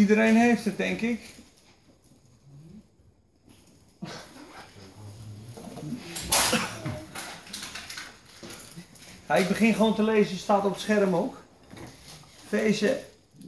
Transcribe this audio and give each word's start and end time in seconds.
Iedereen 0.00 0.36
heeft 0.36 0.64
het, 0.64 0.76
denk 0.76 1.00
ik. 1.00 1.20
Ik 9.36 9.48
begin 9.48 9.74
gewoon 9.74 9.94
te 9.94 10.02
lezen, 10.02 10.36
staat 10.36 10.64
op 10.64 10.70
het 10.70 10.80
scherm 10.80 11.14
ook. 11.14 11.42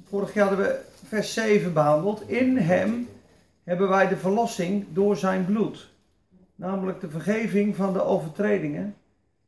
Vorig 0.08 0.34
jaar 0.34 0.48
hadden 0.48 0.66
we 0.66 0.80
vers 1.06 1.32
7 1.34 1.72
behandeld. 1.72 2.28
In 2.28 2.56
hem 2.56 3.08
hebben 3.64 3.88
wij 3.88 4.08
de 4.08 4.16
verlossing 4.16 4.86
door 4.88 5.16
zijn 5.16 5.44
bloed. 5.44 5.88
Namelijk 6.54 7.00
de 7.00 7.10
vergeving 7.10 7.76
van 7.76 7.92
de 7.92 8.02
overtredingen. 8.02 8.96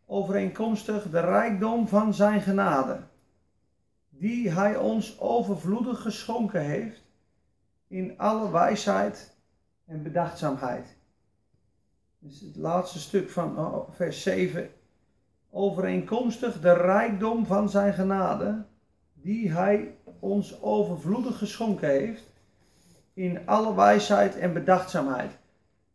Overeenkomstig 0.06 1.10
de 1.10 1.20
rijkdom 1.20 1.88
van 1.88 2.14
zijn 2.14 2.40
genade. 2.40 2.98
Die 4.18 4.50
hij 4.50 4.76
ons 4.76 5.20
overvloedig 5.20 6.02
geschonken 6.02 6.60
heeft. 6.60 7.02
In 7.88 8.18
alle 8.18 8.50
wijsheid 8.50 9.36
en 9.86 10.02
bedachtzaamheid. 10.02 10.96
Dus 12.18 12.40
het 12.40 12.56
laatste 12.56 12.98
stuk 12.98 13.30
van 13.30 13.58
oh, 13.58 13.90
vers 13.90 14.22
7 14.22 14.70
overeenkomstig 15.50 16.60
de 16.60 16.72
rijkdom 16.72 17.46
van 17.46 17.68
zijn 17.68 17.92
genade, 17.92 18.64
die 19.12 19.52
hij 19.52 19.94
ons 20.18 20.62
overvloedig 20.62 21.38
geschonken 21.38 21.88
heeft, 21.88 22.32
in 23.14 23.46
alle 23.46 23.74
wijsheid 23.74 24.38
en 24.38 24.52
bedachtzaamheid. 24.52 25.38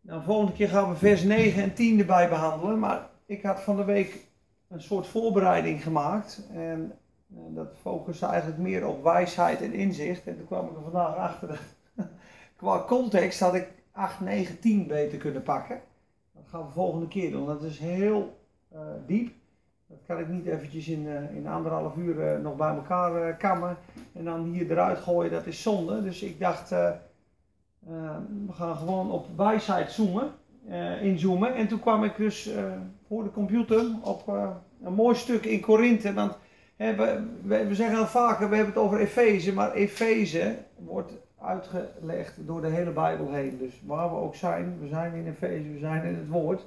Nou, 0.01 0.23
volgende 0.23 0.51
keer 0.51 0.69
gaan 0.69 0.89
we 0.89 0.95
vers 0.95 1.23
9 1.23 1.63
en 1.63 1.73
10 1.73 1.99
erbij 1.99 2.29
behandelen, 2.29 2.79
maar 2.79 3.09
ik 3.25 3.43
had 3.43 3.59
van 3.59 3.75
de 3.75 3.83
week 3.83 4.27
een 4.67 4.81
soort 4.81 5.07
voorbereiding 5.07 5.83
gemaakt 5.83 6.47
en 6.53 6.91
dat 7.29 7.75
focuste 7.81 8.25
eigenlijk 8.25 8.61
meer 8.61 8.87
op 8.87 9.03
wijsheid 9.03 9.61
en 9.61 9.73
inzicht. 9.73 10.27
En 10.27 10.37
toen 10.37 10.47
kwam 10.47 10.65
ik 10.65 10.75
er 10.75 10.83
vandaag 10.83 11.15
achter 11.15 11.47
dat 11.47 11.59
qua 12.55 12.83
context 12.87 13.39
had 13.39 13.55
ik 13.55 13.67
8, 13.91 14.19
9, 14.19 14.59
10 14.59 14.87
beter 14.87 15.17
kunnen 15.17 15.43
pakken. 15.43 15.81
Dat 16.33 16.43
gaan 16.47 16.65
we 16.65 16.71
volgende 16.71 17.07
keer 17.07 17.31
doen, 17.31 17.45
dat 17.45 17.63
is 17.63 17.79
heel 17.79 18.37
uh, 18.73 18.79
diep. 19.05 19.33
Dat 19.87 19.97
kan 20.07 20.19
ik 20.19 20.27
niet 20.27 20.45
eventjes 20.45 20.87
in, 20.87 21.05
uh, 21.05 21.35
in 21.35 21.47
anderhalf 21.47 21.95
uur 21.95 22.39
nog 22.39 22.55
bij 22.55 22.75
elkaar 22.75 23.35
kammen 23.37 23.77
en 24.13 24.23
dan 24.23 24.43
hier 24.43 24.71
eruit 24.71 24.97
gooien, 24.97 25.31
dat 25.31 25.45
is 25.45 25.61
zonde. 25.61 26.03
Dus 26.03 26.21
ik 26.21 26.39
dacht, 26.39 26.69
we 27.79 28.51
gaan 28.51 28.75
gewoon 28.75 29.11
op 29.11 29.25
wijsheid 29.37 29.91
zoomen, 29.91 30.31
inzoomen. 31.01 31.55
En 31.55 31.67
toen 31.67 31.79
kwam 31.79 32.03
ik 32.03 32.17
dus 32.17 32.49
voor 33.07 33.23
de 33.23 33.31
computer 33.31 33.85
op 34.03 34.27
een 34.83 34.93
mooi 34.93 35.15
stuk 35.15 35.45
in 35.45 35.61
Korinthe. 35.61 36.13
Want 36.13 36.37
we, 36.79 37.23
we, 37.43 37.67
we, 37.67 37.75
zeggen 37.75 37.97
al 37.97 38.07
vaker, 38.07 38.49
we 38.49 38.55
hebben 38.55 38.73
het 38.73 38.83
over 38.83 38.99
Efeze, 38.99 39.53
maar 39.53 39.73
Efeze 39.73 40.57
wordt 40.75 41.13
uitgelegd 41.41 42.47
door 42.47 42.61
de 42.61 42.67
hele 42.67 42.91
Bijbel 42.91 43.31
heen. 43.31 43.57
Dus 43.57 43.81
waar 43.85 44.09
we 44.09 44.15
ook 44.15 44.35
zijn, 44.35 44.79
we 44.79 44.87
zijn 44.87 45.13
in 45.13 45.27
Efeze, 45.27 45.71
we 45.71 45.79
zijn 45.79 46.03
in 46.03 46.15
het 46.15 46.27
woord. 46.27 46.65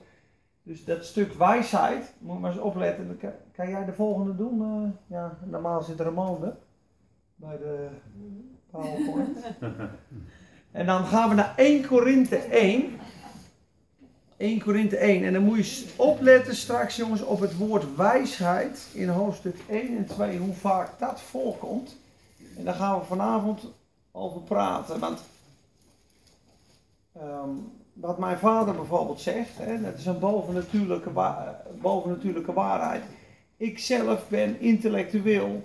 Dus 0.63 0.85
dat 0.85 1.05
stuk 1.05 1.33
wijsheid, 1.33 2.15
moet 2.19 2.41
maar 2.41 2.51
eens 2.51 2.61
opletten. 2.61 3.19
Kan, 3.21 3.31
kan 3.53 3.69
jij 3.69 3.85
de 3.85 3.93
volgende 3.93 4.37
doen? 4.37 4.61
Uh, 4.61 4.91
ja, 5.07 5.39
normaal 5.45 5.83
zit 5.83 6.01
Ramone 6.01 6.55
bij 7.35 7.59
de 7.59 7.89
PowerPoint. 8.71 9.39
en 10.73 10.87
dan 10.87 11.05
gaan 11.05 11.29
we 11.29 11.35
naar 11.35 11.53
1 11.57 11.87
Korinthe 11.87 12.37
1. 12.37 12.91
1 14.43 14.62
Korinthe 14.62 14.97
1. 14.97 15.25
En 15.25 15.33
dan 15.33 15.43
moet 15.43 15.69
je 15.69 15.85
opletten 15.97 16.57
straks, 16.57 16.97
jongens, 16.97 17.23
op 17.23 17.41
het 17.41 17.57
woord 17.57 17.97
wijsheid 17.97 18.89
in 18.93 19.09
hoofdstuk 19.09 19.57
1 19.69 19.97
en 19.97 20.07
2, 20.07 20.39
hoe 20.39 20.55
vaak 20.55 20.99
dat 20.99 21.21
voorkomt. 21.21 21.97
En 22.57 22.65
daar 22.65 22.75
gaan 22.75 22.99
we 22.99 23.05
vanavond 23.05 23.61
over 24.12 24.41
praten. 24.41 25.01
Want 25.01 25.21
um, 27.16 27.72
wat 27.93 28.19
mijn 28.19 28.39
vader 28.39 28.75
bijvoorbeeld 28.75 29.21
zegt, 29.21 29.59
hè, 29.59 29.81
dat 29.81 29.99
is 29.99 30.06
een 30.06 30.19
bovennatuurlijke, 30.19 31.11
bovennatuurlijke 31.81 32.53
waarheid. 32.53 33.03
Ik 33.56 33.78
zelf 33.78 34.28
ben 34.28 34.61
intellectueel, 34.61 35.62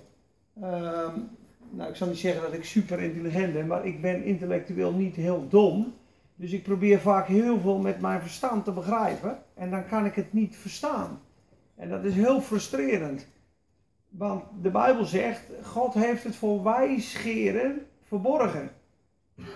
um, 0.64 1.30
nou 1.70 1.90
ik 1.90 1.96
zal 1.96 2.08
niet 2.08 2.18
zeggen 2.18 2.42
dat 2.42 2.54
ik 2.54 2.66
super 2.66 3.00
intelligent 3.00 3.54
ben, 3.54 3.68
maar 3.68 3.86
ik 3.86 4.02
ben 4.02 4.24
intellectueel 4.24 4.92
niet 4.92 5.16
heel 5.16 5.48
dom. 5.50 5.94
Dus 6.40 6.52
ik 6.52 6.64
probeer 6.64 7.00
vaak 7.00 7.28
heel 7.28 7.60
veel 7.60 7.78
met 7.78 8.02
mijn 8.02 8.22
verstand 8.22 8.66
te 8.66 8.72
begrijpen 8.72 9.44
en 9.54 9.70
dan 9.70 9.88
kan 9.88 10.06
ik 10.06 10.16
het 10.16 10.34
niet 10.34 10.56
verstaan. 10.56 11.22
En 11.76 11.90
dat 11.90 12.04
is 12.04 12.14
heel 12.14 12.42
frustrerend. 12.42 13.28
Want 14.10 14.44
de 14.62 14.70
Bijbel 14.70 15.06
zegt, 15.06 15.52
God 15.64 15.94
heeft 15.94 16.24
het 16.24 16.36
voor 16.36 16.64
wijsgeren 16.64 17.88
verborgen. 18.04 18.72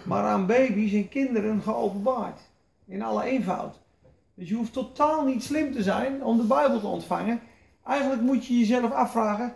Maar 0.06 0.24
aan 0.24 0.46
baby's 0.46 0.94
en 0.94 1.10
kinderen 1.10 1.62
geopenbaard. 1.62 2.40
In 2.86 3.02
alle 3.02 3.24
eenvoud. 3.24 3.80
Dus 4.34 4.50
je 4.50 4.56
hoeft 4.56 4.74
totaal 4.74 5.26
niet 5.26 5.44
slim 5.44 5.72
te 5.72 5.84
zijn 5.84 6.24
om 6.24 6.38
de 6.38 6.44
Bijbel 6.44 6.80
te 6.80 6.88
ontvangen. 6.88 7.40
Eigenlijk 7.86 8.22
moet 8.22 8.46
je 8.46 8.58
jezelf 8.58 8.92
afvragen: 8.92 9.56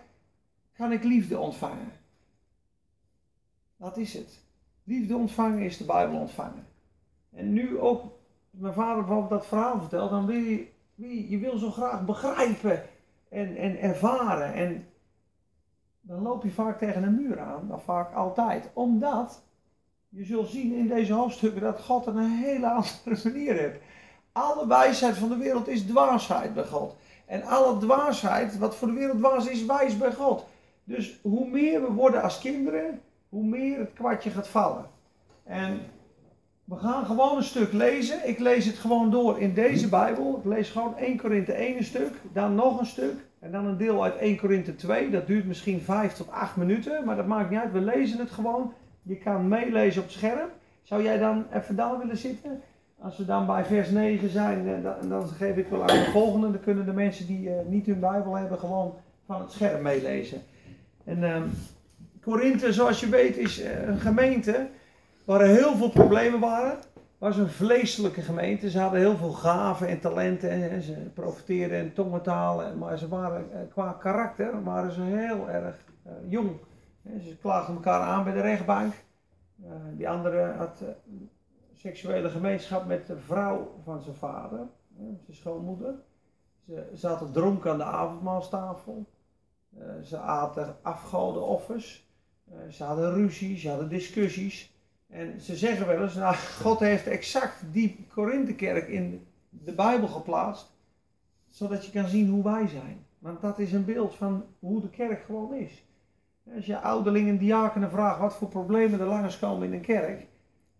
kan 0.78 0.92
ik 0.92 1.04
liefde 1.04 1.40
ontvangen? 1.40 1.92
Dat 3.78 3.98
is 3.98 4.14
het. 4.14 4.44
Liefde 4.84 5.16
ontvangen 5.16 5.60
is 5.60 5.78
de 5.78 5.86
Bijbel 5.86 6.20
ontvangen. 6.20 6.66
En 7.36 7.54
nu 7.54 7.80
ook, 7.80 8.04
mijn 8.50 8.74
vader 8.74 8.96
bijvoorbeeld 8.96 9.30
dat 9.30 9.46
verhaal 9.46 9.80
vertelt, 9.80 10.10
dan 10.10 10.26
wil 10.26 10.40
je, 10.40 11.30
je 11.30 11.38
wil 11.38 11.58
zo 11.58 11.72
graag 11.72 12.06
begrijpen 12.06 12.84
en, 13.30 13.56
en 13.56 13.80
ervaren. 13.80 14.54
En 14.54 14.88
dan 16.02 16.22
loop 16.22 16.44
je 16.44 16.52
vaak 16.52 16.78
tegen 16.78 17.04
een 17.04 17.16
muur 17.16 17.40
aan, 17.40 17.68
dan 17.68 17.82
vaak 17.82 18.14
altijd. 18.14 18.70
Omdat 18.74 19.44
je 20.10 20.24
zult 20.24 20.50
zien 20.50 20.74
in 20.74 20.88
deze 20.88 21.14
hoofdstukken 21.14 21.62
dat 21.62 21.82
God 21.82 22.06
een 22.06 22.20
hele 22.20 22.70
andere 22.70 23.20
manier 23.24 23.54
heeft. 23.54 23.80
Alle 24.32 24.68
wijsheid 24.68 25.16
van 25.16 25.30
de 25.30 25.38
wereld 25.38 25.68
is 25.68 25.86
dwaasheid 25.86 26.54
bij 26.54 26.66
God. 26.66 26.96
En 27.26 27.44
alle 27.44 27.78
dwaasheid, 27.78 28.58
wat 28.58 28.76
voor 28.76 28.88
de 28.88 28.94
wereld 28.94 29.18
dwaas 29.18 29.48
is, 29.48 29.66
wijs 29.66 29.98
bij 29.98 30.14
God. 30.14 30.46
Dus 30.84 31.20
hoe 31.22 31.50
meer 31.50 31.82
we 31.82 31.92
worden 31.92 32.22
als 32.22 32.40
kinderen, 32.40 33.02
hoe 33.30 33.44
meer 33.44 33.80
het 33.80 33.94
kwartje 33.94 34.30
gaat 34.30 34.48
vallen. 34.48 34.86
En 35.44 35.80
we 36.66 36.76
gaan 36.76 37.06
gewoon 37.06 37.38
een 37.38 37.44
stuk 37.44 37.74
lezen. 37.74 38.28
Ik 38.28 38.40
lees 38.40 38.66
het 38.66 38.76
gewoon 38.76 39.12
door 39.12 39.40
in 39.40 39.54
deze 39.54 39.90
Bijbel. 39.90 40.38
Ik 40.38 40.46
lees 40.46 40.70
gewoon 40.70 40.98
1 40.98 41.18
Korinthe 41.18 41.54
1 41.54 41.78
een 41.78 41.84
stuk, 41.84 42.12
dan 42.34 42.56
nog 42.56 42.80
een 42.80 42.86
stuk. 42.86 43.14
En 43.40 43.52
dan 43.52 43.66
een 43.66 43.78
deel 43.78 44.04
uit 44.04 44.18
1 44.18 44.38
Korinthe 44.38 44.76
2. 44.76 45.10
Dat 45.10 45.28
duurt 45.28 45.46
misschien 45.46 45.82
5 45.82 46.14
tot 46.14 46.32
8 46.32 46.56
minuten, 46.56 47.06
maar 47.06 47.16
dat 47.16 47.28
maakt 47.28 47.50
niet 47.50 47.60
uit. 47.60 47.72
We 47.72 47.82
lezen 47.82 48.20
het 48.20 48.32
gewoon. 48.32 48.74
Je 49.02 49.18
kan 49.18 49.48
meelezen 49.48 50.02
op 50.02 50.08
het 50.08 50.18
scherm. 50.18 50.50
Zou 50.84 51.04
jij 51.04 51.18
dan 51.18 51.46
even 51.54 51.76
daar 51.76 51.98
willen 51.98 52.18
zitten? 52.18 52.62
Als 53.00 53.18
we 53.18 53.26
dan 53.26 53.46
bij 53.46 53.66
vers 53.66 53.90
9 53.90 54.30
zijn, 54.30 54.68
eh, 54.68 54.84
dan, 54.84 55.10
dan 55.10 55.28
geef 55.28 55.56
ik 55.56 55.68
wel 55.68 55.82
aan 55.82 55.88
de 55.88 56.10
volgende. 56.12 56.52
Dan 56.52 56.62
kunnen 56.62 56.86
de 56.86 56.94
mensen 56.94 57.28
die 57.28 57.48
uh, 57.48 57.54
niet 57.68 57.86
hun 57.86 58.00
Bijbel 58.00 58.36
hebben, 58.36 58.60
gewoon 58.60 58.94
van 59.26 59.42
het 59.42 59.52
scherm 59.52 59.82
meelezen. 59.82 60.42
En 61.04 61.24
um, 61.24 61.52
Korinthe, 62.22 62.74
zoals 62.74 63.00
je 63.00 63.10
weet, 63.10 63.38
is 63.38 63.62
uh, 63.62 63.88
een 63.88 64.00
gemeente 64.00 64.68
waar 65.26 65.42
er 65.42 65.48
heel 65.48 65.76
veel 65.76 65.90
problemen 65.90 66.40
waren. 66.40 66.78
Was 67.18 67.38
een 67.38 67.50
vleeselijke 67.50 68.22
gemeente. 68.22 68.70
Ze 68.70 68.80
hadden 68.80 69.00
heel 69.00 69.18
veel 69.18 69.32
gaven 69.32 69.88
en 69.88 70.00
talenten. 70.00 70.72
En 70.72 70.82
ze 70.82 70.94
profiteerden 70.94 71.78
in 71.78 71.94
tongentalen. 71.94 72.78
Maar 72.78 72.98
ze 72.98 73.08
waren 73.08 73.70
qua 73.70 73.92
karakter 73.92 74.64
waren 74.64 74.92
ze 74.92 75.02
heel 75.02 75.50
erg 75.50 75.76
jong. 76.28 76.50
Ze 77.04 77.38
klaagden 77.42 77.76
elkaar 77.76 78.02
aan 78.02 78.24
bij 78.24 78.34
de 78.34 78.42
rechtbank. 78.42 78.94
Uh, 79.64 79.72
die 79.94 80.10
andere 80.10 80.54
had 80.58 80.84
seksuele 81.74 82.30
gemeenschap 82.30 82.86
met 82.86 83.08
de 83.08 83.18
vrouw 83.18 83.76
van 83.84 84.02
zijn 84.02 84.16
vader, 84.16 84.68
zijn 84.98 85.38
schoonmoeder. 85.38 85.94
Ze 86.66 86.90
zaten 86.94 87.32
dronken 87.32 87.72
aan 87.72 87.78
de 87.78 87.84
avondmaalstafel. 87.84 89.06
ze 90.04 90.18
aten 90.18 90.76
afgodenoffers. 90.82 92.08
ze 92.70 92.84
hadden 92.84 93.14
ruzie, 93.14 93.58
ze 93.58 93.70
hadden 93.70 93.90
discussies. 93.90 94.75
En 95.16 95.42
ze 95.42 95.56
zeggen 95.56 95.88
wel 95.88 96.02
eens, 96.02 96.14
nou, 96.14 96.36
God 96.36 96.80
heeft 96.80 97.08
exact 97.08 97.64
die 97.72 98.06
Korinthekerk 98.14 98.88
in 98.88 99.28
de 99.50 99.72
Bijbel 99.72 100.08
geplaatst, 100.08 100.72
zodat 101.50 101.86
je 101.86 101.92
kan 101.92 102.08
zien 102.08 102.30
hoe 102.30 102.44
wij 102.44 102.68
zijn. 102.68 103.06
Want 103.20 103.42
dat 103.42 103.60
is 103.60 103.72
een 103.72 103.86
beeld 103.86 104.16
van 104.16 104.46
hoe 104.60 104.82
de 104.82 104.90
kerk 104.90 105.24
gewoon 105.24 105.54
is. 105.54 105.84
Als 106.56 106.66
je 106.66 106.80
ouderlingen 106.80 107.30
en 107.30 107.38
diakenen 107.38 107.90
vraagt 107.90 108.20
wat 108.20 108.36
voor 108.36 108.48
problemen 108.48 109.00
er 109.00 109.06
langskomen 109.06 109.68
in 109.68 109.74
een 109.74 109.82
kerk, 109.82 110.28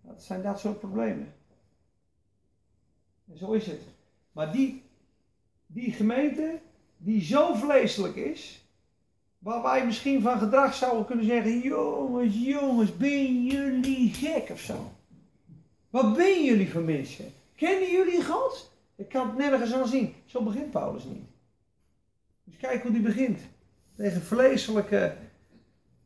dat 0.02 0.24
zijn 0.24 0.42
dat 0.42 0.60
soort 0.60 0.80
problemen. 0.80 1.34
En 3.32 3.38
zo 3.38 3.52
is 3.52 3.66
het. 3.66 3.82
Maar 4.32 4.52
die, 4.52 4.84
die 5.66 5.92
gemeente, 5.92 6.60
die 6.98 7.22
zo 7.22 7.54
vleeselijk 7.54 8.16
is, 8.16 8.65
waar 9.46 9.62
wij 9.62 9.86
misschien 9.86 10.22
van 10.22 10.40
gedrag 10.40 10.74
zouden 10.74 11.06
kunnen 11.06 11.26
zeggen: 11.26 11.60
jongens, 11.60 12.36
jongens, 12.36 12.98
ben 12.98 13.46
jullie 13.46 14.14
gek 14.14 14.50
of 14.50 14.60
zo? 14.60 14.92
Wat 15.90 16.16
ben 16.16 16.44
jullie 16.46 16.72
voor 16.72 16.82
mensen? 16.82 17.26
Kennen 17.56 17.92
jullie 17.92 18.24
God? 18.24 18.72
Ik 18.96 19.10
kan 19.10 19.28
het 19.28 19.38
nergens 19.38 19.74
aan 19.74 19.88
zien. 19.88 20.14
Zo 20.26 20.42
begint 20.42 20.72
Paulus 20.72 21.04
niet. 21.04 21.26
Dus 22.44 22.58
kijk 22.58 22.82
hoe 22.82 22.92
die 22.92 23.02
begint. 23.02 23.40
Tegen 23.96 24.22
vleeselijke 24.22 25.14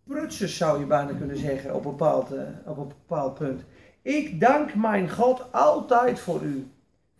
prutsers 0.04 0.58
zou 0.58 0.80
je 0.80 0.86
bijna 0.86 1.14
kunnen 1.14 1.38
zeggen 1.38 1.76
op 1.76 1.84
bepaald, 1.84 2.34
uh, 2.34 2.42
op 2.66 2.78
een 2.78 2.88
bepaald 2.88 3.34
punt. 3.34 3.62
Ik 4.02 4.40
dank 4.40 4.76
mijn 4.76 5.10
God 5.10 5.54
altijd 5.54 6.20
voor 6.20 6.42
u, 6.42 6.68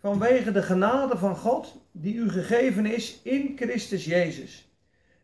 vanwege 0.00 0.52
de 0.52 0.62
genade 0.62 1.18
van 1.18 1.36
God 1.36 1.76
die 1.92 2.14
u 2.14 2.30
gegeven 2.30 2.86
is 2.86 3.20
in 3.22 3.52
Christus 3.56 4.04
Jezus. 4.04 4.69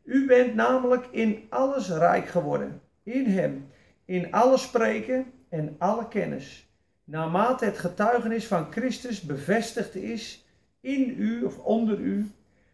U 0.07 0.27
bent 0.27 0.55
namelijk 0.55 1.07
in 1.11 1.47
alles 1.49 1.89
rijk 1.89 2.27
geworden, 2.27 2.81
in 3.03 3.27
Hem, 3.27 3.71
in 4.05 4.33
alle 4.33 4.57
spreken 4.57 5.33
en 5.49 5.75
alle 5.79 6.09
kennis, 6.09 6.69
naarmate 7.05 7.65
het 7.65 7.79
getuigenis 7.79 8.47
van 8.47 8.73
Christus 8.73 9.21
bevestigd 9.21 9.95
is 9.95 10.47
in 10.81 11.15
u 11.19 11.45
of 11.45 11.59
onder 11.59 11.99
u, 11.99 12.31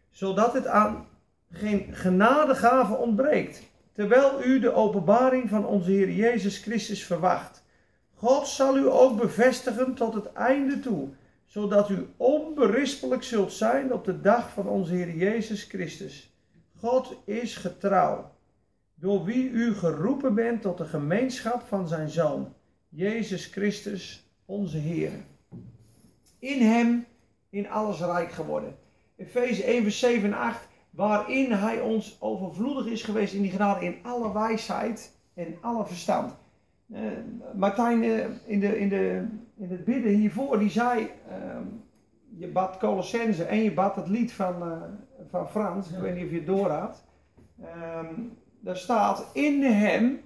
zodat 0.09 0.53
het 0.53 0.67
aan 0.67 1.07
geen 1.51 1.87
genadegave 1.91 2.95
ontbreekt, 2.95 3.61
terwijl 3.93 4.43
u 4.43 4.59
de 4.59 4.73
openbaring 4.73 5.49
van 5.49 5.65
onze 5.65 5.91
Heer 5.91 6.11
Jezus 6.11 6.57
Christus 6.57 7.03
verwacht. 7.05 7.63
God 8.13 8.47
zal 8.47 8.77
u 8.77 8.89
ook 8.89 9.17
bevestigen 9.17 9.93
tot 9.93 10.13
het 10.13 10.33
einde 10.33 10.79
toe, 10.79 11.09
zodat 11.45 11.89
u 11.89 12.07
onberispelijk 12.17 13.23
zult 13.23 13.53
zijn 13.53 13.93
op 13.93 14.05
de 14.05 14.21
dag 14.21 14.51
van 14.51 14.67
onze 14.67 14.93
Heer 14.93 15.15
Jezus 15.15 15.63
Christus. 15.63 16.32
God 16.83 17.15
is 17.25 17.55
getrouw, 17.55 18.31
door 18.95 19.23
wie 19.23 19.49
u 19.49 19.73
geroepen 19.73 20.35
bent 20.35 20.61
tot 20.61 20.77
de 20.77 20.85
gemeenschap 20.85 21.61
van 21.61 21.87
zijn 21.87 22.09
Zoon, 22.09 22.53
Jezus 22.89 23.45
Christus, 23.45 24.31
onze 24.45 24.77
Heer. 24.77 25.11
In 26.39 26.61
hem 26.61 27.05
in 27.49 27.69
alles 27.69 27.99
rijk 27.99 28.31
geworden. 28.31 28.75
Efeze 29.15 29.63
1 29.63 29.83
vers 29.83 29.99
7 29.99 30.23
en 30.23 30.37
8, 30.37 30.67
waarin 30.89 31.51
hij 31.51 31.81
ons 31.81 32.17
overvloedig 32.19 32.85
is 32.85 33.03
geweest 33.03 33.33
in 33.33 33.41
die 33.41 33.51
genade 33.51 33.85
in 33.85 33.95
alle 34.01 34.33
wijsheid 34.33 35.15
en 35.33 35.57
alle 35.61 35.85
verstand. 35.85 36.35
Uh, 36.87 37.01
Martijn 37.55 38.03
uh, 38.03 38.25
in, 38.45 38.59
de, 38.59 38.79
in, 38.79 38.89
de, 38.89 39.27
in 39.57 39.69
het 39.69 39.85
bidden 39.85 40.11
hiervoor, 40.11 40.59
die 40.59 40.69
zei, 40.69 40.99
uh, 41.01 41.57
je 42.37 42.47
bad 42.47 42.77
Colossense 42.77 43.43
en 43.43 43.63
je 43.63 43.73
bad 43.73 43.95
het 43.95 44.07
lied 44.07 44.33
van, 44.33 44.67
uh, 44.67 44.81
van 45.33 45.49
Frans, 45.49 45.89
ik 45.89 45.97
weet 45.97 46.15
niet 46.15 46.23
of 46.23 46.29
je 46.29 46.35
het 46.35 46.45
doorhad. 46.45 47.03
Um, 47.61 48.37
daar 48.59 48.77
staat, 48.77 49.29
in 49.33 49.63
hem, 49.63 50.21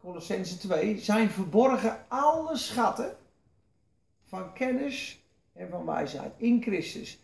Colossense 0.00 0.58
2, 0.58 0.98
zijn 0.98 1.30
verborgen 1.30 1.96
alle 2.08 2.56
schatten 2.56 3.16
van 4.22 4.52
kennis 4.52 5.24
en 5.52 5.68
van 5.68 5.86
wijsheid 5.86 6.32
in 6.36 6.62
Christus. 6.62 7.18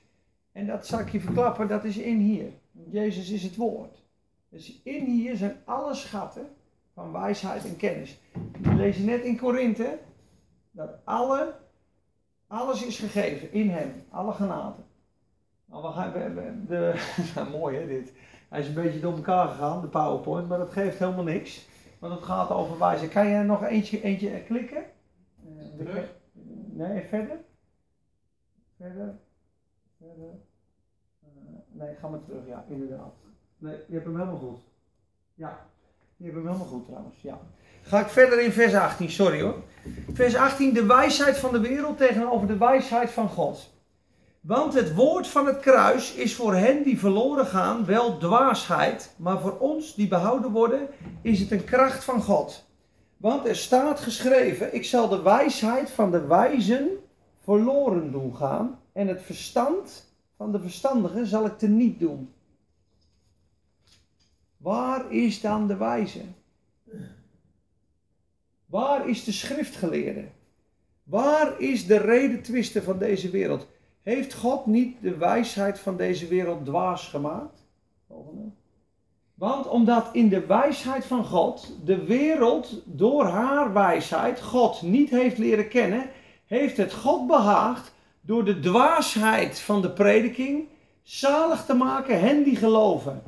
En 0.53 0.67
dat 0.67 0.87
zal 0.87 0.99
ik 0.99 1.09
je 1.09 1.21
verklappen, 1.21 1.69
dat 1.69 1.85
is 1.85 1.97
in 1.97 2.19
hier. 2.19 2.53
Jezus 2.91 3.31
is 3.31 3.43
het 3.43 3.57
woord. 3.57 4.03
Dus 4.49 4.81
in 4.83 5.05
hier 5.05 5.37
zijn 5.37 5.57
alle 5.65 5.95
schatten 5.95 6.49
van 6.95 7.13
wijsheid 7.13 7.65
en 7.65 7.77
kennis. 7.77 8.19
We 8.61 8.75
lezen 8.75 9.05
net 9.05 9.23
in 9.23 9.39
Korinthe 9.39 9.99
dat 10.71 10.91
alle, 11.05 11.55
alles 12.47 12.85
is 12.85 12.99
gegeven 12.99 13.53
in 13.53 13.71
hem, 13.71 13.93
alle 14.11 14.33
genade. 14.33 14.84
Nou, 15.65 15.83
we 15.83 15.93
gaan, 15.93 16.13
we, 16.13 16.65
de, 16.67 16.95
nou, 17.35 17.51
mooi 17.51 17.77
hè 17.77 17.87
dit. 17.87 18.13
Hij 18.49 18.61
is 18.61 18.69
een 18.69 18.75
beetje 18.75 19.01
door 19.01 19.15
elkaar 19.15 19.49
gegaan, 19.49 19.81
de 19.81 19.87
PowerPoint, 19.87 20.49
maar 20.49 20.59
dat 20.59 20.73
geeft 20.73 20.99
helemaal 20.99 21.25
niks. 21.25 21.69
Want 21.99 22.15
het 22.15 22.23
gaat 22.23 22.51
over 22.51 22.79
wijsheid. 22.79 23.11
Kan 23.11 23.27
je 23.27 23.43
nog 23.43 23.65
eentje, 23.65 24.03
eentje 24.03 24.43
klikken? 24.43 24.85
Terug. 25.77 26.15
Nee, 26.73 27.03
verder? 27.03 27.37
Verder? 28.77 29.15
Verder? 29.99 30.35
Uh, 31.25 31.29
nee, 31.73 31.95
ga 31.95 32.09
maar 32.09 32.23
terug, 32.25 32.47
ja, 32.47 32.65
inderdaad. 32.69 33.15
Nee, 33.59 33.77
je 33.87 33.93
hebt 33.93 34.05
hem 34.05 34.17
helemaal 34.17 34.39
goed. 34.39 34.59
Ja, 35.35 35.67
je 36.17 36.25
hebt 36.25 36.37
hem 36.37 36.47
helemaal 36.47 36.67
goed 36.67 36.85
trouwens, 36.85 37.23
ja. 37.23 37.41
Ga 37.83 38.01
ik 38.01 38.07
verder 38.07 38.43
in 38.43 38.53
vers 38.53 38.75
18, 38.75 39.11
sorry 39.11 39.43
hoor. 39.43 39.63
Vers 40.13 40.37
18, 40.37 40.75
de 40.75 40.87
wijsheid 40.87 41.39
van 41.39 41.53
de 41.53 41.61
wereld 41.61 41.99
tegenover 41.99 42.47
de 42.47 42.57
wijsheid 42.57 43.11
van 43.11 43.29
God. 43.29 43.74
Want 44.47 44.75
het 44.75 44.95
woord 44.95 45.27
van 45.27 45.47
het 45.47 45.61
kruis 45.61 46.15
is 46.15 46.35
voor 46.35 46.55
hen 46.55 46.83
die 46.83 46.99
verloren 46.99 47.47
gaan 47.47 47.85
wel 47.85 48.19
dwaasheid, 48.19 49.15
maar 49.17 49.41
voor 49.41 49.59
ons 49.59 49.95
die 49.95 50.09
behouden 50.09 50.51
worden 50.51 50.89
is 51.23 51.41
het 51.41 51.51
een 51.51 51.65
kracht 51.65 52.05
van 52.05 52.23
God. 52.23 52.65
Want 53.17 53.47
er 53.47 53.57
staat 53.57 54.01
geschreven, 54.01 54.75
ik 54.75 54.85
zal 54.85 55.09
de 55.09 55.23
wijsheid 55.23 55.91
van 55.91 56.11
de 56.11 56.27
wijzen 56.27 56.89
verloren 57.43 58.13
doen 58.13 58.37
gaan 58.37 58.81
en 58.93 59.09
het 59.09 59.23
verstand 59.23 60.15
van 60.37 60.53
de 60.53 60.61
verstandigen 60.61 61.27
zal 61.27 61.47
ik 61.47 61.59
teniet 61.59 61.99
doen. 61.99 62.33
Waar 64.57 65.13
is 65.13 65.41
dan 65.41 65.67
de 65.67 65.77
wijze? 65.77 66.21
Waar 68.67 69.09
is 69.09 69.25
de 69.25 69.33
schriftgeleerde? 69.33 70.25
Waar 71.03 71.61
is 71.61 71.87
de 71.87 71.97
redetwisten 71.97 72.83
van 72.83 72.99
deze 72.99 73.31
wereld? 73.31 73.73
Heeft 74.05 74.35
God 74.35 74.67
niet 74.67 74.97
de 75.01 75.17
wijsheid 75.17 75.79
van 75.79 75.97
deze 75.97 76.27
wereld 76.27 76.65
dwaas 76.65 77.09
gemaakt? 77.09 77.65
Volgende. 78.09 78.43
Want 79.35 79.69
omdat 79.69 80.09
in 80.13 80.29
de 80.29 80.47
wijsheid 80.47 81.07
van 81.07 81.25
God 81.25 81.77
de 81.85 82.05
wereld 82.05 82.83
door 82.85 83.25
haar 83.25 83.73
wijsheid 83.73 84.43
God 84.43 84.83
niet 84.83 85.11
heeft 85.11 85.39
leren 85.39 85.69
kennen, 85.69 86.11
heeft 86.47 86.77
het 86.77 86.93
God 86.93 87.27
behaagd 87.27 87.93
door 88.21 88.45
de 88.45 88.61
dwaasheid 88.61 89.61
van 89.61 89.83
de 89.83 89.91
prediking 89.91 90.69
zalig 91.03 91.65
te 91.65 91.75
maken 91.75 92.21
hen 92.21 92.43
die 92.43 92.57
geloven. 92.57 93.23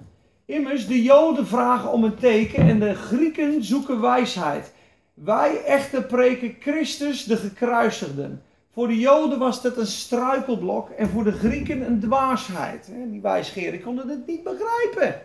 Immers, 0.45 0.87
de 0.87 1.03
Joden 1.03 1.47
vragen 1.47 1.93
om 1.93 2.05
een 2.05 2.17
teken 2.17 2.69
en 2.69 2.79
de 2.79 2.95
Grieken 2.95 3.65
zoeken 3.65 4.01
wijsheid. 4.01 4.75
Wij 5.15 5.65
echter 5.65 6.03
preken 6.03 6.57
Christus 6.61 7.25
de 7.25 7.37
gekruisigden. 7.37 8.43
Voor 8.77 8.89
de 8.89 8.99
Joden 8.99 9.39
was 9.39 9.63
dat 9.63 9.77
een 9.77 9.87
struikelblok 9.87 10.91
en 10.91 11.09
voor 11.09 11.25
de 11.25 11.33
Grieken 11.33 11.87
een 11.87 12.01
dwaasheid. 12.01 12.93
Die 13.07 13.21
wijsgeren 13.21 13.83
konden 13.83 14.09
het 14.09 14.27
niet 14.27 14.43
begrijpen. 14.43 15.21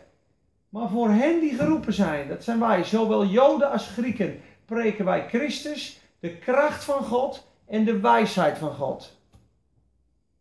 Maar 0.70 0.90
voor 0.90 1.10
hen 1.10 1.40
die 1.40 1.54
geroepen 1.54 1.94
zijn, 1.94 2.28
dat 2.28 2.44
zijn 2.44 2.60
wij, 2.60 2.84
zowel 2.84 3.26
Joden 3.26 3.72
als 3.72 3.88
Grieken, 3.88 4.40
preken 4.66 5.06
wij 5.06 5.28
Christus, 5.28 6.02
de 6.20 6.38
kracht 6.38 6.84
van 6.84 7.04
God 7.04 7.48
en 7.66 7.86
de 7.86 8.00
wijsheid 8.00 8.58
van 8.58 8.74
God. 8.74 9.18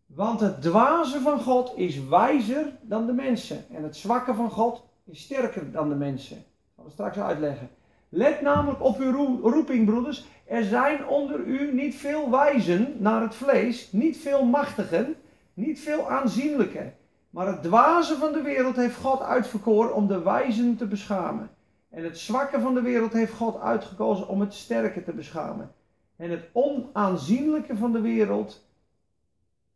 Want 0.07 0.41
het 0.41 0.63
dwaze 0.63 1.21
van 1.21 1.41
God 1.41 1.73
is 1.77 2.05
wijzer 2.09 2.73
dan 2.81 3.07
de 3.07 3.13
mensen. 3.13 3.65
En 3.75 3.83
het 3.83 3.97
zwakke 3.97 4.35
van 4.35 4.51
God 4.51 4.83
is 5.05 5.21
sterker 5.21 5.73
dan 5.73 5.89
de 5.89 5.95
mensen. 5.95 6.37
Dat 6.37 6.45
zal 6.77 6.87
ik 6.87 6.93
straks 6.93 7.19
uitleggen. 7.19 7.71
Let 8.13 8.41
namelijk 8.41 8.83
op 8.83 8.99
uw 8.99 9.41
roeping, 9.41 9.87
broeders. 9.87 10.25
Er 10.51 10.65
zijn 10.65 11.07
onder 11.07 11.41
u 11.41 11.75
niet 11.75 11.95
veel 11.95 12.31
wijzen 12.31 12.97
naar 12.99 13.23
het 13.23 13.35
vlees, 13.35 13.93
niet 13.93 14.17
veel 14.17 14.45
machtigen, 14.45 15.17
niet 15.55 15.81
veel 15.81 16.11
aanzienlijke. 16.11 16.93
Maar 17.31 17.47
het 17.47 17.63
dwaze 17.63 18.17
van 18.17 18.33
de 18.33 18.43
wereld 18.43 18.77
heeft 18.77 18.97
God 18.97 19.21
uitverkoren 19.21 19.95
om 19.95 20.07
de 20.07 20.23
wijzen 20.23 20.77
te 20.77 20.87
beschamen. 20.87 21.51
En 21.91 22.05
het 22.05 22.19
zwakke 22.19 22.61
van 22.61 22.75
de 22.75 22.81
wereld 22.81 23.13
heeft 23.13 23.33
God 23.33 23.61
uitgekozen 23.61 24.29
om 24.29 24.41
het 24.41 24.55
sterke 24.55 25.03
te 25.03 25.13
beschamen. 25.13 25.73
En 26.17 26.31
het 26.31 26.45
onaanzienlijke 26.53 27.77
van 27.77 27.93
de 27.93 28.01
wereld 28.01 28.65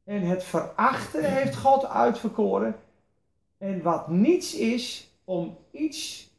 en 0.05 0.23
het 0.23 0.45
verachten 0.45 1.25
heeft 1.25 1.57
God 1.57 1.87
uitverkoren. 1.87 2.77
En 3.59 3.83
wat 3.83 4.09
niets 4.09 4.55
is, 4.55 5.11
om 5.25 5.57
iets 5.71 6.31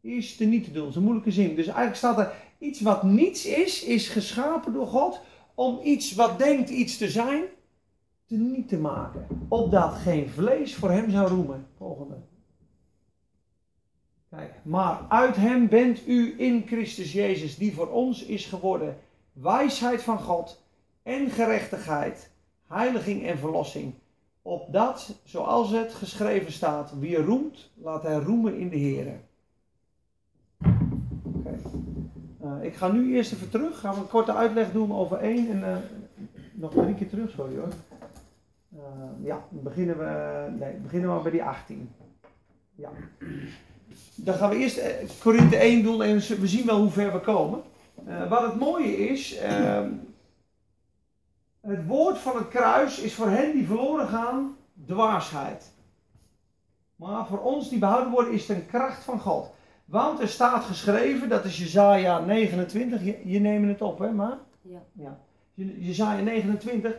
is 0.00 0.36
te 0.36 0.44
niet 0.44 0.64
te 0.64 0.72
doen. 0.72 0.82
Dat 0.82 0.90
is 0.90 0.96
een 0.96 1.02
moeilijke 1.02 1.32
zin. 1.32 1.54
Dus 1.54 1.66
eigenlijk 1.66 1.96
staat 1.96 2.18
er 2.18 2.32
iets 2.58 2.80
wat 2.80 3.02
niets 3.02 3.46
is, 3.46 3.84
is 3.84 4.08
geschapen 4.08 4.72
door 4.72 4.86
God 4.86 5.20
om 5.54 5.80
iets 5.82 6.14
wat 6.14 6.38
denkt 6.38 6.70
iets 6.70 6.96
te 6.96 7.08
zijn, 7.08 7.42
te 8.26 8.36
niet 8.36 8.68
te 8.68 8.78
maken. 8.78 9.26
Opdat 9.48 9.94
geen 9.94 10.28
vlees 10.28 10.74
voor 10.74 10.90
hem 10.90 11.10
zou 11.10 11.28
roemen. 11.28 11.66
Volgende. 11.76 12.14
Kijk, 14.30 14.54
maar 14.62 15.06
uit 15.08 15.36
hem 15.36 15.68
bent 15.68 16.06
u 16.06 16.34
in 16.38 16.62
Christus 16.66 17.12
Jezus, 17.12 17.56
die 17.56 17.74
voor 17.74 17.88
ons 17.88 18.22
is 18.22 18.46
geworden 18.46 18.96
wijsheid 19.32 20.02
van 20.02 20.18
God 20.18 20.62
en 21.02 21.30
gerechtigheid, 21.30 22.30
heiliging 22.66 23.26
en 23.26 23.38
verlossing. 23.38 23.94
Opdat, 24.42 25.20
zoals 25.24 25.70
het 25.70 25.94
geschreven 25.94 26.52
staat, 26.52 26.98
wie 26.98 27.16
roemt, 27.16 27.70
laat 27.74 28.02
hij 28.02 28.18
roemen 28.18 28.58
in 28.58 28.68
de 28.68 28.76
Heer. 28.76 29.20
Okay. 31.22 31.58
Uh, 32.46 32.64
ik 32.64 32.74
ga 32.74 32.88
nu 32.88 33.14
eerst 33.14 33.32
even 33.32 33.50
terug. 33.50 33.80
Gaan 33.80 33.94
we 33.94 34.00
een 34.00 34.08
korte 34.08 34.34
uitleg 34.34 34.72
doen 34.72 34.92
over 34.92 35.18
één 35.18 35.50
en 35.50 35.58
uh, 35.58 35.76
nog 36.52 36.72
drie 36.72 36.94
keer 36.94 37.08
terug, 37.08 37.30
sorry 37.30 37.56
hoor. 37.56 37.72
Uh, 38.74 38.80
ja, 39.24 39.44
dan 39.50 39.62
beginnen 39.62 39.98
we, 39.98 40.44
nee, 40.58 40.72
beginnen 40.72 41.16
we 41.16 41.22
bij 41.22 41.30
die 41.30 41.42
18. 41.42 41.90
Ja. 42.74 42.90
Dan 44.14 44.34
gaan 44.34 44.50
we 44.50 44.56
eerst 44.56 44.80
Korinthe 45.20 45.56
1 45.56 45.82
doen 45.82 46.02
en 46.02 46.14
we 46.16 46.46
zien 46.46 46.66
wel 46.66 46.78
hoe 46.78 46.90
ver 46.90 47.12
we 47.12 47.20
komen. 47.20 47.62
wat 48.28 48.42
het 48.42 48.58
mooie 48.58 48.96
is, 48.96 49.36
ehm, 49.36 49.90
het 51.60 51.86
woord 51.86 52.18
van 52.18 52.36
het 52.36 52.48
kruis 52.48 52.98
is 52.98 53.14
voor 53.14 53.28
hen 53.28 53.52
die 53.52 53.66
verloren 53.66 54.08
gaan 54.08 54.56
dwaasheid. 54.86 55.72
Maar 56.96 57.26
voor 57.26 57.42
ons 57.42 57.68
die 57.68 57.78
behouden 57.78 58.12
worden 58.12 58.32
is 58.32 58.48
het 58.48 58.56
een 58.56 58.66
kracht 58.66 59.04
van 59.04 59.20
God. 59.20 59.54
Want 59.86 60.20
er 60.20 60.28
staat 60.28 60.64
geschreven, 60.64 61.28
dat 61.28 61.44
is 61.44 61.58
Jezaja 61.58 62.18
29, 62.18 63.04
je, 63.04 63.20
je 63.24 63.40
neemt 63.40 63.68
het 63.68 63.82
op 63.82 63.98
hè 63.98 64.10
maar? 64.10 64.38
Ja. 64.62 64.82
ja. 64.92 65.18
Je- 65.54 65.84
Jezaja 65.84 66.22
29. 66.22 66.94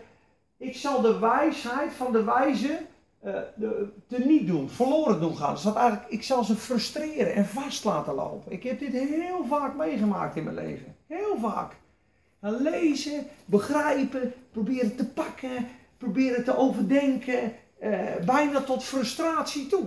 Ik 0.58 0.76
zal 0.76 1.02
de 1.02 1.20
wijsheid 1.20 1.94
van 1.94 2.12
de 2.12 2.24
wijze 2.24 2.80
eh 3.20 3.40
de, 3.56 3.88
te 4.08 4.18
niet 4.26 4.48
doen, 4.48 4.70
verloren 4.70 5.20
doen 5.20 5.38
gaan. 5.38 5.54
Dus 5.54 5.64
dat 5.64 5.76
eigenlijk, 5.76 6.10
ik 6.10 6.24
zal 6.24 6.44
ze 6.44 6.56
frustreren 6.56 7.34
en 7.34 7.46
vast 7.46 7.84
laten 7.84 8.14
lopen. 8.14 8.52
Ik 8.52 8.64
heb 8.64 8.80
dit 8.80 8.92
heel 8.92 9.46
vaak 9.50 9.76
meegemaakt 9.76 10.36
in 10.36 10.44
mijn 10.44 10.56
leven. 10.56 10.96
Heel 11.08 11.38
vaak. 11.42 11.76
Lezen, 12.40 13.26
begrijpen, 13.46 14.34
proberen 14.52 14.96
te 14.96 15.06
pakken, 15.06 15.68
proberen 15.98 16.44
te 16.44 16.58
overdenken, 16.58 17.54
eh, 17.80 18.16
bijna 18.26 18.62
tot 18.62 18.84
frustratie 18.84 19.68
toe. 19.68 19.86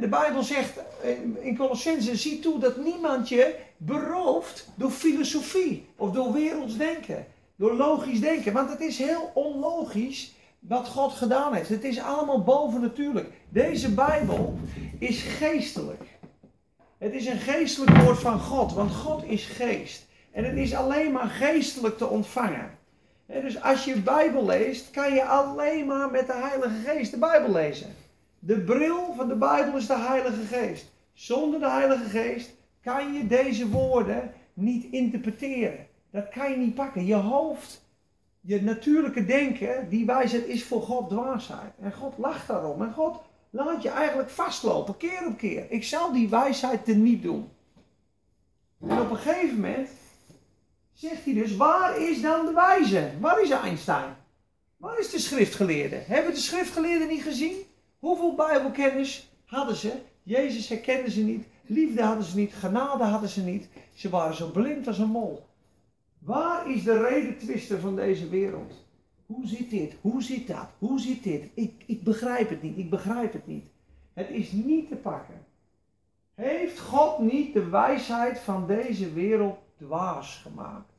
De 0.00 0.08
Bijbel 0.08 0.42
zegt 0.42 0.80
in- 1.02 1.36
in 1.40 1.56
Colossense, 1.56 2.16
zie 2.16 2.38
toe 2.40 2.58
dat 2.58 2.76
niemand 2.76 3.28
je 3.28 3.54
berooft 3.76 4.68
door 4.74 4.90
filosofie 4.90 5.86
of 5.96 6.10
door 6.10 6.32
werelds 6.32 6.76
denken, 6.76 7.26
door 7.56 7.74
logisch 7.74 8.20
denken. 8.20 8.52
Want 8.52 8.70
het 8.70 8.80
is 8.80 8.98
heel 8.98 9.30
onlogisch 9.34 10.34
wat 10.58 10.88
God 10.88 11.12
gedaan 11.12 11.54
heeft. 11.54 11.68
Het 11.68 11.84
is 11.84 12.00
allemaal 12.00 12.42
bovennatuurlijk. 12.42 13.28
Deze 13.48 13.94
Bijbel 13.94 14.58
is 14.98 15.22
geestelijk. 15.22 16.02
Het 16.98 17.12
is 17.12 17.26
een 17.26 17.38
geestelijk 17.38 17.96
woord 17.96 18.18
van 18.18 18.40
God, 18.40 18.72
want 18.72 18.94
God 18.94 19.24
is 19.24 19.44
geest. 19.46 20.06
En 20.30 20.44
het 20.44 20.56
is 20.56 20.74
alleen 20.74 21.12
maar 21.12 21.28
geestelijk 21.28 21.98
te 21.98 22.06
ontvangen. 22.08 22.78
Dus 23.26 23.62
als 23.62 23.84
je 23.84 24.00
Bijbel 24.00 24.46
leest, 24.46 24.90
kan 24.90 25.14
je 25.14 25.24
alleen 25.24 25.86
maar 25.86 26.10
met 26.10 26.26
de 26.26 26.32
Heilige 26.34 26.74
Geest 26.90 27.10
de 27.10 27.18
Bijbel 27.18 27.52
lezen. 27.52 27.94
De 28.42 28.60
bril 28.60 29.14
van 29.16 29.28
de 29.28 29.36
Bijbel 29.36 29.76
is 29.76 29.86
de 29.86 29.98
Heilige 29.98 30.42
Geest. 30.42 30.92
Zonder 31.12 31.60
de 31.60 31.70
Heilige 31.70 32.08
Geest 32.08 32.50
kan 32.82 33.12
je 33.12 33.26
deze 33.26 33.68
woorden 33.68 34.32
niet 34.52 34.84
interpreteren. 34.92 35.86
Dat 36.10 36.28
kan 36.28 36.50
je 36.50 36.56
niet 36.56 36.74
pakken. 36.74 37.06
Je 37.06 37.14
hoofd, 37.14 37.84
je 38.40 38.62
natuurlijke 38.62 39.24
denken, 39.24 39.88
die 39.88 40.06
wijsheid 40.06 40.46
is 40.46 40.64
voor 40.64 40.82
God 40.82 41.08
dwaasheid. 41.08 41.72
En 41.80 41.92
God 41.92 42.18
lacht 42.18 42.46
daarom. 42.46 42.82
En 42.82 42.92
God 42.92 43.20
laat 43.50 43.82
je 43.82 43.88
eigenlijk 43.88 44.30
vastlopen, 44.30 44.96
keer 44.96 45.26
op 45.26 45.38
keer. 45.38 45.70
Ik 45.70 45.84
zal 45.84 46.12
die 46.12 46.28
wijsheid 46.28 46.84
te 46.84 46.94
niet 46.94 47.22
doen. 47.22 47.48
En 48.80 49.00
op 49.00 49.10
een 49.10 49.16
gegeven 49.16 49.54
moment 49.54 49.88
zegt 50.92 51.24
hij 51.24 51.34
dus, 51.34 51.56
waar 51.56 51.98
is 51.98 52.22
dan 52.22 52.46
de 52.46 52.52
wijze? 52.52 53.10
Waar 53.20 53.42
is 53.42 53.50
Einstein? 53.50 54.16
Waar 54.76 54.98
is 54.98 55.10
de 55.10 55.18
schriftgeleerde? 55.18 55.96
Hebben 55.96 56.34
de 56.34 56.40
schriftgeleerden 56.40 57.08
niet 57.08 57.22
gezien? 57.22 57.68
Hoeveel 58.00 58.34
bijbelkennis 58.34 59.30
hadden 59.44 59.76
ze? 59.76 59.92
Jezus 60.22 60.68
herkenden 60.68 61.10
ze 61.10 61.20
niet. 61.20 61.46
Liefde 61.62 62.02
hadden 62.02 62.24
ze 62.24 62.36
niet. 62.36 62.54
Genade 62.54 63.04
hadden 63.04 63.28
ze 63.28 63.42
niet. 63.42 63.68
Ze 63.94 64.08
waren 64.08 64.34
zo 64.34 64.50
blind 64.50 64.86
als 64.86 64.98
een 64.98 65.08
mol. 65.10 65.46
Waar 66.18 66.70
is 66.70 66.82
de 66.82 67.02
redetwister 67.08 67.80
van 67.80 67.96
deze 67.96 68.28
wereld? 68.28 68.72
Hoe 69.26 69.46
zit 69.46 69.70
dit? 69.70 69.94
Hoe 70.00 70.22
zit 70.22 70.46
dat? 70.46 70.68
Hoe 70.78 71.00
zit 71.00 71.22
dit? 71.22 71.50
Ik, 71.54 71.82
ik 71.86 72.04
begrijp 72.04 72.48
het 72.48 72.62
niet. 72.62 72.78
Ik 72.78 72.90
begrijp 72.90 73.32
het 73.32 73.46
niet. 73.46 73.64
Het 74.12 74.30
is 74.30 74.52
niet 74.52 74.88
te 74.88 74.96
pakken. 74.96 75.44
Heeft 76.34 76.80
God 76.80 77.18
niet 77.18 77.52
de 77.52 77.68
wijsheid 77.68 78.38
van 78.38 78.66
deze 78.66 79.12
wereld 79.12 79.58
dwaas 79.76 80.36
gemaakt? 80.36 80.92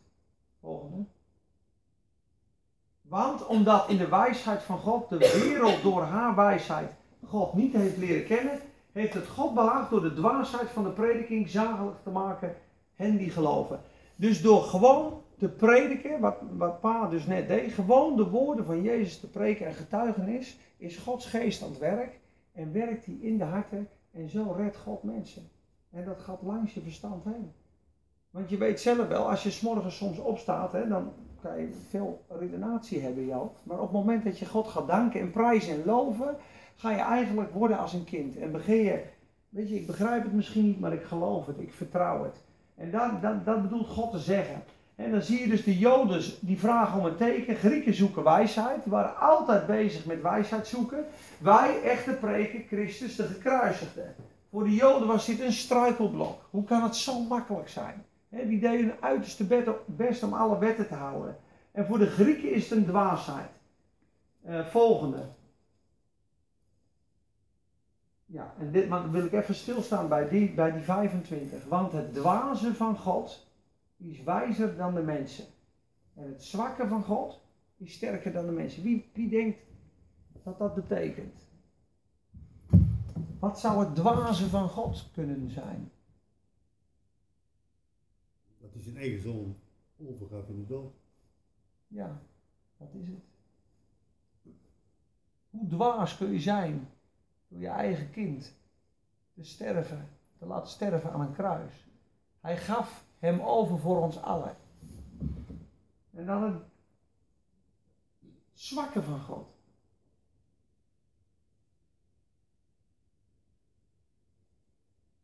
Volgende. 0.59 1.05
Want 3.11 3.45
omdat 3.45 3.89
in 3.89 3.97
de 3.97 4.07
wijsheid 4.07 4.63
van 4.63 4.77
God 4.77 5.09
de 5.09 5.17
wereld 5.17 5.81
door 5.81 6.01
haar 6.01 6.35
wijsheid 6.35 6.91
God 7.25 7.53
niet 7.53 7.73
heeft 7.73 7.97
leren 7.97 8.25
kennen, 8.25 8.59
heeft 8.91 9.13
het 9.13 9.27
God 9.27 9.53
behaagd 9.53 9.89
door 9.89 10.01
de 10.01 10.13
dwaasheid 10.13 10.69
van 10.69 10.83
de 10.83 10.89
prediking 10.89 11.49
zakelijk 11.49 12.03
te 12.03 12.09
maken 12.09 12.55
hen 12.95 13.17
die 13.17 13.29
geloven. 13.29 13.79
Dus 14.15 14.41
door 14.41 14.61
gewoon 14.61 15.21
te 15.37 15.47
prediken, 15.47 16.19
wat, 16.19 16.35
wat 16.57 16.79
Pa 16.79 17.07
dus 17.07 17.25
net 17.25 17.47
deed, 17.47 17.73
gewoon 17.73 18.15
de 18.15 18.29
woorden 18.29 18.65
van 18.65 18.81
Jezus 18.81 19.19
te 19.19 19.29
preken 19.29 19.65
en 19.65 19.73
getuigenis, 19.73 20.57
is 20.77 20.97
Gods 20.97 21.25
geest 21.25 21.63
aan 21.63 21.69
het 21.69 21.79
werk 21.79 22.19
en 22.53 22.73
werkt 22.73 23.05
hij 23.05 23.17
in 23.21 23.37
de 23.37 23.43
harten 23.43 23.89
en 24.11 24.29
zo 24.29 24.53
redt 24.57 24.77
God 24.77 25.03
mensen. 25.03 25.49
En 25.89 26.05
dat 26.05 26.19
gaat 26.19 26.41
langs 26.41 26.73
je 26.73 26.81
verstand 26.81 27.23
heen. 27.23 27.51
Want 28.29 28.49
je 28.49 28.57
weet 28.57 28.79
zelf 28.79 29.07
wel, 29.07 29.29
als 29.29 29.43
je 29.43 29.51
's 29.51 29.61
morgens 29.61 29.97
soms 29.97 30.17
opstaat, 30.17 30.71
hè, 30.71 30.87
dan 30.87 31.13
kan 31.41 31.59
je 31.59 31.73
veel 31.89 32.21
redenatie 32.39 33.01
hebben, 33.01 33.25
Joop. 33.25 33.55
Maar 33.63 33.77
op 33.77 33.83
het 33.83 33.91
moment 33.91 34.23
dat 34.23 34.39
je 34.39 34.45
God 34.45 34.67
gaat 34.67 34.87
danken 34.87 35.19
en 35.19 35.31
prijzen 35.31 35.73
en 35.73 35.85
loven, 35.85 36.35
ga 36.75 36.91
je 36.91 37.01
eigenlijk 37.01 37.53
worden 37.53 37.77
als 37.77 37.93
een 37.93 38.03
kind. 38.03 38.37
En 38.37 38.51
begin 38.51 38.83
je, 38.83 39.03
weet 39.49 39.69
je, 39.69 39.75
ik 39.75 39.87
begrijp 39.87 40.23
het 40.23 40.33
misschien 40.33 40.65
niet, 40.65 40.79
maar 40.79 40.93
ik 40.93 41.03
geloof 41.03 41.45
het, 41.45 41.59
ik 41.59 41.73
vertrouw 41.73 42.23
het. 42.23 42.35
En 42.75 42.91
dat, 42.91 43.21
dat, 43.21 43.45
dat 43.45 43.61
bedoelt 43.61 43.87
God 43.87 44.11
te 44.11 44.19
zeggen. 44.19 44.63
En 44.95 45.11
dan 45.11 45.21
zie 45.21 45.39
je 45.39 45.47
dus 45.47 45.63
de 45.63 45.77
Joden 45.77 46.21
die 46.39 46.59
vragen 46.59 46.99
om 46.99 47.05
een 47.05 47.15
teken. 47.15 47.55
Grieken 47.55 47.93
zoeken 47.93 48.23
wijsheid. 48.23 48.83
Die 48.83 48.91
waren 48.91 49.19
altijd 49.19 49.65
bezig 49.65 50.05
met 50.05 50.21
wijsheid 50.21 50.67
zoeken. 50.67 51.05
Wij 51.37 51.81
echte 51.83 52.11
preken 52.11 52.63
Christus 52.67 53.15
de 53.15 53.23
gekruisigde. 53.23 54.05
Voor 54.51 54.63
de 54.63 54.73
Joden 54.73 55.07
was 55.07 55.25
dit 55.25 55.39
een 55.39 55.51
struikelblok. 55.51 56.45
Hoe 56.49 56.63
kan 56.63 56.83
het 56.83 56.95
zo 56.95 57.19
makkelijk 57.19 57.69
zijn? 57.69 58.05
Die 58.31 58.59
deden 58.59 58.85
hun 58.85 59.01
uiterste 59.01 59.73
best 59.85 60.23
om 60.23 60.33
alle 60.33 60.57
wetten 60.57 60.87
te 60.87 60.95
houden. 60.95 61.37
En 61.71 61.85
voor 61.85 61.97
de 61.97 62.09
Grieken 62.09 62.51
is 62.51 62.69
het 62.69 62.77
een 62.77 62.85
dwaasheid. 62.85 63.49
Eh, 64.41 64.65
volgende. 64.65 65.29
Ja, 68.25 68.53
en 68.59 68.71
dit 68.71 68.89
maar 68.89 69.11
wil 69.11 69.25
ik 69.25 69.31
even 69.31 69.55
stilstaan 69.55 70.07
bij 70.07 70.29
die, 70.29 70.53
bij 70.53 70.71
die 70.71 70.81
25. 70.81 71.65
Want 71.65 71.91
het 71.91 72.13
dwaze 72.13 72.75
van 72.75 72.97
God 72.97 73.47
is 73.97 74.23
wijzer 74.23 74.75
dan 74.75 74.93
de 74.93 75.01
mensen. 75.01 75.45
En 76.13 76.27
het 76.27 76.43
zwakke 76.43 76.87
van 76.87 77.03
God 77.03 77.41
is 77.77 77.93
sterker 77.93 78.31
dan 78.31 78.45
de 78.45 78.51
mensen. 78.51 78.83
Wie, 78.83 79.09
wie 79.13 79.29
denkt 79.29 79.59
dat 80.43 80.57
dat 80.57 80.75
betekent? 80.75 81.47
Wat 83.39 83.59
zou 83.59 83.79
het 83.85 83.95
dwaze 83.95 84.49
van 84.49 84.69
God 84.69 85.09
kunnen 85.13 85.49
zijn? 85.49 85.91
Dat 88.71 88.83
hij 88.83 88.91
zijn 88.91 88.97
eigen 88.97 89.21
zoon 89.21 89.55
overgaf 89.97 90.47
in 90.47 90.59
de 90.59 90.65
dood. 90.65 90.93
Ja, 91.87 92.21
wat 92.77 92.93
is 92.93 93.07
het? 93.07 93.23
Hoe 95.49 95.67
dwaas 95.67 96.17
kun 96.17 96.31
je 96.31 96.39
zijn 96.39 96.89
door 97.47 97.59
je 97.59 97.67
eigen 97.67 98.11
kind 98.11 98.53
te 99.33 99.43
sterven, 99.43 100.09
te 100.37 100.45
laten 100.45 100.69
sterven 100.69 101.11
aan 101.11 101.21
een 101.21 101.33
kruis? 101.33 101.87
Hij 102.39 102.57
gaf 102.57 103.05
hem 103.19 103.39
over 103.39 103.79
voor 103.79 104.01
ons 104.01 104.21
allen. 104.21 104.55
En 106.11 106.25
dan 106.25 106.43
het 106.43 106.63
zwakke 108.53 109.03
van 109.03 109.19
God. 109.19 109.47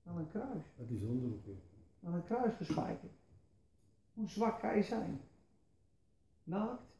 Aan 0.03 0.17
een 0.17 0.29
kruis. 0.29 0.63
Dat 0.77 0.89
is 0.89 1.03
onderzoek. 1.03 1.61
aan 2.03 2.13
een 2.13 2.23
kruis 2.23 2.53
gespijkerd. 2.55 3.16
Hoe 4.17 4.29
zwak 4.29 4.59
kan 4.59 4.75
je 4.75 4.83
zijn? 4.83 5.21
Naakt, 6.43 6.95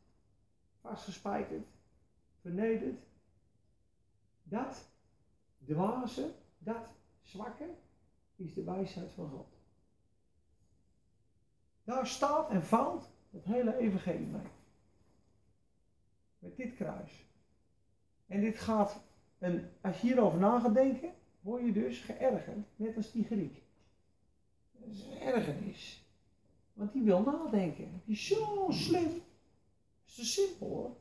vastgespijkerd, 0.82 1.68
vernederd. 2.42 3.02
Dat 4.44 4.88
dwaze, 5.66 6.34
dat 6.58 6.90
zwakke, 7.22 7.70
is 8.36 8.54
de 8.54 8.64
wijsheid 8.64 9.12
van 9.12 9.30
God. 9.30 9.48
Daar 11.84 12.08
staat 12.08 12.50
en 12.50 12.64
valt 12.64 13.10
het 13.30 13.44
hele 13.44 13.78
evangelie 13.78 14.28
mee. 14.28 14.48
Met 16.40 16.58
dit 16.58 16.76
kruis. 16.76 17.26
En 18.28 18.42
dit 18.42 18.58
gaat, 18.58 19.02
en 19.38 19.72
als 19.82 20.02
je 20.02 20.08
hierover 20.08 20.40
na 20.40 20.60
gaat 20.60 20.74
denken, 20.74 21.14
word 21.40 21.66
je 21.66 21.72
dus 21.72 22.00
geërgerd, 22.00 22.66
net 22.76 22.96
als 22.96 23.12
die 23.12 23.26
Griek. 23.26 23.62
Dat 24.72 24.90
is 24.90 25.04
een 25.04 25.20
ergernis. 25.20 26.07
Want 26.78 26.94
die 26.94 27.04
wil 27.04 27.22
nadenken. 27.22 28.02
Die 28.06 28.16
is 28.16 28.28
zo 28.28 28.68
slim. 28.70 29.04
Dat 29.04 29.22
is 30.06 30.16
te 30.16 30.26
simpel 30.26 30.68
hoor. 30.68 30.96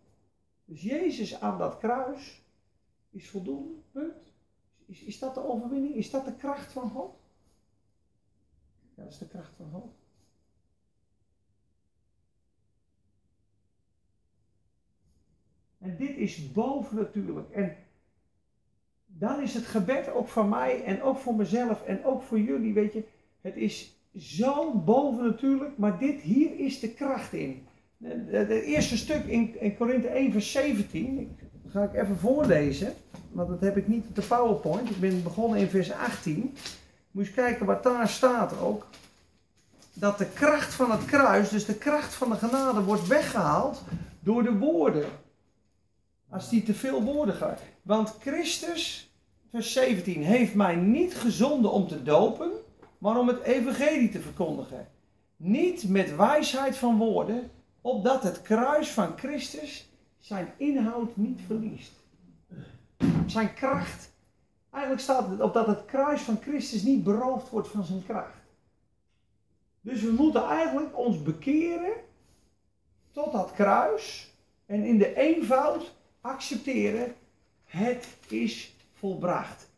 Dus 0.65 0.83
Jezus 0.83 1.41
aan 1.41 1.59
dat 1.59 1.79
kruis 1.79 2.43
is 3.11 3.31
voldoende. 3.31 3.81
Punt. 3.91 4.33
Is, 4.87 5.03
is 5.03 5.19
dat 5.19 5.35
de 5.35 5.45
overwinning? 5.45 5.95
Is 5.95 6.11
dat 6.11 6.25
de 6.25 6.37
kracht 6.37 6.73
van 6.73 6.91
God? 6.91 7.15
Ja, 8.95 9.03
dat 9.03 9.13
is 9.13 9.19
de 9.19 9.29
kracht 9.29 9.53
van 9.57 9.71
God. 9.71 9.95
En 15.79 15.97
dit 15.97 16.17
is 16.17 16.53
bovennatuurlijk. 16.53 17.51
En 17.51 17.77
dan 19.07 19.41
is 19.41 19.55
het 19.55 19.65
gebed 19.65 20.09
ook 20.09 20.29
van 20.29 20.49
mij 20.49 20.85
en 20.85 21.03
ook 21.03 21.17
voor 21.17 21.35
mezelf 21.35 21.85
en 21.85 22.05
ook 22.05 22.23
voor 22.23 22.41
jullie, 22.41 22.75
weet 22.75 22.93
je. 22.93 23.05
Het 23.41 23.57
is 23.57 23.96
zo 24.19 24.73
bovennatuurlijk, 24.73 25.79
maar 25.79 25.99
dit 25.99 26.21
hier 26.21 26.59
is 26.59 26.81
de 26.81 26.89
kracht 26.89 27.33
in. 27.33 27.67
Het 28.05 28.49
eerste 28.49 28.97
stuk 28.97 29.25
in, 29.25 29.61
in 29.61 29.77
Korinthe 29.77 30.09
1 30.09 30.33
vers 30.33 30.53
17, 30.53 31.37
dat 31.63 31.73
ga 31.73 31.83
ik 31.83 32.03
even 32.03 32.19
voorlezen, 32.19 32.95
want 33.33 33.49
dat 33.49 33.61
heb 33.61 33.77
ik 33.77 33.89
niet 33.89 34.07
op 34.09 34.15
de 34.15 34.23
PowerPoint. 34.23 34.91
Ik 34.91 35.01
ben 35.01 35.23
begonnen 35.23 35.59
in 35.59 35.69
vers 35.69 35.93
18. 35.93 36.55
Moet 37.11 37.27
je 37.27 37.33
kijken 37.33 37.67
wat 37.67 37.83
daar 37.83 38.09
staat 38.09 38.59
ook. 38.61 38.87
Dat 39.93 40.19
de 40.19 40.27
kracht 40.27 40.75
van 40.75 40.91
het 40.91 41.05
kruis, 41.05 41.49
dus 41.49 41.65
de 41.65 41.75
kracht 41.75 42.15
van 42.15 42.31
de 42.31 42.37
genade, 42.37 42.83
wordt 42.83 43.07
weggehaald 43.07 43.83
door 44.21 44.43
de 44.43 44.59
woorden. 44.59 45.09
Als 46.31 46.49
die 46.49 46.63
te 46.63 46.75
veel 46.75 47.03
woorden 47.03 47.35
gaan. 47.35 47.57
Want 47.83 48.17
Christus, 48.21 49.15
vers 49.51 49.73
17, 49.73 50.23
heeft 50.23 50.55
mij 50.55 50.77
niet 50.77 51.15
gezonden 51.15 51.73
om 51.73 51.89
te 51.89 52.03
dopen, 52.03 52.51
maar 53.07 53.19
om 53.19 53.29
het 53.29 53.43
evangelie 53.43 54.09
te 54.09 54.21
verkondigen. 54.21 54.89
Niet 55.37 55.89
met 55.89 56.17
wijsheid 56.17 56.77
van 56.77 56.99
woorden, 56.99 57.51
opdat 57.81 58.23
het 58.23 58.43
kruis 58.43 58.91
van 58.91 59.19
Christus 59.19 59.89
zijn 60.19 60.53
inhoud 60.57 61.17
niet 61.17 61.41
verliest. 61.47 61.93
Zijn 63.27 63.55
kracht. 63.55 64.13
Eigenlijk 64.71 65.03
staat 65.03 65.29
het 65.29 65.41
opdat 65.41 65.67
het 65.67 65.85
kruis 65.85 66.21
van 66.21 66.39
Christus 66.41 66.83
niet 66.83 67.05
beroofd 67.05 67.51
wordt 67.51 67.69
van 67.69 67.85
zijn 67.85 68.05
kracht. 68.05 68.39
Dus 69.81 70.03
we 70.03 70.11
moeten 70.11 70.45
eigenlijk 70.45 70.99
ons 70.99 71.23
bekeren 71.23 71.93
tot 73.13 73.33
dat 73.33 73.53
kruis 73.53 74.35
en 74.67 74.85
in 74.85 74.99
de 74.99 75.17
eenvoud 75.17 75.95
accepteren, 76.21 77.15
het 77.65 78.07
is 78.29 78.75
volbracht. 78.93 79.69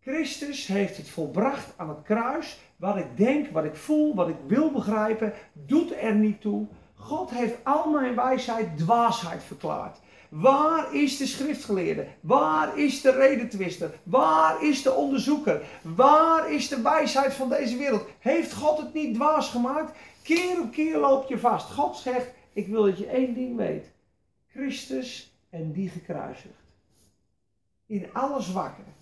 Christus 0.00 0.66
heeft 0.66 0.96
het 0.96 1.08
volbracht 1.08 1.72
aan 1.76 1.88
het 1.88 2.02
kruis. 2.02 2.58
Wat 2.78 2.96
ik 2.96 3.16
denk, 3.16 3.50
wat 3.50 3.64
ik 3.64 3.76
voel, 3.76 4.14
wat 4.14 4.28
ik 4.28 4.36
wil 4.46 4.70
begrijpen, 4.70 5.32
doet 5.52 5.92
er 6.00 6.14
niet 6.14 6.40
toe. 6.40 6.66
God 6.94 7.30
heeft 7.30 7.64
al 7.64 7.90
mijn 7.90 8.14
wijsheid 8.14 8.78
dwaasheid 8.78 9.42
verklaard. 9.42 9.98
Waar 10.28 10.94
is 10.94 11.16
de 11.16 11.26
schriftgeleerde? 11.26 12.06
Waar 12.20 12.78
is 12.78 13.00
de 13.00 13.10
redetwister? 13.10 13.94
Waar 14.02 14.64
is 14.64 14.82
de 14.82 14.92
onderzoeker? 14.92 15.62
Waar 15.82 16.52
is 16.52 16.68
de 16.68 16.82
wijsheid 16.82 17.34
van 17.34 17.48
deze 17.48 17.76
wereld? 17.76 18.08
Heeft 18.18 18.52
God 18.52 18.78
het 18.78 18.94
niet 18.94 19.14
dwaas 19.14 19.50
gemaakt? 19.50 19.98
Keer 20.22 20.60
op 20.60 20.72
keer 20.72 20.98
loop 20.98 21.28
je 21.28 21.38
vast. 21.38 21.70
God 21.70 21.96
zegt: 21.96 22.30
Ik 22.52 22.66
wil 22.66 22.82
dat 22.82 22.98
je 22.98 23.06
één 23.06 23.34
ding 23.34 23.56
weet: 23.56 23.92
Christus 24.46 25.38
en 25.50 25.72
die 25.72 25.88
gekruisigd. 25.88 26.64
In 27.86 28.08
alle 28.12 28.40
zwakken. 28.40 28.97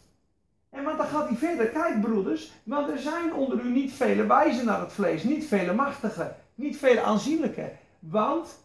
En 0.76 0.84
want 0.84 0.98
dan 0.98 1.06
gaat 1.06 1.28
hij 1.28 1.36
verder. 1.36 1.68
Kijk, 1.68 2.00
broeders, 2.00 2.52
want 2.62 2.88
er 2.88 2.98
zijn 2.98 3.34
onder 3.34 3.60
u 3.60 3.70
niet 3.70 3.92
vele 3.92 4.26
wijzen 4.26 4.64
naar 4.64 4.80
het 4.80 4.92
vlees, 4.92 5.22
niet 5.22 5.46
vele 5.46 5.72
machtigen, 5.72 6.36
niet 6.54 6.76
vele 6.76 7.00
aanzienlijke. 7.00 7.72
Want 7.98 8.64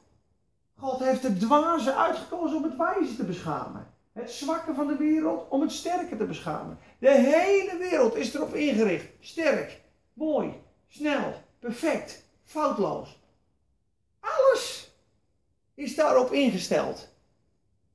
God 0.78 1.00
heeft 1.00 1.24
het 1.24 1.40
dwaze 1.40 1.96
uitgekozen 1.96 2.58
om 2.58 2.64
het 2.64 2.78
wijze 2.78 3.16
te 3.16 3.24
beschamen. 3.24 3.88
Het 4.14 4.32
zwakke 4.32 4.74
van 4.74 4.88
de 4.88 4.96
wereld 4.96 5.50
om 5.50 5.62
het 5.62 5.72
sterke 5.72 6.18
te 6.18 6.26
beschamen. 6.26 6.78
De 7.00 7.12
hele 7.12 7.78
wereld 7.78 8.16
is 8.16 8.34
erop 8.34 8.54
ingericht. 8.54 9.06
Sterk, 9.20 9.82
mooi, 10.14 10.54
snel, 10.88 11.34
perfect, 11.60 12.26
foutloos. 12.44 13.20
Alles 14.20 14.96
is 15.74 15.96
daarop 15.96 16.32
ingesteld. 16.32 17.10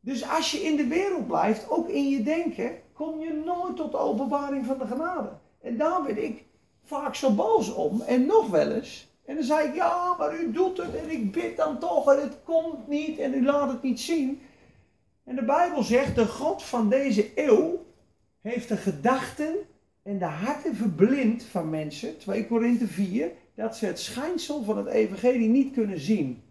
Dus 0.00 0.28
als 0.28 0.50
je 0.50 0.58
in 0.58 0.76
de 0.76 0.86
wereld 0.86 1.26
blijft, 1.26 1.70
ook 1.70 1.88
in 1.88 2.10
je 2.10 2.22
denken, 2.22 2.84
kom 2.96 3.20
je 3.20 3.42
nooit 3.44 3.76
tot 3.76 3.92
de 3.92 3.98
openbaring 3.98 4.66
van 4.66 4.78
de 4.78 4.86
genade. 4.86 5.28
En 5.60 5.76
daar 5.76 6.02
ben 6.02 6.24
ik 6.24 6.44
vaak 6.84 7.14
zo 7.14 7.34
boos 7.34 7.74
om. 7.74 8.00
En 8.00 8.26
nog 8.26 8.48
wel 8.48 8.70
eens. 8.70 9.08
En 9.24 9.34
dan 9.34 9.44
zei 9.44 9.68
ik, 9.68 9.74
ja, 9.74 10.14
maar 10.18 10.40
u 10.40 10.52
doet 10.52 10.76
het 10.76 10.94
en 10.94 11.10
ik 11.10 11.32
bid 11.32 11.56
dan 11.56 11.78
toch 11.78 12.12
en 12.12 12.20
het 12.20 12.38
komt 12.44 12.88
niet 12.88 13.18
en 13.18 13.34
u 13.34 13.44
laat 13.44 13.72
het 13.72 13.82
niet 13.82 14.00
zien. 14.00 14.40
En 15.24 15.36
de 15.36 15.44
Bijbel 15.44 15.82
zegt, 15.82 16.14
de 16.14 16.26
God 16.26 16.62
van 16.62 16.88
deze 16.88 17.30
eeuw 17.34 17.84
heeft 18.40 18.68
de 18.68 18.76
gedachten 18.76 19.54
en 20.02 20.18
de 20.18 20.24
harten 20.24 20.76
verblind 20.76 21.42
van 21.42 21.70
mensen, 21.70 22.18
2 22.18 22.46
Korinthe 22.46 22.86
4, 22.86 23.30
dat 23.54 23.76
ze 23.76 23.86
het 23.86 24.00
schijnsel 24.00 24.62
van 24.62 24.76
het 24.76 24.86
evangelie 24.86 25.48
niet 25.48 25.72
kunnen 25.72 26.00
zien. 26.00 26.42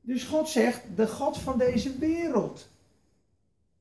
Dus 0.00 0.24
God 0.24 0.48
zegt, 0.48 0.82
de 0.96 1.06
God 1.06 1.38
van 1.38 1.58
deze 1.58 1.98
wereld. 1.98 2.68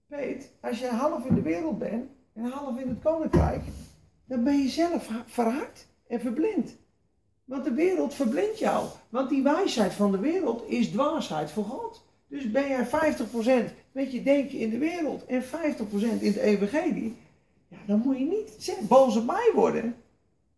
Peet, 0.08 0.52
als 0.62 0.80
je 0.80 0.88
half 0.88 1.26
in 1.26 1.36
de 1.36 1.42
wereld 1.42 1.78
bent 1.78 2.10
en 2.34 2.44
half 2.44 2.80
in 2.80 2.90
het 2.90 3.02
koninkrijk, 3.02 3.62
dan 4.26 4.44
ben 4.44 4.58
je 4.58 4.70
zelf 4.70 5.10
verhard 5.26 5.88
en 6.08 6.20
verblind. 6.20 6.76
Want 7.46 7.64
de 7.64 7.74
wereld 7.74 8.14
verblindt 8.14 8.60
jou. 8.60 8.88
Want 9.10 9.30
die 9.30 9.44
wijsheid 9.44 9.94
van 9.94 10.12
de 10.12 10.20
wereld 10.20 10.70
is 10.70 10.90
dwaasheid 10.90 11.52
voor 11.52 11.64
God. 11.64 12.06
Dus 12.28 12.52
ben 12.52 12.68
jij 12.68 12.88
50% 12.88 13.74
met 13.92 14.12
je 14.12 14.24
denken 14.24 14.60
in 14.60 14.70
de 14.70 14.78
wereld 14.78 15.26
en 15.26 15.44
50% 15.44 15.48
in 16.00 16.28
het 16.28 16.36
evangelie. 16.36 17.18
Ja, 17.68 17.78
dan 17.86 18.00
moet 18.00 18.18
je 18.18 18.26
niet 18.26 18.56
zeg, 18.58 18.80
boos 18.80 19.16
op 19.16 19.26
mij 19.26 19.52
worden. 19.56 19.96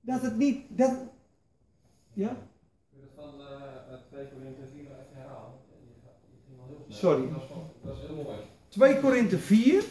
Dat 0.01 0.21
het 0.21 0.37
niet. 0.37 0.61
Dat, 0.67 0.91
ja? 2.13 2.37
Van 3.15 3.33
2 4.09 4.27
Korinthe 4.27 4.61
4 4.73 4.81
even 4.81 4.95
herhalen. 5.13 5.53
Sorry. 6.87 7.29
Dat 7.81 7.97
is 7.97 8.01
heel 8.07 8.15
mooi. 8.15 8.37
2 8.79 8.99
Korinthe 8.99 9.37
4. 9.37 9.83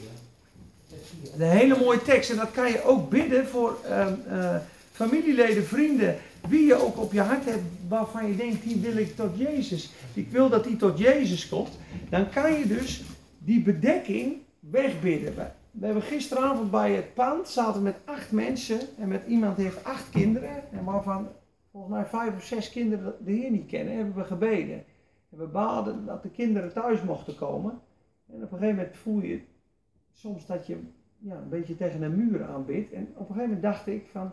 Een 1.39 1.51
hele 1.51 1.79
mooie 1.79 2.03
tekst. 2.03 2.31
En 2.31 2.37
dat 2.37 2.51
kan 2.51 2.71
je 2.71 2.85
ook 2.85 3.11
bidden 3.11 3.47
voor 3.47 3.79
uh, 3.85 4.07
uh, 4.31 4.57
familieleden, 4.93 5.65
vrienden. 5.65 6.17
Wie 6.49 6.67
je 6.67 6.75
ook 6.75 6.99
op 6.99 7.13
je 7.13 7.21
hart 7.21 7.45
hebt 7.45 7.63
waarvan 7.89 8.29
je 8.29 8.37
denkt, 8.37 8.63
die 8.63 8.77
wil 8.77 8.97
ik 8.97 9.17
tot 9.17 9.39
Jezus. 9.39 9.91
Ik 10.15 10.31
wil 10.31 10.49
dat 10.49 10.65
die 10.65 10.77
tot 10.77 10.99
Jezus 10.99 11.49
komt. 11.49 11.79
Dan 12.09 12.31
kan 12.31 12.53
je 12.53 12.67
dus 12.67 13.03
die 13.39 13.63
bedekking 13.63 14.37
wegbidden. 14.61 15.35
We 15.71 15.85
hebben 15.85 16.03
gisteravond 16.03 16.71
bij 16.71 16.93
het 16.93 17.15
pand, 17.15 17.49
zaten 17.49 17.83
met 17.83 17.97
acht 18.05 18.31
mensen. 18.31 18.81
En 18.99 19.09
met 19.09 19.23
iemand 19.27 19.57
die 19.57 19.65
heeft 19.65 19.85
acht 19.85 20.11
kinderen. 20.11 20.73
En 20.73 20.85
waarvan 20.85 21.29
volgens 21.73 21.95
mij 21.95 22.05
vijf 22.05 22.37
of 22.37 22.45
zes 22.45 22.71
kinderen 22.71 23.15
de 23.25 23.33
Heer 23.33 23.51
niet 23.51 23.67
kennen. 23.67 23.97
Hebben 23.97 24.15
we 24.15 24.25
gebeden. 24.25 24.85
En 25.31 25.39
we 25.39 25.47
baden 25.47 26.07
dat 26.07 26.23
de 26.23 26.31
kinderen 26.31 26.73
thuis 26.73 27.03
mochten 27.03 27.37
komen. 27.37 27.81
En 28.29 28.35
op 28.35 28.53
een 28.53 28.59
gegeven 28.59 28.77
moment 28.77 28.97
voel 28.97 29.21
je 29.21 29.41
soms 30.13 30.47
dat 30.47 30.67
je 30.67 30.79
ja, 31.19 31.37
een 31.37 31.49
beetje 31.49 31.77
tegen 31.77 32.03
een 32.03 32.17
muur 32.17 32.45
aanbidt. 32.45 32.93
En 32.93 33.03
op 33.03 33.19
een 33.19 33.35
gegeven 33.35 33.43
moment 33.43 33.63
dacht 33.63 33.87
ik 33.87 34.07
van, 34.07 34.33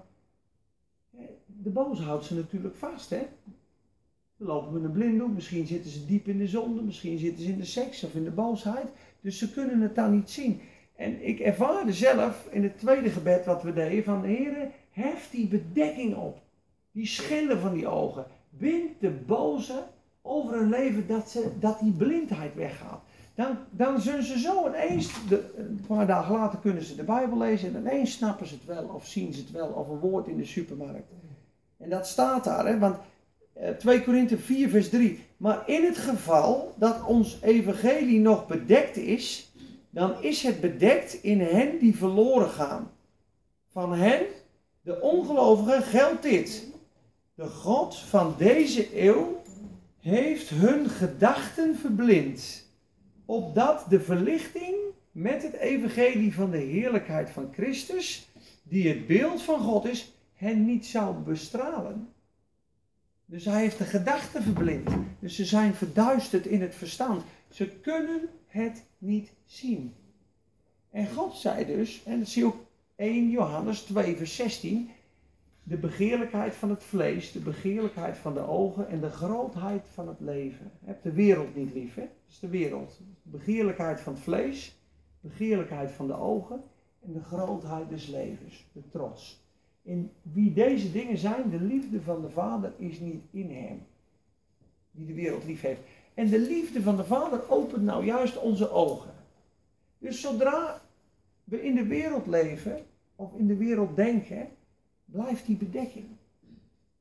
de 1.46 1.70
boos 1.70 2.00
houdt 2.00 2.26
ze 2.26 2.36
natuurlijk 2.36 2.76
vast. 2.76 3.10
Hè? 3.10 3.28
Ze 4.38 4.44
lopen 4.44 4.74
met 4.74 4.84
een 4.84 4.92
blinddoek, 4.92 5.34
misschien 5.34 5.68
zitten 5.68 5.92
ze 5.92 6.06
diep 6.06 6.28
in 6.28 6.38
de 6.38 6.48
zonde, 6.48 6.82
misschien 6.82 7.18
zitten 7.18 7.44
ze 7.44 7.52
in 7.52 7.58
de 7.58 7.66
seks 7.66 8.04
of 8.04 8.16
in 8.16 8.24
de 8.24 8.32
boosheid. 8.32 8.88
Dus 9.22 9.38
ze 9.38 9.52
kunnen 9.52 9.82
het 9.82 9.96
dan 9.96 10.16
niet 10.16 10.30
zien. 10.30 10.62
En 10.96 11.28
ik 11.28 11.40
ervaarde 11.40 11.94
zelf 11.94 12.48
in 12.52 12.64
het 12.64 12.78
tweede 12.78 13.10
gebed 13.10 13.46
wat 13.46 13.64
we 13.64 13.74
deden 13.74 14.04
van 14.04 14.24
Heer, 14.24 14.72
hef 14.92 15.30
die 15.30 15.48
bedekking 15.48 16.16
op. 16.16 16.42
Die 16.92 17.06
schillen 17.06 17.60
van 17.60 17.74
die 17.74 17.88
ogen. 17.88 18.26
Bind 18.50 19.00
de 19.00 19.10
boze 19.12 19.84
over 20.22 20.60
hun 20.60 20.70
leven 20.70 21.08
dat, 21.08 21.30
ze, 21.30 21.52
dat 21.60 21.80
die 21.80 21.92
blindheid 21.92 22.56
weggaat. 22.56 23.04
Dan, 23.36 23.58
dan 23.69 24.02
zullen 24.02 24.24
ze 24.24 24.39
zo 24.39 24.67
ineens, 24.67 25.28
de, 25.30 25.54
een 25.58 25.84
paar 25.88 26.08
dagen 26.08 26.34
later 26.34 26.60
kunnen 26.60 26.84
ze 26.84 26.95
de 26.95 27.04
Bijbel 27.04 27.38
lezen 27.38 27.76
en 27.76 27.82
ineens 27.82 28.12
snappen 28.12 28.48
ze 28.48 28.54
het 28.54 28.65
wel 28.65 28.84
of 28.84 29.08
zien 29.08 29.34
ze 29.34 29.39
het 29.39 29.52
wel 29.52 29.67
of 29.67 29.89
een 29.89 30.00
woord 30.00 30.28
in 30.28 30.38
de 30.38 30.45
supermarkt. 30.45 31.12
En 31.78 31.89
dat 31.89 32.08
staat 32.08 32.43
daar, 32.43 32.65
hè, 32.65 32.80
want 32.80 32.98
2 33.78 34.04
Korinthe 34.04 34.38
4 34.38 34.69
vers 34.69 34.89
3. 34.89 35.19
Maar 35.38 35.69
in 35.69 35.84
het 35.84 35.98
geval 35.98 36.74
dat 36.78 37.06
ons 37.06 37.38
evangelie 37.41 38.19
nog 38.19 38.48
bedekt 38.48 38.98
is, 38.98 39.52
dan 39.89 40.21
is 40.21 40.43
het 40.43 40.62
bedekt 40.62 41.13
in 41.13 41.41
hen 41.41 41.80
die 41.80 41.95
verloren 41.95 42.50
gaan. 42.50 42.91
Van 43.71 43.93
hen, 43.93 44.21
de 44.82 45.02
ongelovigen, 45.02 45.84
geldt 45.84 46.21
dit. 46.21 46.67
De 47.34 47.48
God 47.48 47.95
van 47.95 48.36
deze 48.38 49.04
eeuw 49.04 49.41
heeft 50.00 50.50
hun 50.50 50.89
gedachten 50.89 51.76
verblind 51.76 52.64
opdat 53.26 53.86
de 53.90 54.00
verlichting 54.00 54.76
met 55.12 55.44
het 55.44 55.54
evangelie 55.54 56.34
van 56.34 56.52
de 56.52 56.58
heerlijkheid 56.58 57.30
van 57.30 57.50
Christus, 57.54 58.30
die 58.64 58.88
het 58.88 59.08
beeld 59.08 59.42
van 59.42 59.60
God 59.60 59.86
is, 59.86 60.14
hen 60.34 60.66
niet 60.66 60.86
zou 60.86 61.16
bestralen. 61.16 62.10
Dus 63.26 63.46
hij 63.46 63.62
heeft 63.62 63.78
de 63.78 63.84
gedachten 63.84 64.44
verblind. 64.44 64.90
Dus 65.20 65.36
ze 65.36 65.46
zijn 65.46 65.74
verduisterd 65.74 66.46
in 66.46 66.62
het 66.62 66.76
verstand. 66.76 67.24
Ze 67.50 67.70
kunnen 67.70 68.30
het 68.48 68.84
niet 68.98 69.32
zien. 69.46 69.94
En 70.92 71.14
God 71.14 71.36
zei 71.36 71.66
dus, 71.66 72.02
en 72.06 72.20
dat 72.20 72.28
zie 72.28 72.42
je 72.42 72.48
ook 72.48 72.66
1 72.96 73.30
Johannes 73.30 73.82
2 73.82 74.16
vers 74.16 74.36
16, 74.36 74.90
de 75.67 75.78
begeerlijkheid 75.78 76.56
van 76.56 76.69
het 76.69 76.84
vlees, 76.84 77.32
de 77.32 77.39
begeerlijkheid 77.39 78.17
van 78.17 78.34
de 78.34 78.47
ogen 78.47 78.89
en 78.89 78.99
de 79.01 79.10
grootheid 79.10 79.88
van 79.93 80.08
het 80.08 80.19
leven. 80.19 80.71
Je 80.80 80.88
hebt 80.88 81.04
de 81.04 81.12
wereld 81.12 81.56
niet 81.56 81.73
lief, 81.73 81.95
hè? 81.95 82.01
Dat 82.01 82.30
is 82.30 82.39
de 82.39 82.47
wereld. 82.47 82.99
Begeerlijkheid 83.21 83.99
van 83.99 84.13
het 84.13 84.21
vlees, 84.21 84.80
begeerlijkheid 85.19 85.91
van 85.91 86.08
de 86.08 86.13
ogen 86.13 86.63
en 87.06 87.13
de 87.13 87.23
grootheid 87.23 87.89
des 87.89 88.08
levens, 88.08 88.65
de 88.71 88.82
trots. 88.89 89.43
In 89.82 90.12
wie 90.21 90.54
deze 90.54 90.91
dingen 90.91 91.17
zijn, 91.17 91.49
de 91.49 91.62
liefde 91.62 92.01
van 92.01 92.21
de 92.21 92.30
Vader 92.30 92.73
is 92.78 92.99
niet 92.99 93.23
in 93.32 93.51
hem, 93.51 93.86
die 94.91 95.06
de 95.06 95.13
wereld 95.13 95.45
lief 95.45 95.62
heeft. 95.62 95.82
En 96.13 96.30
de 96.30 96.39
liefde 96.39 96.82
van 96.82 96.95
de 96.95 97.06
Vader 97.06 97.49
opent 97.49 97.84
nou 97.84 98.06
juist 98.06 98.38
onze 98.38 98.69
ogen. 98.71 99.13
Dus 99.97 100.21
zodra 100.21 100.82
we 101.43 101.63
in 101.63 101.75
de 101.75 101.86
wereld 101.86 102.28
leven, 102.28 102.86
of 103.15 103.34
in 103.38 103.47
de 103.47 103.58
wereld 103.58 103.95
denken, 103.95 104.47
blijft 105.15 105.45
die 105.45 105.58
bedekking. 105.58 106.06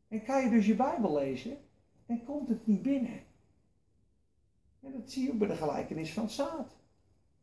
En 0.09 0.24
kan 0.24 0.42
je 0.42 0.50
dus 0.50 0.66
je 0.66 0.74
Bijbel 0.74 1.14
lezen, 1.14 1.57
dan 2.07 2.24
komt 2.24 2.48
het 2.48 2.66
niet 2.66 2.83
binnen. 2.83 3.20
En 4.81 4.92
dat 4.92 5.11
zie 5.11 5.27
je 5.27 5.35
bij 5.35 5.48
de 5.48 5.55
gelijkenis 5.55 6.12
van 6.12 6.31
zaad. 6.31 6.77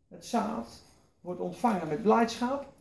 Het 0.07 0.25
zaad 0.25 0.84
wordt 1.21 1.39
ontvangen 1.39 1.88
met 1.88 2.01
blijdschap. 2.01 2.73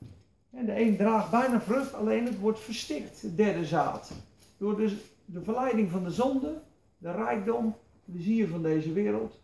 En 0.51 0.67
de 0.67 0.81
een 0.81 0.97
draagt 0.97 1.31
bijna 1.31 1.61
vrucht, 1.61 1.95
alleen 1.95 2.27
het 2.27 2.39
wordt 2.39 2.61
verstikt, 2.61 3.23
het 3.23 3.37
derde 3.37 3.65
zaad. 3.65 4.13
Door 4.57 4.77
dus 4.77 4.95
de 5.25 5.43
verleiding 5.43 5.91
van 5.91 6.05
de 6.05 6.11
zonde, 6.11 6.61
de 6.99 7.13
rijkdom, 7.13 7.75
de 8.05 8.21
zier 8.21 8.49
van 8.49 8.63
deze 8.63 8.93
wereld. 8.93 9.41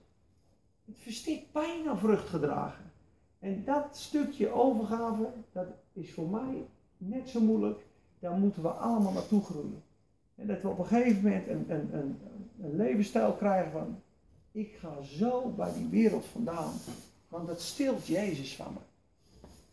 Het 0.85 0.97
verstikt 0.99 1.53
bijna 1.53 1.97
vrucht 1.97 2.29
gedragen. 2.29 2.93
En 3.39 3.65
dat 3.65 3.97
stukje 3.97 4.53
overgave, 4.53 5.33
dat 5.53 5.67
is 5.93 6.13
voor 6.13 6.29
mij 6.29 6.67
net 6.97 7.29
zo 7.29 7.41
moeilijk. 7.41 7.86
Daar 8.19 8.39
moeten 8.39 8.63
we 8.63 8.69
allemaal 8.69 9.13
naartoe 9.13 9.43
groeien. 9.45 9.83
En 10.35 10.47
dat 10.47 10.63
we 10.63 10.69
op 10.69 10.79
een 10.79 10.87
gegeven 10.87 11.23
moment 11.23 11.49
een, 11.49 11.65
een, 11.69 11.95
een, 11.95 12.17
een 12.63 12.77
levensstijl 12.77 13.33
krijgen 13.33 13.73
van, 13.73 14.01
ik 14.53 14.77
ga 14.81 15.03
zo 15.03 15.49
bij 15.57 15.73
die 15.73 15.89
wereld 15.89 16.25
vandaan. 16.25 16.73
Want 17.29 17.47
dat 17.47 17.61
stilt 17.61 18.07
Jezus 18.07 18.57
van 18.57 18.73
me. 18.73 18.79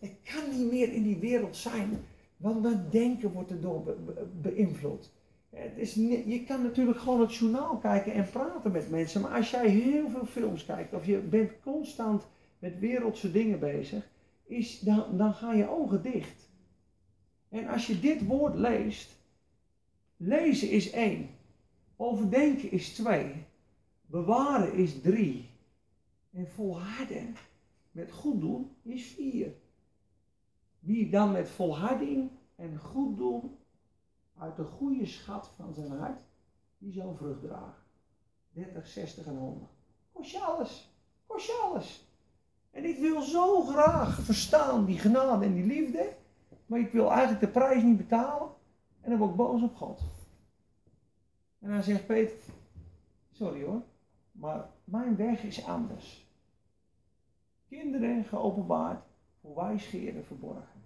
Ik 0.08 0.16
kan 0.24 0.58
niet 0.58 0.72
meer 0.72 0.94
in 0.94 1.04
die 1.04 1.18
wereld 1.18 1.56
zijn, 1.56 2.00
want 2.38 2.62
mijn 2.62 2.86
denken 2.90 3.32
wordt 3.32 3.52
erdoor 3.52 3.84
be- 3.84 3.98
be- 4.06 4.26
beïnvloed. 4.42 5.10
Het 5.50 5.72
is 5.76 5.94
je 5.94 6.44
kan 6.48 6.64
natuurlijk 6.64 7.00
gewoon 7.00 7.22
het 7.22 7.36
journaal 7.36 7.78
kijken 7.78 8.14
en 8.14 8.30
praten 8.30 8.72
met 8.72 8.90
mensen, 8.90 9.22
maar 9.22 9.32
als 9.32 9.50
jij 9.52 9.70
heel 9.70 10.10
veel 10.10 10.26
films 10.26 10.66
kijkt 10.66 10.94
of 10.94 11.06
je 11.06 11.18
bent 11.18 11.52
constant 11.64 12.24
met 12.60 12.80
wereldse 12.80 13.32
dingen 13.32 13.60
bezig, 13.60 14.08
is, 14.46 14.80
dan, 14.80 15.18
dan 15.18 15.34
gaan 15.34 15.58
je 15.58 15.70
ogen 15.70 16.02
dicht. 16.02 16.43
En 17.54 17.68
als 17.68 17.88
je 17.88 18.00
dit 18.00 18.26
woord 18.26 18.56
leest, 18.56 19.12
lezen 20.18 20.70
is 20.70 20.92
één, 20.92 21.30
overdenken 21.96 22.72
is 22.72 22.94
twee, 22.94 23.46
bewaren 24.06 24.74
is 24.74 25.02
drie 25.02 25.50
en 26.32 26.48
volharden 26.48 27.36
met 27.92 28.12
goed 28.12 28.42
doen 28.42 28.76
is 28.82 29.06
vier. 29.06 29.54
Wie 30.80 31.10
dan 31.10 31.32
met 31.32 31.50
volharding 31.50 32.30
en 32.56 32.78
goed 32.78 33.18
doen 33.18 33.58
uit 34.38 34.56
de 34.56 34.64
goede 34.64 35.06
schat 35.06 35.52
van 35.56 35.74
zijn 35.74 35.92
hart, 35.92 36.22
die 36.78 36.94
zal 36.94 37.16
vrucht 37.16 37.42
dragen. 37.42 37.84
30, 38.52 38.88
60 38.88 39.26
en 39.26 39.38
100. 39.38 39.72
Kost 40.12 40.32
je 40.32 40.40
alles. 40.40 40.94
Kost 41.26 41.46
je 41.46 41.62
alles. 41.64 42.08
En 42.72 42.86
ik 42.86 42.98
wil 42.98 43.22
zo 43.22 43.62
graag 43.62 44.22
verstaan 44.22 44.86
die 44.86 45.00
genade 45.00 45.46
en 45.46 45.54
die 45.54 45.66
liefde, 45.66 46.22
maar 46.74 46.82
ik 46.82 46.92
wil 46.92 47.12
eigenlijk 47.12 47.40
de 47.40 47.60
prijs 47.60 47.84
niet 47.84 47.98
betalen. 47.98 48.50
En 49.02 49.18
dan 49.18 49.30
ik 49.30 49.36
boos 49.36 49.62
op 49.62 49.76
God. 49.76 50.02
En 51.60 51.70
dan 51.70 51.84
zegt 51.84 52.06
Peter, 52.06 52.38
sorry 53.32 53.64
hoor, 53.64 53.82
maar 54.32 54.66
mijn 54.84 55.16
weg 55.16 55.44
is 55.44 55.66
anders. 55.66 56.28
Kinderen 57.70 58.24
geopenbaard, 58.24 59.04
voor 59.42 59.56
wijsgeren 59.56 60.26
verborgen. 60.26 60.82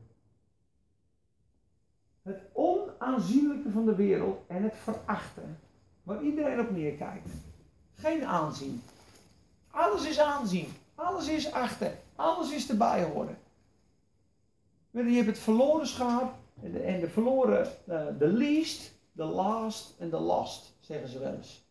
Het 2.22 2.42
onaanzienlijke 2.54 3.72
van 3.72 3.86
de 3.86 3.96
wereld 3.96 4.48
en 4.48 4.64
het 4.64 4.76
verachten, 4.76 5.60
waar 6.04 6.24
iedereen 6.24 6.60
op 6.60 6.72
neerkijkt. 6.72 7.30
Geen 7.94 8.26
aanzien. 8.26 8.82
Alles 9.72 10.08
is 10.08 10.20
aanzien. 10.20 10.68
Alles 10.96 11.28
is 11.28 11.52
achter. 11.52 11.98
Alles 12.16 12.52
is 12.52 12.70
erbij 12.70 13.04
horen. 13.04 13.38
Je 14.92 15.02
hebt 15.04 15.28
het 15.28 15.40
verloren 15.40 15.88
schaap 15.88 16.36
en 16.62 16.72
de, 16.72 16.80
en 16.80 17.00
de 17.00 17.10
verloren, 17.10 17.68
eh, 17.86 18.06
least, 18.20 18.92
de 19.12 19.24
last 19.24 19.96
en 20.00 20.10
de 20.10 20.20
last, 20.20 20.74
zeggen 20.80 21.10
ze 21.10 21.20
wel 21.20 21.34
eens. 21.34 21.66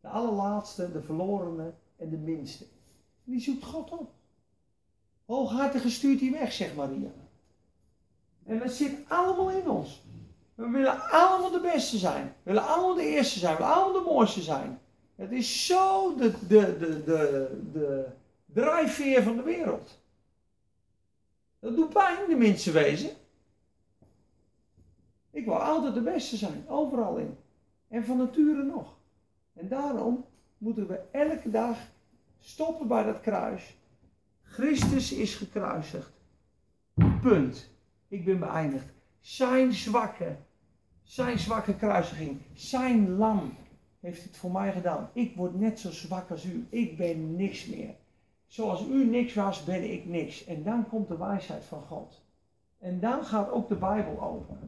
De 0.00 0.08
allerlaatste, 0.08 0.92
de 0.92 1.02
verlorene 1.02 1.72
en 1.96 2.10
de 2.10 2.16
minste. 2.16 2.64
Die 3.24 3.40
zoekt 3.40 3.64
God 3.64 3.90
op. 3.90 4.10
Hooghartige 5.24 5.90
stuurt 5.90 6.20
hij 6.20 6.30
weg, 6.30 6.52
zegt 6.52 6.76
Maria. 6.76 7.10
En 8.44 8.58
dat 8.58 8.72
zit 8.72 8.92
allemaal 9.08 9.50
in 9.50 9.70
ons. 9.70 10.02
We 10.54 10.68
willen 10.68 11.10
allemaal 11.10 11.50
de 11.50 11.60
beste 11.60 11.98
zijn. 11.98 12.24
We 12.24 12.52
willen 12.52 12.66
allemaal 12.66 12.94
de 12.94 13.06
eerste 13.06 13.38
zijn. 13.38 13.56
We 13.56 13.62
willen 13.62 13.74
allemaal 13.74 14.02
de 14.04 14.10
mooiste 14.10 14.42
zijn. 14.42 14.80
Het 15.14 15.32
is 15.32 15.66
zo 15.66 16.14
de, 16.16 16.32
de, 16.48 16.78
de, 16.78 17.02
de, 17.72 18.06
de 18.46 19.22
van 19.22 19.36
de 19.36 19.42
wereld. 19.42 20.00
Dat 21.62 21.76
doet 21.76 21.92
pijn, 21.92 22.28
de 22.28 22.36
mensen 22.36 22.72
wezen. 22.72 23.10
Ik 25.30 25.44
wil 25.44 25.62
altijd 25.62 25.94
de 25.94 26.02
beste 26.02 26.36
zijn, 26.36 26.68
overal 26.68 27.16
in. 27.16 27.36
En 27.88 28.04
van 28.04 28.16
nature 28.16 28.62
nog. 28.62 28.96
En 29.52 29.68
daarom 29.68 30.24
moeten 30.58 30.86
we 30.86 31.00
elke 31.10 31.50
dag 31.50 31.78
stoppen 32.38 32.88
bij 32.88 33.02
dat 33.02 33.20
kruis. 33.20 33.76
Christus 34.42 35.12
is 35.12 35.34
gekruisigd. 35.34 36.12
Punt. 37.20 37.70
Ik 38.08 38.24
ben 38.24 38.38
beëindigd. 38.38 38.92
Zijn 39.20 39.72
zwakke, 39.72 40.36
zijn 41.02 41.38
zwakke 41.38 41.76
kruisiging, 41.76 42.40
zijn 42.54 43.16
lam 43.16 43.54
heeft 44.00 44.24
het 44.24 44.36
voor 44.36 44.50
mij 44.50 44.72
gedaan. 44.72 45.10
Ik 45.12 45.36
word 45.36 45.60
net 45.60 45.78
zo 45.78 45.90
zwak 45.90 46.30
als 46.30 46.44
u. 46.44 46.66
Ik 46.68 46.96
ben 46.96 47.36
niks 47.36 47.66
meer. 47.66 47.94
Zoals 48.52 48.86
u 48.86 49.04
niks 49.04 49.34
was, 49.34 49.64
ben 49.64 49.92
ik 49.92 50.06
niks. 50.06 50.44
En 50.44 50.62
dan 50.62 50.88
komt 50.88 51.08
de 51.08 51.16
wijsheid 51.16 51.64
van 51.64 51.82
God. 51.82 52.22
En 52.78 53.00
dan 53.00 53.24
gaat 53.24 53.50
ook 53.50 53.68
de 53.68 53.74
Bijbel 53.74 54.22
open. 54.22 54.58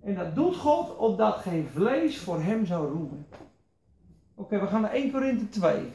En 0.00 0.14
dat 0.14 0.34
doet 0.34 0.56
God 0.56 0.96
opdat 0.96 1.36
geen 1.36 1.66
vlees 1.66 2.18
voor 2.18 2.40
hem 2.42 2.66
zou 2.66 2.92
roemen. 2.92 3.26
Oké, 4.34 4.60
we 4.60 4.66
gaan 4.66 4.80
naar 4.80 4.92
1 4.92 5.12
Korinthe 5.12 5.48
2. 5.48 5.90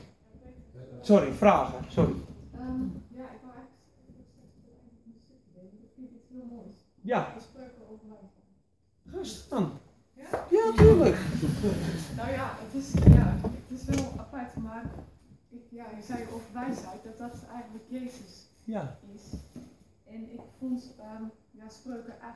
Sorry, 1.02 1.32
vragen. 1.32 1.86
Sorry. 1.88 2.14
Ehm, 2.54 2.82
ja, 3.08 3.24
ik 3.24 3.40
wou 3.42 3.54
eigenlijk 3.56 3.86
een 5.06 5.22
stukje 5.24 5.52
delen. 5.54 5.84
Ik 5.84 5.92
vind 5.96 6.10
het 6.12 6.22
heel 6.32 6.46
mooi. 6.56 6.68
Ja, 7.02 7.34
ga 9.12 9.24
staan. 9.24 9.72
Ja? 10.14 10.46
Ja, 10.50 10.72
tuurlijk. 10.76 11.18
Nou 12.16 12.32
ja, 12.32 12.52
het 12.58 12.84
is, 12.84 12.94
ja, 12.94 13.36
het 13.42 13.80
is 13.80 13.86
wel 13.86 14.14
apart, 14.18 14.56
maar 14.56 14.92
ja, 15.76 15.86
je 15.98 16.04
zei 16.04 16.24
over 16.34 16.54
wijsheid, 16.54 17.04
dat 17.04 17.18
dat 17.18 17.34
eigenlijk 17.54 17.86
Jezus 17.88 18.48
Ja, 18.64 18.98
is. 19.16 19.22
En 20.14 20.32
ik 20.34 20.40
vond 20.60 20.94
ehm, 21.00 21.24
ja, 21.52 21.70
spreuken 21.70 22.14
8. 22.22 22.36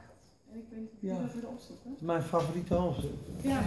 En 0.51 0.57
ik 0.57 0.65
weet 0.69 0.79
niet 0.79 0.89
of 0.93 1.01
Ja. 1.01 1.13
je 1.15 1.21
dat 1.21 1.33
willen 1.33 1.49
opzoeken. 1.49 1.95
mijn 1.99 2.21
favoriete 2.23 2.73
hoofdstuk. 2.73 3.11
Ja, 3.41 3.61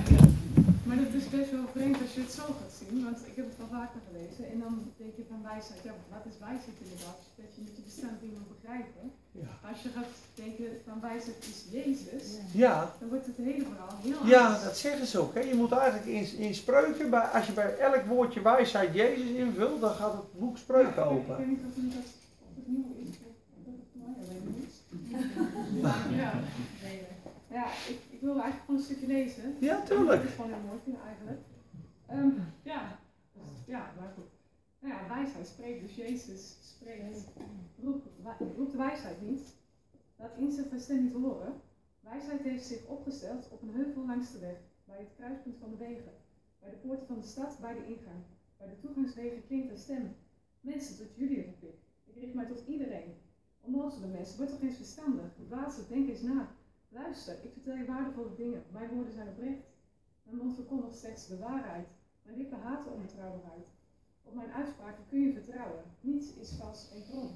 maar 0.92 1.04
dat 1.04 1.14
is 1.22 1.28
best 1.38 1.50
wel 1.50 1.68
vreemd 1.74 2.00
als 2.04 2.14
je 2.14 2.20
het 2.26 2.32
zo 2.40 2.46
gaat 2.60 2.74
zien, 2.80 3.04
want 3.08 3.18
ik 3.30 3.36
heb 3.38 3.46
het 3.50 3.58
wel 3.62 3.72
vaker 3.80 4.00
gelezen. 4.08 4.44
En 4.52 4.58
dan 4.64 4.74
denk 5.00 5.14
je 5.20 5.24
van 5.32 5.40
wijsheid, 5.50 5.80
ja, 5.88 5.92
wat 6.14 6.24
is 6.32 6.38
wijsheid 6.48 6.78
inderdaad? 6.84 7.20
Dat 7.40 7.50
je 7.54 7.60
met 7.66 7.74
je 7.78 7.82
verstand 7.88 8.16
dingen 8.24 8.44
begrijpen. 8.54 9.04
Ja. 9.44 9.50
Als 9.70 9.78
je 9.84 9.88
gaat 9.96 10.12
denken 10.42 10.68
van 10.88 11.00
wijsheid 11.08 11.40
is 11.52 11.58
Jezus, 11.78 12.24
Ja, 12.64 12.76
dan 13.00 13.08
wordt 13.08 13.26
het 13.26 13.36
hele 13.36 13.64
verhaal 13.72 13.96
heel 14.08 14.20
ja, 14.34 14.44
anders. 14.46 14.64
dat 14.64 14.76
zeggen 14.86 15.06
ze 15.06 15.18
ook. 15.18 15.34
Hè. 15.34 15.40
Je 15.40 15.54
moet 15.54 15.72
eigenlijk 15.72 16.06
in, 16.18 16.24
in 16.46 16.54
spreuken, 16.54 17.10
bij, 17.10 17.26
als 17.36 17.46
je 17.46 17.52
bij 17.52 17.70
elk 17.78 18.04
woordje 18.14 18.42
wijsheid 18.42 18.94
Jezus 18.94 19.30
invult, 19.44 19.80
dan 19.80 19.94
gaat 20.00 20.12
het 20.12 20.28
boek 20.40 20.56
spreuken 20.58 21.02
Ja, 21.02 21.08
ik- 21.10 21.14
open. 21.16 21.32
Ik 21.32 21.38
weet 21.38 21.48
niet 21.54 21.64
of 21.68 21.74
het, 21.74 22.04
of 22.46 22.54
het 22.58 22.66
nieuw 22.74 22.90
is, 23.04 23.14
of 23.28 23.34
dat 23.64 23.74
het 23.82 23.92
mooi 24.02 24.14
alleen 24.22 24.46
is. 24.66 24.74
Ja, 26.20 26.32
ja 27.50 27.64
ik 27.88 27.98
wil 28.22 28.32
eigenlijk 28.40 28.64
gewoon 28.64 28.80
een 28.80 28.86
stukje 28.86 29.06
lezen. 29.06 29.56
Ja, 29.60 29.76
Dat 29.76 29.86
tuurlijk. 29.86 30.22
is 30.24 30.34
gewoon 30.34 30.52
heel 30.52 30.62
mooi 30.84 30.98
eigenlijk. 31.06 31.40
Ehm, 32.06 32.30
ja, 32.62 32.98
dus, 33.32 33.64
ja, 33.66 33.92
maar 33.98 34.12
goed. 34.16 34.30
Nou 34.80 34.94
ja, 34.94 35.08
wijsheid 35.08 35.46
spreekt, 35.46 35.82
dus 35.82 35.94
Jezus 35.94 36.56
spreekt. 36.62 37.24
Roep, 37.82 38.04
wa- 38.22 38.36
roep 38.56 38.70
de 38.70 38.76
wijsheid 38.76 39.20
niet. 39.22 39.54
Laat 40.16 40.36
inzicht 40.36 40.70
en 40.70 40.80
stem 40.80 41.02
niet 41.02 41.12
horen. 41.12 41.52
Wijsheid 42.00 42.40
heeft 42.42 42.64
zich 42.66 42.86
opgesteld 42.86 43.48
op 43.50 43.62
een 43.62 43.74
heuvel 43.74 44.06
langs 44.06 44.32
de 44.32 44.38
weg, 44.38 44.56
bij 44.84 44.98
het 44.98 45.08
kruispunt 45.16 45.56
van 45.60 45.70
de 45.70 45.76
wegen, 45.76 46.12
bij 46.60 46.70
de 46.70 46.76
poorten 46.76 47.06
van 47.06 47.20
de 47.20 47.26
stad, 47.26 47.58
bij 47.60 47.74
de 47.74 47.86
ingang. 47.86 48.22
Bij 48.58 48.68
de 48.68 48.78
toegangswegen 48.80 49.46
klinkt 49.46 49.70
een 49.70 49.78
stem. 49.78 50.14
Mensen, 50.60 50.96
tot 50.96 51.14
jullie 51.16 51.44
roep 51.44 51.62
ik. 51.62 51.74
Ik 52.04 52.22
richt 52.22 52.34
mij 52.34 52.46
tot 52.46 52.66
iedereen. 52.66 53.14
Onnozele 53.60 54.06
mensen, 54.06 54.36
word 54.38 54.48
toch 54.50 54.62
eens 54.62 54.76
verstandig. 54.76 55.24
Dwazen, 55.46 55.84
denk 55.88 56.08
eens 56.08 56.20
na. 56.22 56.48
Luister, 56.92 57.44
ik 57.44 57.52
vertel 57.52 57.74
je 57.76 57.84
waardevolle 57.84 58.34
dingen. 58.34 58.62
Mijn 58.72 58.90
woorden 58.90 59.12
zijn 59.12 59.28
oprecht. 59.28 59.66
Mijn 60.22 60.36
mond 60.36 60.54
verkondigt 60.54 60.98
slechts 60.98 61.26
de 61.26 61.38
waarheid. 61.38 61.88
Mijn 62.22 62.36
lippen 62.36 62.60
haten 62.60 62.92
onbetrouwbaarheid. 62.92 63.66
Op 64.22 64.34
mijn 64.34 64.52
uitspraken 64.52 65.04
kun 65.08 65.20
je 65.20 65.32
vertrouwen. 65.32 65.84
Niets 66.00 66.34
is 66.34 66.52
vals 66.52 66.90
en 66.90 67.02
krom. 67.02 67.30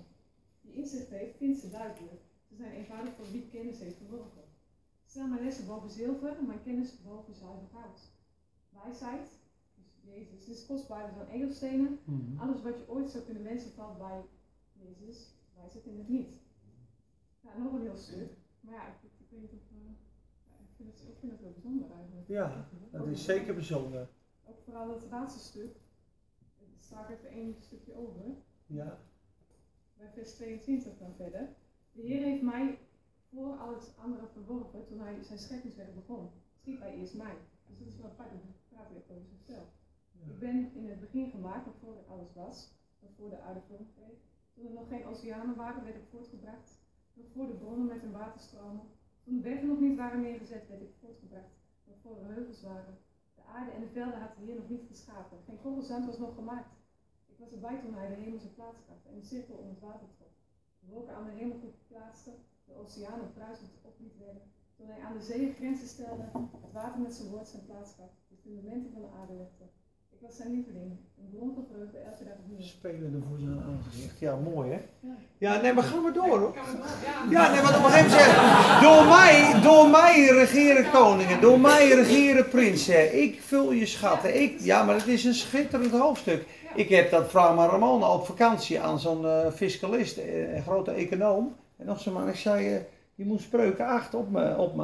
Wie 0.60 0.74
inzicht 0.74 1.08
heeft, 1.08 1.36
vindt 1.36 1.60
ze 1.60 1.70
duidelijk. 1.70 2.22
Ze 2.48 2.56
zijn 2.56 2.72
eenvoudig 2.72 3.14
voor 3.14 3.30
wie 3.30 3.48
kennis 3.48 3.78
heeft 3.78 3.96
verworven. 3.96 4.42
Stel 5.06 5.26
mijn 5.26 5.44
lessen 5.44 5.66
boven 5.66 5.90
zilver, 5.90 6.44
mijn 6.46 6.62
kennis 6.62 7.02
boven 7.02 7.34
zuiver 7.34 7.68
goud. 7.72 8.00
Wijsheid, 8.70 9.28
dus 9.74 10.12
Jezus, 10.14 10.48
is 10.48 10.66
kostbaarder 10.66 11.14
dan 11.18 11.34
edelstenen. 11.34 11.98
Mhm. 12.04 12.40
Alles 12.40 12.62
wat 12.62 12.78
je 12.78 12.88
ooit 12.88 13.10
zou 13.10 13.24
kunnen 13.24 13.42
wensen 13.42 13.72
valt 13.72 13.98
bij 13.98 14.24
Jezus, 14.72 15.34
wij 15.54 15.70
zitten 15.70 15.92
in 15.92 15.98
het 15.98 16.08
niet. 16.08 16.40
Ja, 17.40 17.58
nog 17.58 17.72
een 17.72 17.82
heel 17.82 17.96
stuk. 17.96 18.32
Maar 18.60 18.74
ja, 18.74 18.88
ik 18.88 19.10
weet 19.40 19.51
niet 19.53 19.61
of... 19.61 19.70
eh, 19.70 19.90
ik, 20.62 20.75
vind 20.77 20.88
het, 20.92 21.09
ik 21.09 21.16
vind 21.20 21.33
het 21.33 21.40
heel 21.40 21.53
bijzonder 21.53 21.90
eigenlijk. 21.90 22.29
Ja, 22.29 22.68
dat 22.90 23.07
is 23.07 23.25
zeker 23.25 23.55
bijzonder. 23.55 24.09
Ook 24.44 24.61
vooral 24.64 24.90
het 24.90 25.07
laatste 25.11 25.40
stuk. 25.40 25.75
Daar 26.59 26.68
sta 26.79 27.09
ik 27.09 27.16
even 27.18 27.29
één 27.31 27.57
stukje 27.61 27.94
over. 27.94 28.25
Ja. 28.66 28.99
Bij 29.96 30.11
vers 30.12 30.35
22 30.35 30.99
dan 30.99 31.14
verder. 31.14 31.55
De 31.92 32.03
Heer 32.03 32.22
heeft 32.22 32.42
mij 32.42 32.79
voor 33.31 33.57
alles 33.57 33.96
andere 33.96 34.27
verworven 34.27 34.87
toen 34.87 35.01
hij 35.01 35.22
zijn 35.22 35.38
scheppingswerk 35.38 35.94
begon. 35.94 36.31
Schiep 36.61 36.81
hij 36.81 36.94
eerst 36.94 37.14
mij. 37.14 37.37
Dus 37.68 37.79
dat 37.79 37.88
is 37.88 37.96
wel 37.96 38.11
apart, 38.11 38.31
dat 38.31 38.40
praat 38.68 38.88
hij 38.88 39.16
over 39.16 39.27
zichzelf. 39.29 39.68
Ik 40.27 40.38
ben 40.38 40.75
in 40.75 40.88
het 40.88 41.01
begin 41.01 41.31
gemaakt, 41.31 41.66
nog 41.66 41.75
voor 41.81 42.05
alles 42.09 42.33
was, 42.35 42.75
nog 43.01 43.11
voor 43.16 43.31
de 43.31 43.40
aarde 43.40 43.61
vorm 43.68 43.87
kreeg. 43.94 44.18
Toen 44.55 44.66
er 44.66 44.72
nog 44.72 44.88
geen 44.88 45.05
oceanen 45.05 45.57
waren, 45.57 45.85
werd 45.85 45.96
ik 45.96 46.07
voortgebracht. 46.11 46.81
Nog 47.12 47.27
voor 47.33 47.46
de 47.46 47.55
bronnen 47.55 47.87
met 47.87 48.01
hun 48.01 48.12
waterstromen. 48.12 48.83
Toen 49.26 49.36
de 49.36 49.48
bergen 49.48 49.68
nog 49.68 49.80
niet 49.80 49.96
waren 49.96 50.20
neergezet, 50.20 50.68
werd 50.68 50.82
ik 50.82 50.94
voortgebracht. 51.00 51.54
Nog 51.84 51.96
voor 52.02 52.16
heuvels 52.20 52.62
waren. 52.62 52.98
De 53.34 53.42
aarde 53.42 53.70
en 53.70 53.80
de 53.80 53.88
velden 53.88 54.20
had 54.20 54.36
de 54.36 54.44
Heer 54.44 54.54
nog 54.54 54.68
niet 54.68 54.86
geschapen. 54.88 55.38
Geen 55.46 55.60
korrelzand 55.60 56.06
was 56.06 56.18
nog 56.18 56.34
gemaakt. 56.34 56.72
Ik 57.26 57.38
was 57.38 57.52
erbij 57.52 57.80
toen 57.80 57.94
hij 57.94 58.08
de 58.08 58.14
hemelse 58.14 58.52
plaats 58.54 58.78
gaf 58.86 59.04
en 59.06 59.14
de 59.20 59.26
cirkel 59.26 59.54
om 59.54 59.68
het 59.68 59.80
water 59.80 60.08
trok. 60.16 60.34
De 60.80 60.86
wolken 60.86 61.14
aan 61.14 61.24
de 61.24 61.30
hemel 61.30 61.74
plaatste, 61.88 62.30
de 62.64 62.74
oceanen 62.74 63.32
bruisend 63.32 63.70
opliet 63.82 64.18
werden. 64.18 64.42
Toen 64.76 64.86
hij 64.86 65.00
aan 65.00 65.18
de 65.18 65.24
zee 65.24 65.52
grenzen 65.52 65.88
stelde, 65.88 66.22
het 66.62 66.72
water 66.72 67.00
met 67.00 67.14
zijn 67.14 67.28
woord 67.28 67.48
zijn 67.48 67.64
plaats 67.64 67.94
gaf, 67.94 68.10
de 68.28 68.36
fundamenten 68.36 68.92
van 68.92 69.02
de 69.02 69.10
aarde 69.10 69.34
legde. 69.34 69.64
Was 70.26 70.36
zijn 70.36 70.50
lieveling, 70.50 70.90
een 71.18 71.30
bron 71.30 71.54
van 71.54 71.64
vreugde 71.72 71.98
elke 71.98 72.24
dag 72.24 72.34
opnieuw. 72.38 72.66
Spelende 72.66 73.18
voor 73.28 73.38
zijn 73.38 73.60
aangezicht. 73.62 74.18
Ja, 74.18 74.36
mooi 74.36 74.70
hè? 74.70 74.78
Ja. 75.00 75.14
Ja, 75.38 75.60
nee, 75.60 75.72
maar 75.72 75.84
gaan 75.84 76.02
we 76.02 76.12
door 76.12 76.38
hoor. 76.38 76.54
Ja. 77.30 77.52
Nee, 77.52 77.60
want 77.62 77.76
op 77.76 77.84
een 77.84 77.90
gegeven 77.90 78.10
moment 78.10 78.22
zegt, 78.22 78.82
door 78.82 79.04
mij, 79.04 79.60
door 79.62 79.88
mij 79.88 80.28
regeren 80.28 80.90
koningen, 80.90 81.40
door 81.40 81.60
mij 81.60 81.88
regeren 81.88 82.48
prinsen. 82.48 83.22
Ik 83.22 83.40
vul 83.40 83.72
je 83.72 83.86
schatten. 83.86 84.42
Ik, 84.42 84.60
ja, 84.60 84.84
maar 84.84 84.94
het 84.94 85.06
is 85.06 85.24
een 85.24 85.34
schitterend 85.34 85.90
hoofdstuk. 85.90 86.46
Ik 86.74 86.88
heb 86.88 87.10
dat 87.10 87.30
vraag 87.30 87.54
maar 87.54 87.68
Ramona 87.68 88.12
op 88.12 88.26
vakantie 88.26 88.80
aan 88.80 88.98
zo'n 88.98 89.26
eh, 89.26 89.52
fiscalist, 89.52 90.16
eh, 90.16 90.54
een 90.54 90.62
grote 90.62 90.90
econoom. 90.90 91.56
En 91.76 91.86
nog 91.86 92.00
zo 92.00 92.12
maar, 92.12 92.28
ik 92.28 92.36
zei, 92.36 92.74
eh, 92.74 92.80
je 93.14 93.24
moet 93.24 93.40
spreuken 93.40 93.86
8 93.86 94.14
op 94.14 94.30
mijn 94.30 94.58
op 94.58 94.74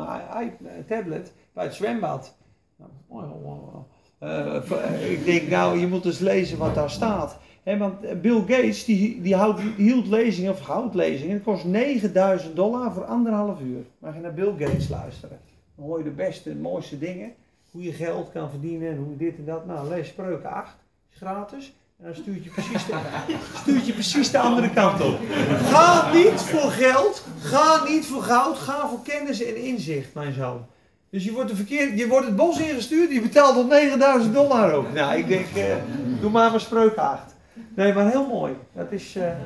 tablet 0.87 1.33
bij 1.52 1.64
het 1.64 1.74
zwembad. 1.74 2.35
Nou, 2.76 2.90
oh, 3.09 3.46
oh, 3.46 3.74
oh, 3.74 3.85
Eh, 4.22 4.56
eh, 4.56 5.11
ik 5.11 5.24
denk, 5.24 5.48
nou, 5.48 5.78
je 5.78 5.87
moet 5.87 6.04
eens 6.04 6.18
lezen 6.18 6.58
wat 6.58 6.74
daar 6.74 6.90
staat. 6.90 7.37
Want 7.64 8.20
Bill 8.20 8.40
Gates 8.40 8.85
die, 8.85 9.20
die, 9.20 9.35
houdt, 9.35 9.61
hield 9.76 10.06
lezingen, 10.06 10.52
of 10.52 10.61
houdt 10.61 10.94
lezingen. 10.94 11.35
Het 11.35 11.42
kost 11.42 11.64
9000 11.64 12.56
dollar 12.56 12.92
voor 12.92 13.04
anderhalf 13.04 13.61
uur. 13.61 13.85
Mag 13.98 14.14
je 14.14 14.20
naar 14.20 14.35
Bill 14.35 14.54
Gates 14.58 14.88
luisteren. 14.88 15.38
Dan 15.76 15.87
hoor 15.87 15.98
je 15.98 16.04
de 16.04 16.11
beste 16.11 16.54
mooiste 16.54 16.98
dingen. 16.98 17.32
Hoe 17.70 17.82
je 17.82 17.92
geld 17.92 18.32
kan 18.32 18.50
verdienen 18.50 18.90
en 18.90 18.96
hoe 18.96 19.16
dit 19.16 19.37
en 19.37 19.44
dat. 19.44 19.66
Nou, 19.66 19.88
lees 19.88 20.08
Spreuken 20.08 20.50
8. 20.50 20.76
Is 21.12 21.16
gratis. 21.16 21.72
En 21.98 22.04
dan 22.04 22.14
stuurt 22.14 22.44
je 22.44 22.50
precies 22.50 22.87
de, 22.87 22.98
stuurt 23.61 23.87
je 23.87 23.92
precies 23.92 24.30
de 24.30 24.38
andere 24.38 24.70
kant 24.70 25.00
op. 25.00 25.18
Ga 25.62 26.12
niet 26.12 26.40
voor 26.40 26.70
geld. 26.70 27.24
Ga 27.38 27.85
niet 27.88 28.06
voor 28.06 28.22
goud. 28.22 28.56
Ga 28.58 28.88
voor 28.88 29.02
kennis 29.02 29.44
en 29.44 29.64
inzicht, 29.64 30.14
mijn 30.14 30.32
zoon. 30.32 30.66
Dus 31.12 31.25
je 31.25 31.33
wordt, 31.33 31.51
de 31.51 31.57
verkeer, 31.57 31.94
je 31.94 32.09
wordt 32.09 32.27
het 32.27 32.37
bos 32.37 32.59
ingestuurd. 32.59 33.12
Je 33.12 33.20
betaalt 33.20 33.55
tot 33.55 33.68
9000 33.68 34.35
dollar 34.35 34.72
ook. 34.72 34.92
Nou, 34.92 35.18
ik 35.18 35.27
denk, 35.27 35.46
eh, 35.46 35.77
doe 36.20 36.31
maar 36.31 36.61
Spreuken 36.61 37.03
8. 37.03 37.35
Nee, 37.75 37.92
maar 37.92 38.11
heel 38.11 38.27
mooi. 38.27 38.57
Dat 38.72 38.92
is, 38.92 39.16
eh, 39.16 39.38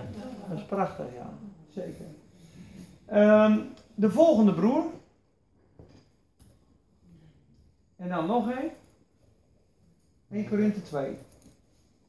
is 0.55 0.65
prachtig, 0.69 1.05
ja. 1.15 1.31
Zeker. 1.75 2.05
Ehm, 3.07 3.59
de 3.95 4.11
volgende 4.11 4.55
broer. 4.55 4.85
En 7.97 8.09
dan 8.09 8.27
nog 8.27 8.51
één. 8.51 8.71
1 10.31 10.49
Korinthe 10.49 10.83
2. 10.83 11.19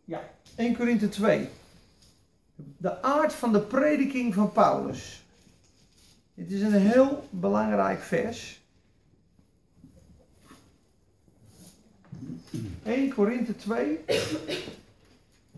Ja, 0.06 0.22
1 0.56 0.76
Korinthe 0.76 1.10
2. 1.10 1.50
De 2.56 3.02
aard 3.02 3.34
van 3.34 3.52
de 3.52 3.62
prediking 3.62 4.34
van 4.34 4.52
Paulus. 4.52 5.26
Dit 6.34 6.52
is 6.52 6.62
een 6.62 6.74
heel 6.74 7.28
belangrijk 7.30 8.02
vers. 8.02 8.57
1 12.84 13.14
Korinthe 13.14 13.56
2. 13.56 14.00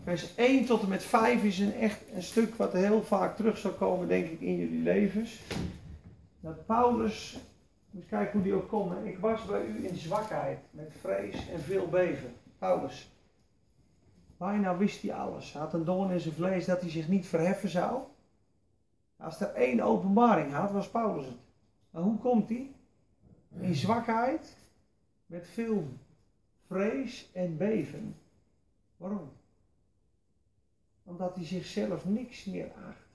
Vers 0.02 0.34
1 0.34 0.64
tot 0.64 0.82
en 0.82 0.88
met 0.88 1.02
5 1.02 1.42
is 1.42 1.58
een 1.58 1.74
echt 1.74 2.00
een 2.14 2.22
stuk 2.22 2.54
wat 2.54 2.72
heel 2.72 3.02
vaak 3.02 3.36
terug 3.36 3.58
zal 3.58 3.72
komen, 3.72 4.08
denk 4.08 4.30
ik, 4.30 4.40
in 4.40 4.56
jullie 4.56 4.82
levens. 4.82 5.40
Dat 6.40 6.66
Paulus, 6.66 7.38
moet 7.90 8.06
kijken 8.06 8.32
hoe 8.32 8.42
die 8.42 8.54
ook 8.54 8.90
hè. 8.90 9.04
Ik 9.04 9.18
was 9.18 9.44
bij 9.44 9.66
u 9.66 9.86
in 9.86 9.96
zwakheid, 9.96 10.58
met 10.70 10.92
vrees 11.00 11.48
en 11.48 11.60
veel 11.60 11.88
beven. 11.88 12.32
Paulus. 12.58 13.10
Bijna 14.36 14.76
wist 14.76 15.02
hij 15.02 15.14
alles. 15.14 15.52
Hij 15.52 15.62
had 15.62 15.74
een 15.74 15.84
doorn 15.84 16.10
in 16.10 16.20
zijn 16.20 16.34
vlees 16.34 16.64
dat 16.64 16.80
hij 16.80 16.90
zich 16.90 17.08
niet 17.08 17.26
verheffen 17.26 17.68
zou. 17.68 18.02
Als 19.16 19.40
er 19.40 19.54
één 19.54 19.80
openbaring 19.80 20.52
had, 20.52 20.70
was 20.70 20.88
Paulus 20.88 21.26
het. 21.26 21.38
Maar 21.90 22.02
hoe 22.02 22.18
komt 22.18 22.48
hij? 22.48 22.70
In 23.60 23.74
zwakheid, 23.74 24.56
met 25.26 25.48
veel 25.52 25.88
vrees 26.70 27.30
en 27.32 27.56
beven. 27.56 28.16
Waarom? 28.96 29.30
Omdat 31.04 31.34
hij 31.34 31.44
zichzelf 31.44 32.04
niks 32.04 32.44
meer 32.44 32.72
acht. 32.88 33.08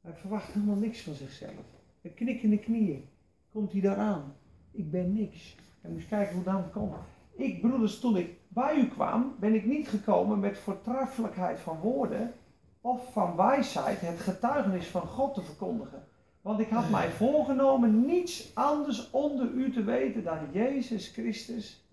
Hij 0.00 0.12
verwacht 0.14 0.52
helemaal 0.52 0.76
niks 0.76 1.00
van 1.00 1.14
zichzelf. 1.14 1.64
Met 2.00 2.14
knikkende 2.14 2.58
knieën 2.58 3.08
komt 3.52 3.72
hij 3.72 3.80
daaraan. 3.80 4.34
Ik 4.70 4.90
ben 4.90 5.12
niks. 5.12 5.56
En 5.80 5.92
moet 5.92 6.02
je 6.02 6.08
kijken 6.08 6.34
hoe 6.34 6.44
dat 6.44 6.70
komt. 6.72 6.96
Ik, 7.32 7.60
broeders, 7.60 8.00
toen 8.00 8.16
ik 8.16 8.38
bij 8.48 8.76
u 8.76 8.88
kwam, 8.88 9.34
ben 9.40 9.54
ik 9.54 9.64
niet 9.64 9.88
gekomen 9.88 10.38
met 10.38 10.58
voortreffelijkheid 10.58 11.58
van 11.58 11.78
woorden 11.80 12.32
of 12.80 13.12
van 13.12 13.36
wijsheid 13.36 14.00
het 14.00 14.20
getuigenis 14.20 14.86
van 14.86 15.06
God 15.06 15.34
te 15.34 15.42
verkondigen. 15.42 16.04
Want 16.40 16.60
ik 16.60 16.68
had 16.68 16.90
mij 16.90 17.10
voorgenomen 17.22 18.06
niets 18.06 18.54
anders 18.54 19.10
onder 19.10 19.50
u 19.50 19.72
te 19.72 19.84
weten 19.84 20.24
dan 20.24 20.38
Jezus 20.52 21.08
Christus 21.08 21.85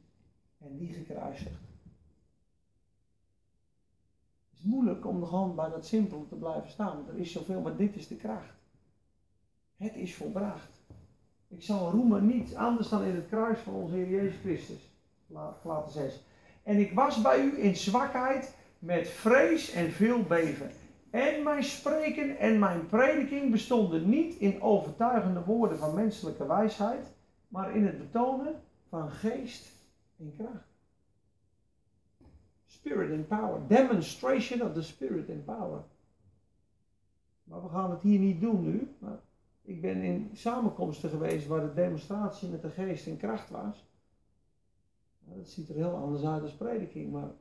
en 0.63 0.77
die 0.77 0.93
gekruisigd. 0.93 1.61
Het 4.49 4.59
is 4.59 4.63
moeilijk 4.63 5.05
om 5.05 5.25
gewoon 5.25 5.55
bij 5.55 5.69
dat 5.69 5.85
simpel 5.85 6.25
te 6.29 6.35
blijven 6.35 6.69
staan, 6.69 6.95
want 6.95 7.07
er 7.07 7.17
is 7.17 7.31
zoveel, 7.31 7.61
maar 7.61 7.75
dit 7.75 7.95
is 7.95 8.07
de 8.07 8.15
kracht. 8.15 8.53
Het 9.77 9.95
is 9.95 10.15
volbracht. 10.15 10.81
Ik 11.47 11.63
zal 11.63 11.91
roemen 11.91 12.25
niets 12.25 12.55
anders 12.55 12.89
dan 12.89 13.03
in 13.03 13.15
het 13.15 13.27
kruis 13.27 13.59
van 13.59 13.73
onze 13.73 13.95
Heer 13.95 14.09
Jezus 14.09 14.39
Christus. 14.39 14.91
Laten 15.27 15.91
6. 15.91 16.23
En 16.63 16.77
ik 16.77 16.93
was 16.93 17.21
bij 17.21 17.43
u 17.43 17.63
in 17.63 17.75
zwakheid, 17.75 18.55
met 18.79 19.07
vrees 19.07 19.71
en 19.71 19.91
veel 19.91 20.23
beven. 20.23 20.71
En 21.09 21.43
mijn 21.43 21.63
spreken 21.63 22.37
en 22.37 22.59
mijn 22.59 22.87
prediking 22.87 23.51
bestonden 23.51 24.09
niet 24.09 24.35
in 24.35 24.61
overtuigende 24.61 25.43
woorden 25.43 25.77
van 25.77 25.93
menselijke 25.93 26.47
wijsheid, 26.47 27.07
maar 27.47 27.75
in 27.75 27.85
het 27.85 27.97
betonen 27.97 28.61
van 28.89 29.11
geest 29.11 29.72
en 30.17 30.33
kracht. 30.37 30.71
Spirit 32.65 33.11
and 33.11 33.27
power. 33.27 33.67
Demonstration 33.67 34.61
of 34.61 34.73
the 34.73 34.81
spirit 34.81 35.29
and 35.29 35.45
power. 35.45 35.83
Maar 37.43 37.61
we 37.61 37.69
gaan 37.69 37.91
het 37.91 38.01
hier 38.01 38.19
niet 38.19 38.41
doen 38.41 38.63
nu. 38.63 38.95
Maar 38.99 39.19
ik 39.61 39.81
ben 39.81 40.01
in 40.01 40.29
samenkomsten 40.33 41.09
geweest 41.09 41.47
waar 41.47 41.61
de 41.61 41.73
demonstratie 41.73 42.49
met 42.49 42.61
de 42.61 42.69
geest 42.69 43.07
en 43.07 43.17
kracht 43.17 43.49
was. 43.49 43.85
Nou, 45.19 45.37
dat 45.37 45.47
ziet 45.47 45.69
er 45.69 45.75
heel 45.75 45.95
anders 45.95 46.23
uit 46.23 46.41
als 46.41 46.55
prediking, 46.55 47.11
maar 47.11 47.31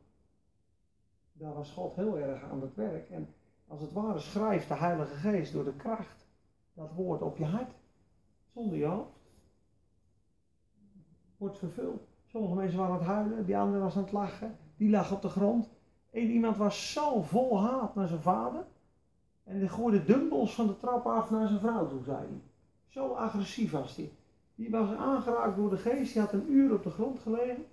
daar 1.32 1.54
was 1.54 1.70
God 1.70 1.94
heel 1.94 2.18
erg 2.18 2.42
aan 2.42 2.61
het 2.61 2.74
werk. 2.74 3.11
En 3.11 3.35
als 3.66 3.80
het 3.80 3.92
ware 3.92 4.18
schrijft 4.18 4.68
de 4.68 4.74
Heilige 4.74 5.14
Geest 5.14 5.52
door 5.52 5.64
de 5.64 5.76
kracht 5.76 6.26
dat 6.74 6.92
woord 6.92 7.22
op 7.22 7.37
je 7.37 7.44
hart, 7.44 7.74
zonder 8.52 8.78
je 8.78 8.85
hoofd. 8.85 9.20
Wordt 11.37 11.58
vervuld. 11.58 12.12
Sommige 12.33 12.55
mensen 12.55 12.79
waren 12.79 12.95
aan 12.95 13.01
het 13.01 13.09
huilen, 13.09 13.45
die 13.45 13.59
andere 13.59 13.83
was 13.83 13.97
aan 13.97 14.03
het 14.03 14.12
lachen, 14.12 14.57
die 14.77 14.90
lag 14.90 15.12
op 15.12 15.23
de 15.23 15.29
grond. 15.29 15.68
Eén 16.11 16.31
iemand 16.31 16.57
was 16.57 16.92
zo 16.92 17.23
vol 17.23 17.61
haat 17.61 17.95
naar 17.95 18.09
zijn 18.09 18.21
vader. 18.21 18.64
En 19.45 19.59
die 19.59 19.68
gooide 19.68 20.05
dumbbells 20.05 20.55
van 20.55 20.66
de 20.66 20.77
trap 20.77 21.07
af 21.07 21.31
naar 21.31 21.49
zijn 21.49 21.61
vrouw 21.61 21.88
toe, 21.88 22.03
zei 22.03 22.16
hij. 22.16 22.40
Zo 22.88 23.12
agressief 23.12 23.71
was 23.71 23.97
hij. 23.97 24.12
Die 24.55 24.71
was 24.71 24.97
aangeraakt 24.97 25.57
door 25.57 25.71
de 25.71 25.79
geest, 25.79 26.12
die 26.12 26.23
had 26.23 26.33
een 26.33 26.53
uur 26.53 26.75
op 26.75 26.83
de 26.83 26.90
grond 26.90 27.18
gelegen. 27.18 27.64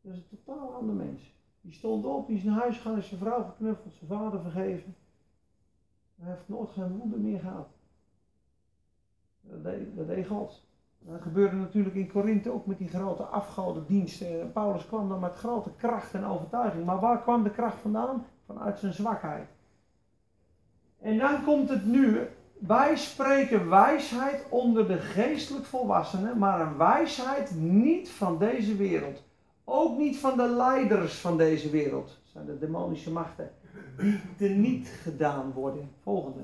Dat 0.00 0.12
is 0.12 0.18
een 0.18 0.38
totaal 0.44 0.74
ander 0.74 0.94
mens. 0.94 1.34
Die 1.60 1.72
stond 1.72 2.04
op, 2.04 2.26
die 2.26 2.36
is 2.36 2.42
naar 2.42 2.60
huis 2.60 2.76
gegaan, 2.76 2.98
is 2.98 3.08
zijn 3.08 3.20
vrouw 3.20 3.44
geknuffeld, 3.44 3.94
zijn 3.94 4.10
vader 4.10 4.40
vergeven. 4.40 4.96
Hij 6.16 6.30
heeft 6.30 6.48
nooit 6.48 6.70
geen 6.70 6.98
woede 6.98 7.16
meer 7.16 7.40
gehad. 7.40 7.68
Dat 9.40 9.62
deed, 9.62 9.96
dat 9.96 10.06
deed 10.06 10.26
God. 10.26 10.62
Dat 11.06 11.22
gebeurde 11.22 11.56
natuurlijk 11.56 11.94
in 11.94 12.12
Korinthe 12.12 12.52
ook 12.52 12.66
met 12.66 12.78
die 12.78 12.88
grote 12.88 13.22
afgodendiensten. 13.22 14.52
Paulus 14.52 14.86
kwam 14.86 15.08
dan 15.08 15.20
met 15.20 15.34
grote 15.34 15.70
kracht 15.76 16.14
en 16.14 16.24
overtuiging. 16.24 16.84
Maar 16.84 17.00
waar 17.00 17.22
kwam 17.22 17.42
de 17.42 17.50
kracht 17.50 17.80
vandaan? 17.80 18.26
Vanuit 18.46 18.78
zijn 18.78 18.92
zwakheid. 18.92 19.48
En 21.00 21.18
dan 21.18 21.44
komt 21.44 21.68
het 21.68 21.86
nu, 21.86 22.20
wij 22.58 22.96
spreken 22.96 23.68
wijsheid 23.68 24.46
onder 24.48 24.86
de 24.86 24.98
geestelijk 24.98 25.64
volwassenen, 25.64 26.38
maar 26.38 26.60
een 26.60 26.76
wijsheid 26.76 27.54
niet 27.54 28.10
van 28.10 28.38
deze 28.38 28.76
wereld. 28.76 29.22
Ook 29.64 29.98
niet 29.98 30.18
van 30.18 30.36
de 30.36 30.48
leiders 30.48 31.18
van 31.18 31.36
deze 31.36 31.70
wereld. 31.70 32.20
Zijn 32.22 32.46
de 32.46 32.58
demonische 32.58 33.10
machten. 33.10 33.50
Die 33.98 34.20
teniet 34.36 34.88
gedaan 34.88 35.52
worden. 35.52 35.90
Volgende. 36.02 36.40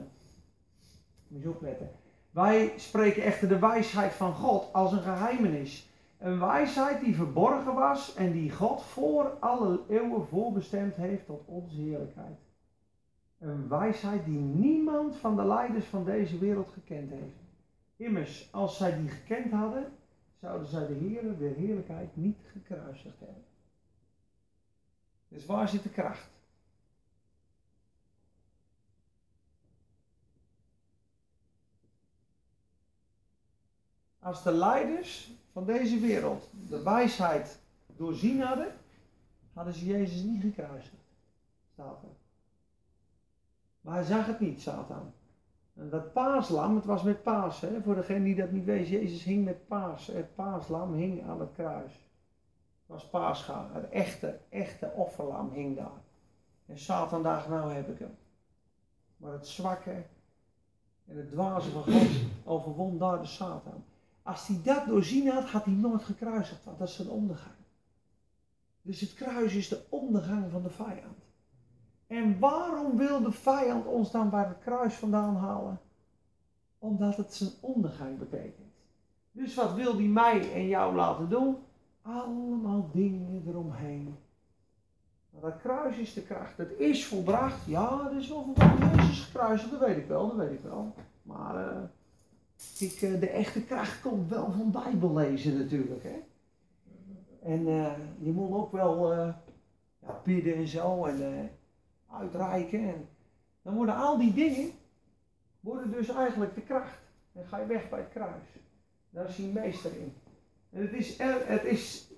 Moet 1.28 1.42
je 1.42 1.48
opletten. 1.48 1.90
Wij 2.38 2.72
spreken 2.76 3.22
echter 3.22 3.48
de 3.48 3.58
wijsheid 3.58 4.12
van 4.12 4.34
God 4.34 4.72
als 4.72 4.92
een 4.92 5.02
geheimenis. 5.02 5.88
Een 6.18 6.38
wijsheid 6.38 7.00
die 7.04 7.14
verborgen 7.14 7.74
was 7.74 8.14
en 8.14 8.32
die 8.32 8.50
God 8.50 8.82
voor 8.82 9.36
alle 9.40 9.80
eeuwen 9.88 10.26
voorbestemd 10.26 10.94
heeft 10.94 11.26
tot 11.26 11.42
onze 11.46 11.80
heerlijkheid. 11.80 12.38
Een 13.38 13.68
wijsheid 13.68 14.24
die 14.24 14.38
niemand 14.38 15.16
van 15.16 15.36
de 15.36 15.44
leiders 15.44 15.84
van 15.84 16.04
deze 16.04 16.38
wereld 16.38 16.68
gekend 16.72 17.10
heeft. 17.10 17.36
Immers, 17.96 18.48
als 18.52 18.76
zij 18.76 18.96
die 18.98 19.08
gekend 19.08 19.52
hadden, 19.52 19.92
zouden 20.40 20.68
zij 20.68 20.86
de 20.86 20.94
Heer, 20.94 21.38
de 21.38 21.54
heerlijkheid, 21.56 22.16
niet 22.16 22.38
gekruisigd 22.52 23.18
hebben. 23.18 23.44
Dus 25.28 25.46
waar 25.46 25.68
zit 25.68 25.82
de 25.82 25.90
kracht? 25.90 26.28
Als 34.28 34.42
de 34.42 34.52
leiders 34.52 35.30
van 35.52 35.64
deze 35.64 35.98
wereld 35.98 36.50
de 36.68 36.82
wijsheid 36.82 37.60
doorzien 37.96 38.40
hadden, 38.40 38.72
hadden 39.52 39.74
ze 39.74 39.86
Jezus 39.86 40.22
niet 40.22 40.40
gekruisigd. 40.40 40.94
Maar 43.80 43.94
hij 43.94 44.04
zag 44.04 44.26
het 44.26 44.40
niet, 44.40 44.60
Satan. 44.60 45.12
En 45.74 45.90
dat 45.90 46.12
paaslam, 46.12 46.76
het 46.76 46.84
was 46.84 47.02
met 47.02 47.22
paas, 47.22 47.60
hè? 47.60 47.82
voor 47.82 47.94
degene 47.94 48.24
die 48.24 48.34
dat 48.34 48.50
niet 48.50 48.64
weet, 48.64 48.88
Jezus 48.88 49.24
hing 49.24 49.44
met 49.44 49.66
paas. 49.66 50.06
Het 50.06 50.34
paaslam 50.34 50.94
hing 50.94 51.24
aan 51.28 51.40
het 51.40 51.52
kruis. 51.52 51.92
Het 51.92 52.86
was 52.86 53.08
paascha, 53.08 53.70
het 53.72 53.88
echte, 53.88 54.38
echte 54.48 54.92
offerlam 54.96 55.50
hing 55.52 55.76
daar. 55.76 56.02
En 56.66 56.78
Satan 56.78 57.22
dacht, 57.22 57.48
nou 57.48 57.72
heb 57.72 57.88
ik 57.88 57.98
hem. 57.98 58.16
Maar 59.16 59.32
het 59.32 59.46
zwakke 59.46 60.02
en 61.06 61.16
het 61.16 61.30
dwaze 61.30 61.70
van 61.70 61.82
God 61.82 62.08
overwon 62.44 62.98
daar 62.98 63.20
de 63.20 63.26
Satan. 63.26 63.84
Als 64.28 64.46
hij 64.46 64.60
dat 64.62 64.86
doorzien 64.86 65.28
had, 65.28 65.44
had 65.44 65.64
hij 65.64 65.74
nooit 65.74 66.02
gekruisigd, 66.02 66.64
want 66.64 66.78
dat 66.78 66.88
is 66.88 66.94
zijn 66.94 67.08
ondergang. 67.08 67.54
Dus 68.82 69.00
het 69.00 69.14
kruis 69.14 69.54
is 69.54 69.68
de 69.68 69.80
ondergang 69.88 70.50
van 70.50 70.62
de 70.62 70.70
vijand. 70.70 71.18
En 72.06 72.38
waarom 72.38 72.96
wil 72.96 73.22
de 73.22 73.32
vijand 73.32 73.86
ons 73.86 74.10
dan 74.10 74.30
bij 74.30 74.44
het 74.44 74.58
kruis 74.58 74.94
vandaan 74.94 75.36
halen? 75.36 75.80
Omdat 76.78 77.16
het 77.16 77.34
zijn 77.34 77.50
ondergang 77.60 78.18
betekent. 78.18 78.72
Dus 79.32 79.54
wat 79.54 79.74
wil 79.74 79.96
hij 79.96 80.06
mij 80.06 80.52
en 80.52 80.66
jou 80.66 80.94
laten 80.94 81.28
doen? 81.28 81.56
Allemaal 82.02 82.90
dingen 82.92 83.42
eromheen. 83.46 84.16
Maar 85.30 85.50
dat 85.50 85.60
kruis 85.60 85.96
is 85.96 86.14
de 86.14 86.22
kracht. 86.22 86.56
Het 86.56 86.78
is 86.78 87.06
volbracht. 87.06 87.66
Ja, 87.66 88.04
het 88.04 88.12
is 88.12 88.28
wel 88.28 88.44
volbracht. 88.44 88.94
Jezus 88.94 89.24
gekruisigd, 89.24 89.70
dat 89.70 89.80
weet 89.80 89.96
ik 89.96 90.06
wel, 90.06 90.26
dat 90.26 90.36
weet 90.36 90.58
ik 90.58 90.62
wel. 90.62 90.94
Maar 91.22 91.54
uh, 91.54 91.82
ik, 92.78 93.00
uh, 93.00 93.20
de 93.20 93.28
echte 93.28 93.64
kracht 93.64 94.00
komt 94.00 94.28
wel 94.28 94.52
van 94.52 94.70
Bijbel 94.70 95.14
lezen 95.14 95.58
natuurlijk. 95.58 96.02
Hè? 96.02 96.22
En 97.42 97.68
uh, 97.68 97.92
je 98.18 98.30
moet 98.30 98.52
ook 98.52 98.72
wel 98.72 99.14
ja, 99.98 100.20
bidden 100.24 100.54
en 100.54 100.68
zo. 100.68 101.04
En, 101.04 101.50
uitreiken. 102.10 102.80
En 102.80 103.08
dan 103.62 103.74
worden 103.74 103.96
al 103.96 104.18
die 104.18 104.34
dingen, 104.34 104.70
worden 105.60 105.90
dus 105.90 106.08
eigenlijk 106.08 106.54
de 106.54 106.60
kracht. 106.60 106.98
En 107.32 107.46
ga 107.46 107.58
je 107.58 107.66
weg 107.66 107.88
bij 107.88 107.98
het 107.98 108.08
kruis. 108.08 108.42
Daar 109.10 109.28
is 109.28 109.36
hij 109.36 109.46
meester 109.46 109.96
in. 109.96 110.14
En 110.70 110.80
het 110.80 110.92
is, 110.92 111.18
het 111.46 111.64
is 111.64 112.10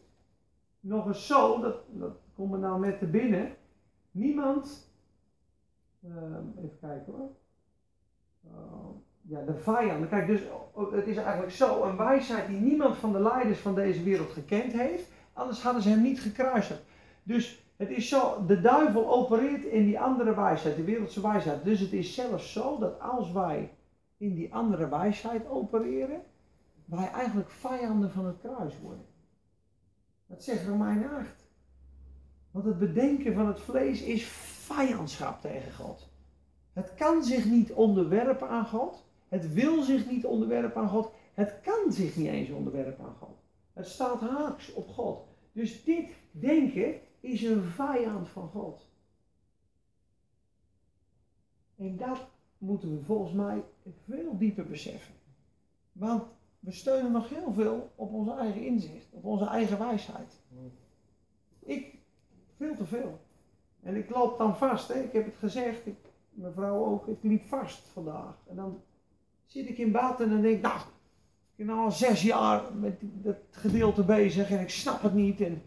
nog 0.81 1.07
eens 1.07 1.26
zo, 1.26 1.61
dat, 1.61 1.76
dat 1.88 2.16
komt 2.35 2.53
er 2.53 2.59
nou 2.59 2.81
net 2.81 2.98
te 2.98 3.07
binnen. 3.07 3.57
Niemand, 4.11 4.88
uh, 6.00 6.12
even 6.57 6.79
kijken 6.81 7.12
hoor. 7.12 7.31
Ja, 9.30 9.40
de 9.42 9.54
vijanden. 9.54 10.08
Kijk, 10.08 10.26
dus 10.26 10.40
het 10.92 11.06
is 11.06 11.16
eigenlijk 11.16 11.52
zo, 11.52 11.82
een 11.82 11.96
wijsheid 11.96 12.48
die 12.48 12.60
niemand 12.60 12.96
van 12.96 13.12
de 13.12 13.20
leiders 13.20 13.58
van 13.58 13.74
deze 13.74 14.02
wereld 14.02 14.30
gekend 14.30 14.72
heeft. 14.72 15.10
Anders 15.32 15.62
hadden 15.62 15.82
ze 15.82 15.88
hem 15.88 16.02
niet 16.02 16.20
gekruisigd. 16.20 16.82
Dus 17.22 17.64
het 17.76 17.90
is 17.90 18.08
zo, 18.08 18.46
de 18.46 18.60
duivel 18.60 19.10
opereert 19.10 19.64
in 19.64 19.84
die 19.84 20.00
andere 20.00 20.34
wijsheid, 20.34 20.76
de 20.76 20.84
wereldse 20.84 21.20
wijsheid. 21.20 21.64
Dus 21.64 21.80
het 21.80 21.92
is 21.92 22.14
zelfs 22.14 22.52
zo 22.52 22.78
dat 22.78 23.00
als 23.00 23.32
wij 23.32 23.72
in 24.16 24.34
die 24.34 24.54
andere 24.54 24.88
wijsheid 24.88 25.48
opereren, 25.48 26.22
wij 26.84 27.10
eigenlijk 27.10 27.50
vijanden 27.50 28.10
van 28.10 28.26
het 28.26 28.38
kruis 28.40 28.74
worden. 28.82 29.06
Dat 30.26 30.44
zegt 30.44 30.66
Romein 30.66 31.08
8. 31.10 31.48
Want 32.50 32.64
het 32.64 32.78
bedenken 32.78 33.34
van 33.34 33.46
het 33.46 33.60
vlees 33.60 34.02
is 34.02 34.24
vijandschap 34.24 35.40
tegen 35.40 35.72
God. 35.72 36.08
Het 36.72 36.94
kan 36.94 37.24
zich 37.24 37.44
niet 37.44 37.72
onderwerpen 37.72 38.48
aan 38.48 38.66
God. 38.66 39.08
Het 39.30 39.52
wil 39.52 39.82
zich 39.82 40.10
niet 40.10 40.26
onderwerpen 40.26 40.82
aan 40.82 40.88
God. 40.88 41.12
Het 41.34 41.60
kan 41.62 41.92
zich 41.92 42.16
niet 42.16 42.26
eens 42.26 42.50
onderwerpen 42.50 43.04
aan 43.04 43.16
God. 43.18 43.36
Het 43.72 43.86
staat 43.86 44.20
haaks 44.20 44.72
op 44.72 44.88
God. 44.88 45.26
Dus 45.52 45.84
dit 45.84 46.08
denken 46.30 46.94
is 47.20 47.42
een 47.42 47.62
vijand 47.62 48.28
van 48.28 48.48
God. 48.48 48.88
En 51.76 51.96
dat 51.96 52.26
moeten 52.58 52.96
we 52.96 53.04
volgens 53.04 53.32
mij 53.32 53.64
veel 54.06 54.38
dieper 54.38 54.66
beseffen. 54.66 55.14
Want 55.92 56.22
we 56.60 56.72
steunen 56.72 57.12
nog 57.12 57.28
heel 57.28 57.52
veel 57.52 57.90
op 57.94 58.12
onze 58.12 58.32
eigen 58.32 58.66
inzicht, 58.66 59.12
op 59.12 59.24
onze 59.24 59.46
eigen 59.46 59.78
wijsheid. 59.78 60.40
Ik, 61.58 61.98
veel 62.56 62.76
te 62.76 62.86
veel. 62.86 63.20
En 63.82 63.96
ik 63.96 64.10
loop 64.10 64.38
dan 64.38 64.56
vast, 64.56 64.88
hè. 64.88 65.00
ik 65.02 65.12
heb 65.12 65.24
het 65.24 65.36
gezegd, 65.36 65.86
ik, 65.86 65.98
mijn 66.30 66.52
vrouw 66.52 66.84
ook, 66.84 67.06
ik 67.06 67.22
liep 67.22 67.42
vast 67.42 67.88
vandaag. 67.88 68.36
En 68.48 68.56
dan 68.56 68.82
zit 69.50 69.68
ik 69.68 69.78
in 69.78 69.92
bad 69.92 70.20
en 70.20 70.42
denk 70.42 70.56
ik, 70.56 70.62
nou, 70.62 70.80
ik 71.56 71.66
ben 71.66 71.76
al 71.78 71.90
zes 71.90 72.22
jaar 72.22 72.74
met 72.74 73.00
dat 73.00 73.36
gedeelte 73.50 74.04
bezig 74.04 74.50
en 74.50 74.60
ik 74.60 74.70
snap 74.70 75.02
het 75.02 75.14
niet. 75.14 75.40
En 75.40 75.62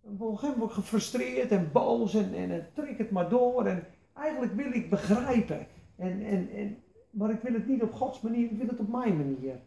op 0.00 0.42
een 0.42 0.54
word 0.56 0.70
ik 0.70 0.70
gefrustreerd 0.70 1.50
en 1.50 1.72
boos 1.72 2.14
en, 2.14 2.34
en 2.34 2.50
het 2.50 2.74
trek 2.74 2.98
het 2.98 3.10
maar 3.10 3.28
door. 3.28 3.66
En 3.66 3.86
eigenlijk 4.14 4.54
wil 4.54 4.72
ik 4.72 4.90
begrijpen. 4.90 5.66
En, 5.96 6.24
en, 6.24 6.50
en, 6.50 6.82
maar 7.10 7.30
ik 7.30 7.40
wil 7.40 7.52
het 7.52 7.66
niet 7.66 7.82
op 7.82 7.92
Gods 7.92 8.20
manier, 8.20 8.50
ik 8.50 8.58
wil 8.58 8.68
het 8.68 8.78
op 8.78 8.88
mijn 8.88 9.16
manier. 9.16 9.60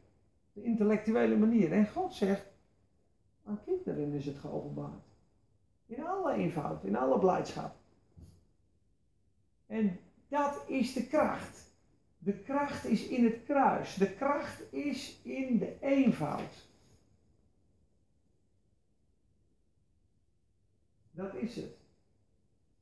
De 0.53 0.63
intellectuele 0.63 1.37
manier. 1.37 1.71
En 1.71 1.87
God 1.87 2.13
zegt, 2.13 2.45
aan 3.45 3.59
kinderen 3.65 4.13
is 4.13 4.25
het 4.25 4.37
geopenbaard. 4.37 5.03
In 5.85 6.05
alle 6.05 6.33
eenvoud, 6.33 6.83
in 6.83 6.95
alle 6.95 7.19
blijdschap. 7.19 7.75
En 9.67 9.99
dat 10.27 10.63
is 10.67 10.93
de 10.93 11.07
kracht. 11.07 11.62
De 12.23 12.33
kracht 12.33 12.85
is 12.85 13.07
in 13.07 13.23
het 13.23 13.37
kruis. 13.45 13.95
De 13.95 14.09
kracht 14.11 14.73
is 14.73 15.19
in 15.23 15.57
de 15.57 15.73
eenvoud. 15.81 16.67
Dat 21.11 21.35
is 21.35 21.55
het. 21.55 21.77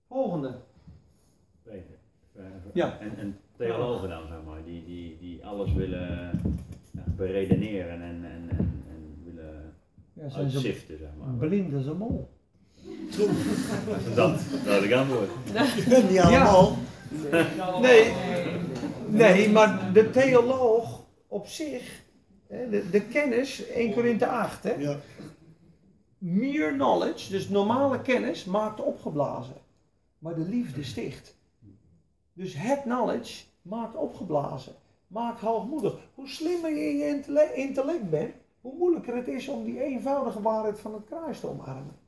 Volgende. 0.08 0.60
Peter. 1.64 1.96
Ja. 2.74 3.00
En, 3.00 3.18
en 3.18 3.40
theologen 3.58 4.10
dan, 4.10 4.28
zeg 4.28 4.44
maar, 4.46 4.64
die, 4.64 4.86
die, 4.86 5.18
die 5.20 5.46
alles 5.46 5.74
willen 5.74 6.42
ja, 6.92 7.04
beredeneren 7.16 8.02
en, 8.02 8.26
en, 8.26 8.50
en, 8.50 8.84
en 8.90 9.22
willen 9.24 9.74
Ja, 10.14 10.30
zijn 10.30 10.50
ze 10.50 10.58
uitsiften, 10.58 10.98
zeg 10.98 11.10
maar. 11.20 11.48
blind 11.48 11.74
als 11.74 11.86
een 11.86 11.98
mol. 11.98 12.30
Dat, 14.16 14.40
dat 14.66 14.84
ik 14.84 14.92
antwoord. 14.94 15.30
Niet 16.10 16.20
allemaal. 16.20 16.78
Nee, 17.82 18.14
nee, 19.12 19.49
maar 19.49 19.93
de 19.93 20.09
theoloog 20.09 20.99
op 21.28 21.47
zich, 21.47 22.03
hè, 22.47 22.70
de, 22.70 22.89
de 22.89 23.01
kennis, 23.01 23.68
1 23.68 23.93
Korinthe 23.93 24.28
8, 24.28 24.64
hè, 24.64 24.74
Ja. 24.74 24.97
mere 26.18 26.72
knowledge, 26.74 27.32
dus 27.32 27.49
normale 27.49 28.01
kennis, 28.01 28.45
maakt 28.45 28.82
opgeblazen. 28.82 29.55
Maar 30.20 30.36
de 30.36 30.41
liefde 30.49 30.84
sticht. 30.84 31.36
Dus 32.34 32.53
het 32.57 32.82
knowledge 32.82 33.43
maakt 33.62 33.95
opgeblazen, 33.95 34.74
maakt 35.07 35.39
hoogmoedig. 35.39 35.93
Hoe 36.16 36.28
slimmer 36.28 36.72
je 36.78 36.89
in 36.89 36.97
je 36.97 37.07
intelle- 37.07 37.53
intellect 37.55 38.09
bent, 38.09 38.34
hoe 38.62 38.74
moeilijker 38.78 39.16
het 39.16 39.28
is 39.28 39.47
om 39.47 39.64
die 39.64 39.84
eenvoudige 39.84 40.41
waarheid 40.41 40.80
van 40.80 40.93
het 40.93 41.03
kruis 41.05 41.39
te 41.39 41.47
omarmen. 41.47 41.99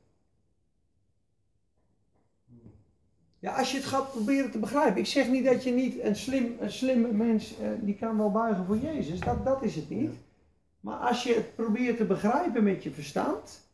Ja, 3.44 3.52
als 3.52 3.70
je 3.70 3.76
het 3.76 3.86
gaat 3.86 4.10
proberen 4.10 4.50
te 4.50 4.58
begrijpen. 4.58 5.00
Ik 5.00 5.06
zeg 5.06 5.28
niet 5.28 5.44
dat 5.44 5.64
je 5.64 5.70
niet 5.70 6.00
een 6.00 6.16
slim, 6.16 6.56
een 6.60 6.72
slimme 6.72 7.12
mens, 7.12 7.58
eh, 7.58 7.68
die 7.80 7.94
kan 7.94 8.16
wel 8.16 8.30
buigen 8.30 8.64
voor 8.64 8.78
Jezus. 8.78 9.20
Dat, 9.20 9.44
dat 9.44 9.62
is 9.62 9.74
het 9.74 9.90
niet. 9.90 10.14
Maar 10.80 10.96
als 10.96 11.22
je 11.22 11.34
het 11.34 11.54
probeert 11.54 11.96
te 11.96 12.04
begrijpen 12.04 12.62
met 12.62 12.82
je 12.82 12.90
verstand. 12.90 13.68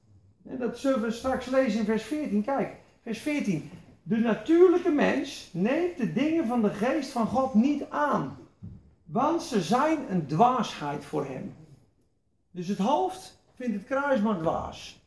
En 0.48 0.58
dat 0.58 0.78
zullen 0.78 1.02
we 1.02 1.10
straks 1.10 1.46
lezen 1.46 1.78
in 1.78 1.84
vers 1.84 2.02
14. 2.02 2.44
Kijk, 2.44 2.76
vers 3.02 3.18
14. 3.18 3.70
De 4.02 4.16
natuurlijke 4.16 4.90
mens 4.90 5.50
neemt 5.52 5.96
de 5.96 6.12
dingen 6.12 6.46
van 6.46 6.62
de 6.62 6.70
geest 6.70 7.10
van 7.10 7.26
God 7.26 7.54
niet 7.54 7.82
aan. 7.88 8.38
Want 9.04 9.42
ze 9.42 9.60
zijn 9.60 9.98
een 10.08 10.26
dwaasheid 10.26 11.04
voor 11.04 11.26
hem. 11.26 11.54
Dus 12.50 12.68
het 12.68 12.78
hoofd 12.78 13.40
vindt 13.54 13.74
het 13.74 13.84
kruis 13.84 14.20
maar 14.20 14.38
dwaas. 14.38 15.00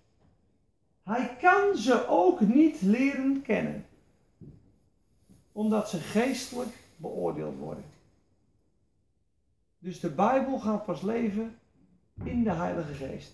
Hij 1.04 1.36
kan 1.42 1.78
ze 1.78 2.08
ook 2.08 2.40
niet 2.40 2.82
leren 2.82 3.42
kennen. 3.42 3.86
Omdat 5.54 5.90
ze 5.90 5.98
geestelijk 5.98 6.70
beoordeeld 6.96 7.58
worden. 7.58 7.84
Dus 9.80 10.00
de 10.00 10.10
Bijbel 10.10 10.60
gaat 10.60 10.86
pas 10.86 11.02
leven 11.02 11.56
in 12.24 12.44
de 12.44 12.52
Heilige 12.52 12.94
Geest. 12.94 13.34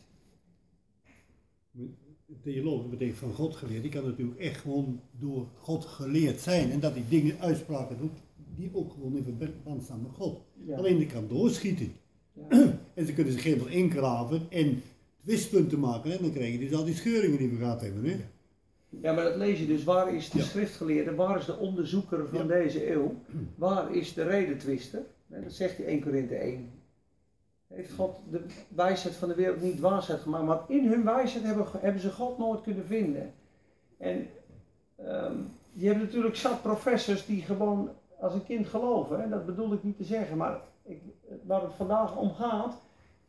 Een 1.71 2.41
theoloog, 2.41 2.81
dat 2.81 2.89
betekent 2.89 3.17
van 3.17 3.33
God 3.33 3.55
geleerd, 3.55 3.81
die 3.81 3.91
kan 3.91 4.03
natuurlijk 4.03 4.39
echt 4.39 4.61
gewoon 4.61 5.01
door 5.11 5.47
God 5.55 5.85
geleerd 5.85 6.39
zijn. 6.39 6.71
En 6.71 6.79
dat 6.79 6.93
hij 6.93 7.03
dingen, 7.09 7.39
uitspraken 7.39 7.97
doet, 7.97 8.17
die 8.55 8.69
ook 8.73 8.91
gewoon 8.91 9.15
in 9.15 9.23
verband 9.23 9.83
staan 9.83 10.01
met 10.01 10.11
God. 10.11 10.41
Alleen 10.75 10.97
die 10.97 11.07
kan 11.07 11.27
doorschieten. 11.27 11.93
Ja. 12.33 12.47
En 12.93 13.05
ze 13.05 13.13
kunnen 13.13 13.33
zich 13.33 13.43
helemaal 13.43 13.67
ingraven 13.67 14.41
en 14.49 14.81
twistpunten 15.23 15.79
maken. 15.79 16.11
En 16.11 16.21
dan 16.21 16.31
krijg 16.31 16.51
je 16.51 16.59
dus 16.59 16.73
al 16.73 16.85
die 16.85 16.95
scheuringen 16.95 17.37
die 17.37 17.49
we 17.49 17.55
gehad 17.55 17.81
hebben. 17.81 18.03
Hè? 18.03 18.11
Ja, 18.11 18.17
maar 18.89 19.15
dat 19.23 19.35
lees 19.35 19.59
je 19.59 19.67
dus. 19.67 19.83
Waar 19.83 20.13
is 20.13 20.29
de 20.29 20.37
Ja. 20.37 20.43
schriftgeleerde? 20.43 21.15
Waar 21.15 21.37
is 21.37 21.45
de 21.45 21.57
onderzoeker 21.57 22.27
van 22.27 22.39
Ja. 22.39 22.45
deze 22.45 22.91
eeuw? 22.91 23.15
Waar 23.55 23.95
is 23.95 24.13
de 24.13 24.23
redetwister? 24.23 25.01
Hè, 25.27 25.43
Dat 25.43 25.53
zegt 25.53 25.77
hij 25.77 25.85
1 25.85 26.01
Korinthe 26.01 26.35
1. 26.35 26.71
Heeft 27.67 27.91
God 27.93 28.15
de 28.31 28.41
wijsheid 28.67 29.15
van 29.15 29.27
de 29.27 29.35
wereld 29.35 29.61
niet 29.61 29.77
dwaasheid 29.77 30.19
gemaakt, 30.19 30.45
maar 30.45 30.59
in 30.67 30.87
hun 30.87 31.03
wijsheid 31.03 31.43
hebben, 31.45 31.65
hebben 31.79 32.01
ze 32.01 32.11
God 32.11 32.37
nooit 32.37 32.61
kunnen 32.61 32.85
vinden. 32.85 33.33
En 33.97 34.27
ehm, 34.95 35.33
je 35.73 35.87
hebt 35.87 35.99
natuurlijk 35.99 36.35
zat 36.35 36.61
professors 36.61 37.25
die 37.25 37.41
gewoon 37.41 37.89
als 38.19 38.33
een 38.33 38.45
kind 38.45 38.67
geloven. 38.67 39.21
Hè? 39.21 39.29
Dat 39.29 39.45
bedoel 39.45 39.73
ik 39.73 39.83
niet 39.83 39.97
te 39.97 40.03
zeggen, 40.03 40.37
maar 40.37 40.59
ik, 40.83 41.01
waar 41.43 41.61
het 41.61 41.73
vandaag 41.73 42.17
om 42.17 42.33
gaat, 42.33 42.81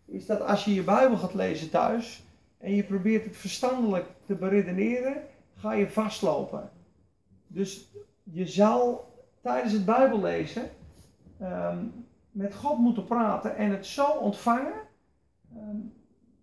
is 0.04 0.26
dat 0.26 0.40
als 0.40 0.64
je 0.64 0.74
je 0.74 0.82
Bijbel 0.82 1.16
gaat 1.16 1.34
lezen 1.34 1.70
thuis 1.70 2.22
en 2.58 2.74
je 2.74 2.82
probeert 2.84 3.24
het 3.24 3.36
verstandelijk 3.36 4.04
te 4.26 4.34
beredeneren, 4.34 5.16
ga 5.61 5.72
je 5.72 5.90
vastlopen. 5.90 6.70
Dus 7.46 7.90
je 8.22 8.46
zal 8.46 9.12
tijdens 9.40 9.72
het 9.72 9.84
Bijbellezen 9.84 10.70
ehm, 11.38 11.84
met 12.30 12.54
God 12.54 12.78
moeten 12.78 13.04
praten 13.04 13.56
en 13.56 13.70
het 13.70 13.86
zo 13.86 14.11
ontvangen 14.11 14.72
ehm, 15.56 15.76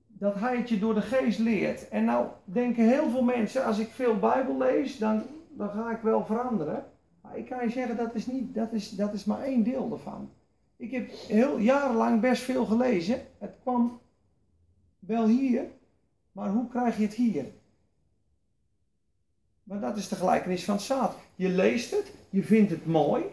dat 0.07 0.35
Hij 0.35 0.57
het 0.57 0.69
je 0.69 0.79
door 0.79 0.93
de 0.93 1.01
geest 1.01 1.39
leert. 1.39 1.89
En 1.89 2.05
nou 2.05 2.27
denken 2.43 2.87
heel 2.87 3.09
veel 3.09 3.23
mensen, 3.23 3.65
als 3.65 3.79
ik 3.79 3.89
veel 3.89 4.19
Bijbel 4.19 4.57
lees, 4.57 4.97
dan, 4.97 5.23
dan 5.49 5.69
ga 5.69 5.91
ik 5.91 6.01
wel 6.01 6.25
veranderen. 6.25 6.85
Maar 7.21 7.37
ik 7.37 7.45
kan 7.45 7.63
je 7.63 7.71
zeggen, 7.71 7.97
dat 7.97 8.15
is, 8.15 8.25
niet, 8.25 8.55
dat, 8.55 8.71
is, 8.71 8.89
dat 8.89 9.13
is 9.13 9.25
maar 9.25 9.41
één 9.41 9.63
deel 9.63 9.91
ervan. 9.91 10.29
Ik 10.77 10.91
heb 10.91 11.09
heel 11.11 11.57
jarenlang 11.57 12.21
best 12.21 12.41
veel 12.43 12.65
gelezen. 12.65 13.21
Het 13.37 13.55
kwam 13.61 13.99
wel 14.99 15.27
hier, 15.27 15.63
maar 16.31 16.49
hoe 16.49 16.67
krijg 16.67 16.97
je 16.97 17.03
het 17.03 17.13
hier? 17.13 17.45
Maar 19.67 19.79
dat 19.79 19.97
is 19.97 20.07
de 20.07 20.15
gelijkenis 20.15 20.63
van 20.63 20.79
zaad. 20.79 21.15
Je 21.35 21.49
leest 21.49 21.91
het, 21.91 22.11
je 22.29 22.43
vindt 22.43 22.71
het 22.71 22.85
mooi. 22.85 23.23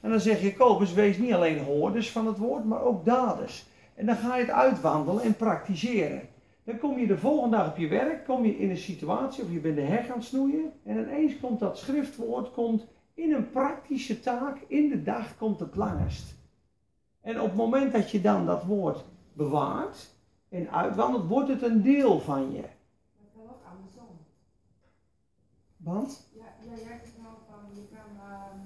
En 0.00 0.10
dan 0.10 0.20
zeg 0.20 0.40
je, 0.40 0.54
Kobus, 0.54 0.92
wees 0.92 1.18
niet 1.18 1.32
alleen 1.32 1.64
hoorders 1.64 2.10
van 2.10 2.26
het 2.26 2.38
woord, 2.38 2.64
maar 2.64 2.82
ook 2.82 3.04
daders. 3.04 3.66
En 3.94 4.06
dan 4.06 4.16
ga 4.16 4.36
je 4.36 4.44
het 4.44 4.54
uitwandelen 4.54 5.22
en 5.22 5.36
praktiseren. 5.36 6.28
Dan 6.64 6.78
kom 6.78 6.98
je 6.98 7.06
de 7.06 7.18
volgende 7.18 7.56
dag 7.56 7.68
op 7.68 7.76
je 7.76 7.88
werk, 7.88 8.24
kom 8.24 8.44
je 8.44 8.58
in 8.58 8.70
een 8.70 8.76
situatie 8.76 9.44
of 9.44 9.52
je 9.52 9.60
bent 9.60 9.76
de 9.76 9.82
heg 9.82 10.08
aan 10.08 10.18
het 10.18 10.26
snoeien. 10.26 10.72
En 10.84 10.98
ineens 10.98 11.40
komt 11.40 11.60
dat 11.60 11.78
schriftwoord 11.78 12.52
komt 12.52 12.86
in 13.14 13.32
een 13.32 13.50
praktische 13.50 14.20
taak, 14.20 14.58
in 14.66 14.88
de 14.88 15.02
dag 15.02 15.36
komt 15.36 15.60
het 15.60 15.76
langst. 15.76 16.34
En 17.20 17.40
op 17.40 17.46
het 17.46 17.56
moment 17.56 17.92
dat 17.92 18.10
je 18.10 18.20
dan 18.20 18.46
dat 18.46 18.64
woord 18.64 19.04
bewaart 19.32 20.14
en 20.48 20.70
uitwandelt, 20.70 21.28
wordt 21.28 21.48
het 21.48 21.62
een 21.62 21.82
deel 21.82 22.20
van 22.20 22.52
je. 22.52 22.62
Dat 22.62 23.30
kan 23.34 23.42
ook 23.42 23.62
andersom. 23.76 24.16
Want? 25.84 26.28
Ja, 26.32 26.44
ja 26.60 26.74
jij 26.76 26.76
zegt 27.00 27.18
nou 27.22 27.34
van 27.48 27.62
je 27.74 27.84
kan 27.94 28.10
ehm, 28.30 28.58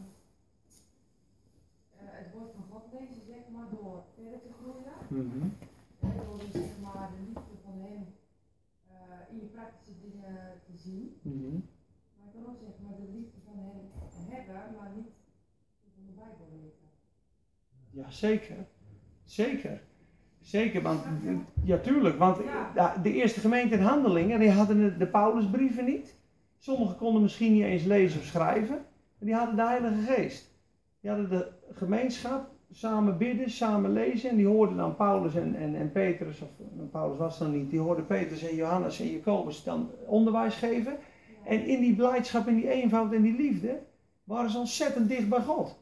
eh, 1.99 2.13
het 2.21 2.29
woord 2.35 2.51
van 2.57 2.65
God 2.71 2.85
lezen, 2.93 3.23
zeg 3.33 3.43
maar, 3.53 3.67
door 3.71 4.03
verder 4.15 4.41
te 4.47 4.53
groeien. 4.59 4.97
Hè, 6.01 6.25
door 6.25 6.39
dus, 6.39 6.53
zeg 6.53 6.79
maar 6.83 7.09
de 7.15 7.21
liefde 7.27 7.57
van 7.65 7.75
hem 7.87 8.03
eh, 8.91 9.33
in 9.33 9.37
je 9.41 9.47
praktische 9.57 9.93
dingen 10.01 10.37
te 10.67 10.77
zien. 10.77 11.17
Maar 12.17 12.27
je 12.27 12.33
kan 12.35 12.47
ook 12.53 12.61
zeg 12.61 12.75
maar 12.83 12.97
de 12.97 13.09
liefde 13.17 13.39
van 13.47 13.57
hem 13.59 13.79
hebben, 14.33 14.77
maar 14.79 14.91
niet 14.97 15.13
van 15.95 16.07
de 16.07 16.13
Bijbel 16.13 16.49
weten. 16.63 16.89
Ja, 17.91 18.11
zeker. 18.11 18.67
Zeker. 19.25 19.81
Zeker, 20.41 20.83
want 20.83 21.01
ja, 21.65 21.79
tuurlijk, 21.79 22.19
want 22.19 22.39
Ja. 22.75 22.97
de- 22.97 23.13
eerste 23.13 23.41
gemeente 23.41 23.75
in 23.75 23.83
Handelingen, 23.83 24.41
die 24.41 24.51
hadden 24.51 24.77
de- 24.79 24.97
de 24.97 25.07
Paulusbrieven 25.07 25.85
niet. 25.85 26.17
Sommigen 26.59 26.97
konden 26.97 27.23
misschien 27.23 27.53
niet 27.53 27.65
eens 27.65 27.85
lezen 27.85 28.21
of 28.21 28.27
schrijven, 28.27 28.77
maar 29.19 29.29
die 29.29 29.35
hadden 29.35 29.57
de 29.57 29.63
Heilige 29.63 30.13
Geest. 30.13 30.51
Die 31.01 31.11
hadden 31.11 31.29
de 31.29 31.51
gemeenschap, 31.73 32.51
samen 32.73 33.19
bidden, 33.19 33.51
samen 33.51 33.93
lezen 33.93 34.31
en 34.31 34.37
die 34.37 34.47
hoorden 34.47 34.77
dan 34.77 34.97
Paulus 34.97 35.35
en, 35.35 35.55
en, 35.55 35.75
en 35.75 35.93
Petrus, 35.93 36.41
of 36.41 36.49
nou, 36.77 36.89
Paulus 36.89 37.19
was 37.19 37.39
dan 37.39 37.53
niet, 37.53 37.71
die 37.71 37.81
hoorden 37.81 38.07
Petrus 38.07 38.49
en 38.49 38.55
Johannes 38.55 39.01
en 39.01 39.11
Jacobus 39.11 39.65
dan 39.65 39.91
onderwijs 40.07 40.55
geven. 40.55 40.97
En 41.45 41.67
in 41.67 41.81
die 41.81 41.95
blijdschap, 41.95 42.49
in 42.49 42.57
die 42.57 42.71
eenvoud 42.71 43.13
en 43.13 43.23
die 43.23 43.37
liefde, 43.37 43.79
waren 44.25 44.51
ze 44.51 44.59
ontzettend 44.59 45.09
dicht 45.09 45.29
bij 45.29 45.43
God. 45.43 45.77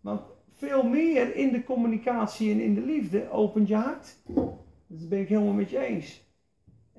Want 0.00 0.20
veel 0.50 0.82
meer 0.82 1.36
in 1.36 1.52
de 1.52 1.64
communicatie 1.64 2.52
en 2.52 2.60
in 2.60 2.74
de 2.74 2.80
liefde 2.80 3.30
opent 3.30 3.68
je 3.68 3.74
hart. 3.74 4.16
Dat 4.86 5.08
ben 5.08 5.20
ik 5.20 5.28
helemaal 5.28 5.52
met 5.52 5.70
je 5.70 5.78
eens. 5.78 6.29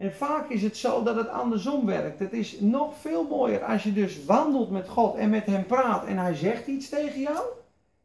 En 0.01 0.13
vaak 0.13 0.49
is 0.49 0.61
het 0.63 0.77
zo 0.77 1.03
dat 1.03 1.15
het 1.15 1.27
andersom 1.27 1.85
werkt. 1.85 2.19
Het 2.19 2.33
is 2.33 2.59
nog 2.59 2.97
veel 2.97 3.27
mooier 3.27 3.63
als 3.63 3.83
je 3.83 3.93
dus 3.93 4.25
wandelt 4.25 4.71
met 4.71 4.87
God 4.87 5.15
en 5.15 5.29
met 5.29 5.45
hem 5.45 5.65
praat 5.65 6.05
en 6.05 6.17
hij 6.17 6.33
zegt 6.35 6.67
iets 6.67 6.89
tegen 6.89 7.19
jou. 7.21 7.45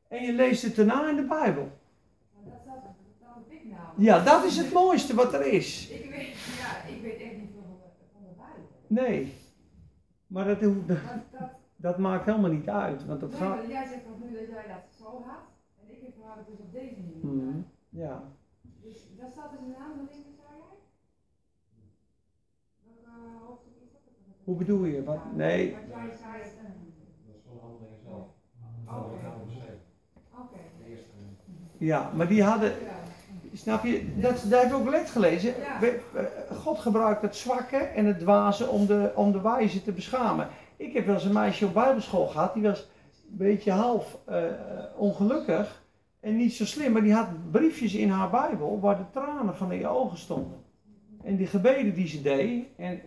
En 0.08 0.22
je 0.22 0.32
leest 0.32 0.62
het 0.62 0.76
daarna 0.76 1.08
in 1.10 1.16
de 1.16 1.22
Bijbel. 1.22 1.68
Heb. 2.32 4.04
Ja, 4.04 4.24
dat 4.24 4.44
is 4.44 4.56
het 4.56 4.72
mooiste 4.72 5.14
wat 5.14 5.34
er 5.34 5.46
is. 5.46 5.88
Ik 5.88 6.10
weet, 6.10 6.28
ja, 6.58 6.94
ik 6.94 7.02
weet 7.02 7.20
echt 7.20 7.36
niet 7.36 7.50
veel 7.52 7.62
van 7.66 7.76
de, 7.82 8.04
van 8.12 8.22
Bijbel. 8.36 8.68
Nee. 8.86 9.32
Maar 10.26 10.44
dat, 10.44 10.60
hoeft- 10.60 10.88
dat, 10.88 10.98
Dat, 11.76 11.98
maakt 11.98 12.24
helemaal 12.26 12.50
niet 12.50 12.68
uit. 12.68 13.06
Want 13.06 13.20
dat 13.20 13.34
gaat. 13.34 13.68
jij 13.68 13.86
zegt 13.86 14.02
ook 14.12 14.24
nu 14.24 14.32
dat 14.38 14.48
jij 14.48 14.64
dat 14.68 14.84
zo 14.98 15.04
had. 15.04 15.44
En 15.80 15.90
ik 15.96 16.02
ervaar 16.06 16.36
het 16.36 16.46
dus 16.46 16.58
op 16.58 16.72
deze 16.72 16.94
manier. 17.00 17.42
Mhm. 17.42 17.58
Ja. 17.88 18.22
Dus 18.82 18.96
dat 19.20 19.30
staat 19.32 19.50
dus 19.50 19.60
in 19.60 19.68
de 19.68 19.76
handelingen, 19.78 20.10
zei 20.12 20.56
jij? 20.58 20.74
Welk 22.86 23.06
uh, 23.06 23.06
hoofdstuk 23.06 23.06
is 23.06 23.06
dat? 23.06 23.15
Hoe 24.44 24.56
bedoel 24.56 24.84
je? 24.84 25.04
Wat? 25.04 25.18
Nee. 25.34 25.70
Wat 25.72 25.80
jij 25.88 26.16
zei. 26.20 26.42
eh, 26.42 26.48
Dat 27.26 27.36
is 27.36 27.60
handelingen 27.60 27.98
zelf. 28.04 28.26
Oké. 28.88 29.14
Beschreven. 29.46 29.84
Oké. 30.32 30.58
Ja, 31.78 32.10
maar 32.14 32.28
die 32.28 32.42
hadden. 32.42 32.72
Snap 33.52 33.84
je? 33.84 34.14
Dat, 34.20 34.44
daar 34.48 34.60
heb 34.62 34.70
ik 34.70 34.76
ook 34.76 34.88
let 34.88 35.10
gelezen. 35.10 35.54
God 36.56 36.78
gebruikt 36.78 37.22
het 37.22 37.36
zwakke 37.36 37.76
en 37.76 38.04
het 38.06 38.18
dwaze 38.18 38.68
om 38.68 38.86
de, 38.86 39.12
om 39.14 39.32
de 39.32 39.40
wijze 39.40 39.82
te 39.82 39.92
beschamen. 39.92 40.48
Ik 40.76 40.92
heb 40.92 41.06
wel 41.06 41.14
eens 41.14 41.24
een 41.24 41.32
meisje 41.32 41.66
op 41.66 41.74
bijbelschool 41.74 42.26
gehad, 42.26 42.54
die 42.54 42.62
was 42.62 42.80
een 43.30 43.36
beetje 43.36 43.70
half 43.70 44.18
eh, 44.24 44.42
ongelukkig 44.96 45.82
en 46.20 46.36
niet 46.36 46.52
zo 46.52 46.64
slim, 46.64 46.92
maar 46.92 47.02
die 47.02 47.12
had 47.14 47.50
briefjes 47.50 47.94
in 47.94 48.10
haar 48.10 48.30
Bijbel 48.30 48.80
waar 48.80 48.96
de 48.96 49.10
tranen 49.12 49.56
van 49.56 49.72
in 49.72 49.78
je 49.78 49.86
ogen 49.88 50.18
stonden. 50.18 50.58
En 51.22 51.36
die 51.36 51.46
gebeden 51.46 51.94
die 51.94 52.06
ze 52.06 52.22
deed, 52.22 52.66
en 52.76 53.00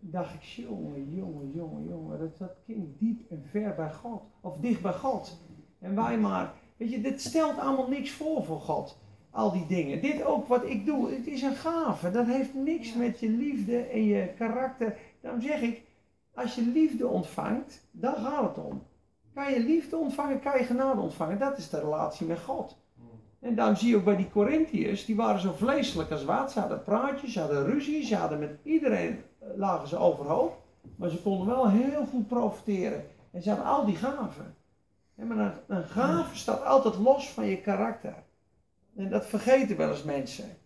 dacht 0.00 0.34
ik, 0.34 0.42
jongen, 0.42 1.14
jongen, 1.14 1.50
jongen, 1.54 1.88
jongen, 1.88 2.18
dat, 2.18 2.38
dat 2.38 2.56
kind 2.66 2.98
diep 2.98 3.30
en 3.30 3.44
ver 3.44 3.74
bij 3.74 3.92
God, 3.92 4.22
of 4.40 4.56
dicht 4.56 4.82
bij 4.82 4.92
God. 4.92 5.40
En 5.78 5.94
wij 5.94 6.18
maar, 6.18 6.52
weet 6.76 6.90
je, 6.90 7.00
dit 7.00 7.20
stelt 7.20 7.58
allemaal 7.58 7.88
niks 7.88 8.10
voor 8.10 8.44
voor 8.44 8.60
God 8.60 8.98
al 9.30 9.52
die 9.52 9.66
dingen. 9.66 10.00
Dit 10.00 10.24
ook 10.24 10.48
wat 10.48 10.64
ik 10.64 10.86
doe, 10.86 11.10
het 11.10 11.26
is 11.26 11.42
een 11.42 11.54
gave. 11.54 12.10
Dat 12.10 12.26
heeft 12.26 12.54
niks 12.54 12.94
met 12.94 13.20
je 13.20 13.28
liefde 13.28 13.78
en 13.78 14.04
je 14.04 14.28
karakter. 14.36 14.96
Daarom 15.20 15.40
zeg 15.40 15.60
ik, 15.60 15.82
als 16.34 16.54
je 16.54 16.62
liefde 16.62 17.06
ontvangt, 17.06 17.88
dan 17.90 18.14
gaat 18.14 18.42
het 18.56 18.64
om. 18.64 18.82
Kan 19.34 19.52
je 19.52 19.60
liefde 19.60 19.96
ontvangen, 19.96 20.40
kan 20.40 20.58
je 20.58 20.64
genade 20.64 21.00
ontvangen. 21.00 21.38
Dat 21.38 21.58
is 21.58 21.70
de 21.70 21.80
relatie 21.80 22.26
met 22.26 22.40
God. 22.40 22.76
En 23.40 23.54
daarom 23.54 23.76
zie 23.76 23.88
je 23.88 23.96
ook 23.96 24.04
bij 24.04 24.16
die 24.16 24.30
Corinthiërs, 24.30 25.04
die 25.04 25.16
waren 25.16 25.40
zo 25.40 25.52
vleeselijk 25.52 26.10
als 26.10 26.24
wat. 26.24 26.52
Ze 26.52 26.60
hadden 26.60 26.82
praatjes, 26.82 27.32
ze 27.32 27.40
hadden 27.40 27.64
ruzie, 27.64 28.04
ze 28.04 28.16
hadden 28.16 28.38
met 28.38 28.58
iedereen, 28.62 29.18
lagen 29.56 29.88
ze 29.88 29.96
overhoop. 29.96 30.66
Maar 30.96 31.10
ze 31.10 31.22
konden 31.22 31.46
wel 31.46 31.70
heel 31.70 32.06
goed 32.06 32.28
profiteren. 32.28 33.04
En 33.30 33.42
ze 33.42 33.48
hadden 33.48 33.66
al 33.66 33.84
die 33.84 33.96
gaven. 33.96 34.54
Ja, 35.14 35.24
maar 35.24 35.58
een, 35.66 35.84
gave 35.84 36.36
staat 36.36 36.64
altijd 36.64 36.96
los 36.96 37.30
van 37.30 37.46
je 37.46 37.60
karakter. 37.60 38.14
En 38.96 39.08
dat 39.08 39.26
vergeten 39.26 39.76
wel 39.76 39.90
eens 39.90 40.02
mensen. 40.02 40.56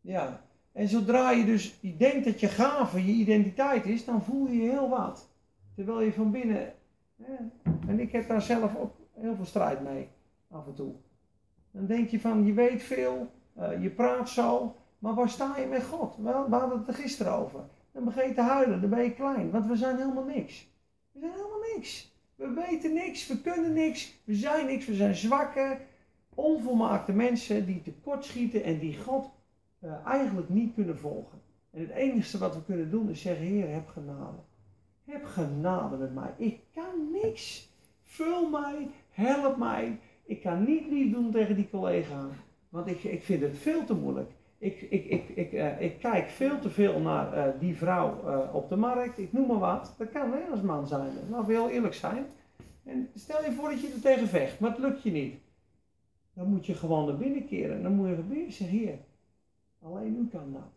Ja. 0.00 0.40
En 0.72 0.88
zodra 0.88 1.30
je 1.30 1.44
dus 1.44 1.78
je 1.80 1.96
denkt 1.96 2.24
dat 2.24 2.40
je 2.40 2.48
gave 2.48 3.06
je 3.06 3.12
identiteit 3.12 3.86
is, 3.86 4.04
dan 4.04 4.22
voel 4.22 4.46
je 4.46 4.62
je 4.62 4.70
heel 4.70 4.88
wat. 4.88 5.28
Terwijl 5.74 6.00
je 6.00 6.12
van 6.12 6.30
binnen. 6.30 6.72
En 7.86 8.00
ik 8.00 8.12
heb 8.12 8.28
daar 8.28 8.42
zelf 8.42 8.76
ook 8.76 8.94
heel 9.12 9.34
veel 9.34 9.44
strijd 9.44 9.80
mee, 9.82 10.08
af 10.50 10.66
en 10.66 10.74
toe. 10.74 10.92
Dan 11.70 11.86
denk 11.86 12.08
je 12.08 12.20
van, 12.20 12.46
je 12.46 12.52
weet 12.52 12.82
veel, 12.82 13.30
eh, 13.54 13.82
je 13.82 13.90
praat 13.90 14.28
zo, 14.28 14.76
maar 15.04 15.14
waar 15.14 15.28
sta 15.28 15.56
je 15.58 15.66
met 15.66 15.84
God? 15.84 16.16
Wel, 16.16 16.48
we 16.48 16.54
hadden 16.54 16.78
het 16.78 16.88
er 16.88 16.94
gisteren 16.94 17.32
over. 17.32 17.60
Dan 17.92 18.04
begin 18.04 18.28
je 18.28 18.34
te 18.34 18.40
huilen, 18.40 18.80
dan 18.80 18.90
ben 18.90 19.02
je 19.02 19.14
klein, 19.14 19.50
want 19.50 19.66
we 19.66 19.76
zijn 19.76 19.96
helemaal 19.96 20.24
niks. 20.24 20.68
We 21.12 21.18
zijn 21.20 21.32
helemaal 21.32 21.60
niks. 21.74 22.12
We 22.34 22.50
weten 22.50 22.92
niks, 22.92 23.26
we 23.26 23.40
kunnen 23.40 23.72
niks, 23.72 24.14
we 24.24 24.34
zijn 24.34 24.66
niks, 24.66 24.86
we 24.86 24.94
zijn 24.94 25.14
zwakke, 25.14 25.78
onvolmaakte 26.34 27.12
mensen 27.12 27.66
die 27.66 27.82
tekortschieten 27.82 28.64
en 28.64 28.78
die 28.78 28.98
God 28.98 29.30
eh, 29.78 30.06
eigenlijk 30.06 30.48
niet 30.48 30.74
kunnen 30.74 30.98
volgen. 30.98 31.40
En 31.70 31.80
het 31.80 31.90
enige 31.90 32.38
wat 32.38 32.54
we 32.54 32.64
kunnen 32.64 32.90
doen 32.90 33.10
is 33.10 33.20
zeggen, 33.20 33.46
Heer, 33.46 33.72
heb 33.72 33.88
genade. 33.88 34.38
Heb 35.04 35.24
genade 35.24 35.96
met 35.96 36.14
mij. 36.14 36.34
Ik 36.36 36.60
kan 36.74 37.10
niks. 37.22 37.72
Vul 38.02 38.48
mij, 38.48 38.90
help 39.10 39.56
mij. 39.56 39.98
Ik 40.24 40.40
kan 40.40 40.64
niet 40.64 40.86
lief 40.90 41.12
doen 41.12 41.30
tegen 41.30 41.56
die 41.56 41.70
collega, 41.70 42.28
want 42.68 42.86
ik, 42.86 43.04
ik 43.04 43.22
vind 43.22 43.42
het 43.42 43.58
veel 43.58 43.84
te 43.84 43.94
moeilijk. 43.94 44.30
Ik, 44.64 44.80
ik, 44.80 45.04
ik, 45.04 45.28
ik, 45.28 45.52
eh, 45.52 45.80
ik 45.80 45.98
kijk 45.98 46.28
veel 46.28 46.58
te 46.58 46.70
veel 46.70 47.00
naar 47.00 47.32
eh, 47.32 47.60
die 47.60 47.76
vrouw 47.76 48.20
eh, 48.26 48.54
op 48.54 48.68
de 48.68 48.76
markt, 48.76 49.18
ik 49.18 49.32
noem 49.32 49.46
maar 49.46 49.58
wat. 49.58 49.94
Dat 49.98 50.10
kan 50.10 50.32
hè, 50.32 50.50
als 50.50 50.60
man 50.60 50.86
zijn, 50.86 51.12
laten 51.30 51.46
we 51.46 51.52
heel 51.52 51.70
eerlijk 51.70 51.94
zijn. 51.94 52.26
En 52.84 53.10
stel 53.14 53.44
je 53.44 53.52
voor 53.52 53.70
dat 53.70 53.80
je 53.80 53.92
er 53.94 54.00
tegen 54.00 54.28
vecht, 54.28 54.60
maar 54.60 54.70
het 54.70 54.78
lukt 54.78 55.02
je 55.02 55.10
niet. 55.10 55.34
Dan 56.34 56.48
moet 56.48 56.66
je 56.66 56.74
gewoon 56.74 57.06
naar 57.06 57.16
binnen 57.16 57.46
keren 57.46 57.76
en 57.76 57.82
dan 57.82 57.94
moet 57.94 58.08
je 58.08 58.26
weer 58.28 58.52
zeggen, 58.52 58.78
Heer, 58.78 58.98
alleen 59.82 60.16
u 60.16 60.28
kan 60.28 60.52
dat. 60.52 60.72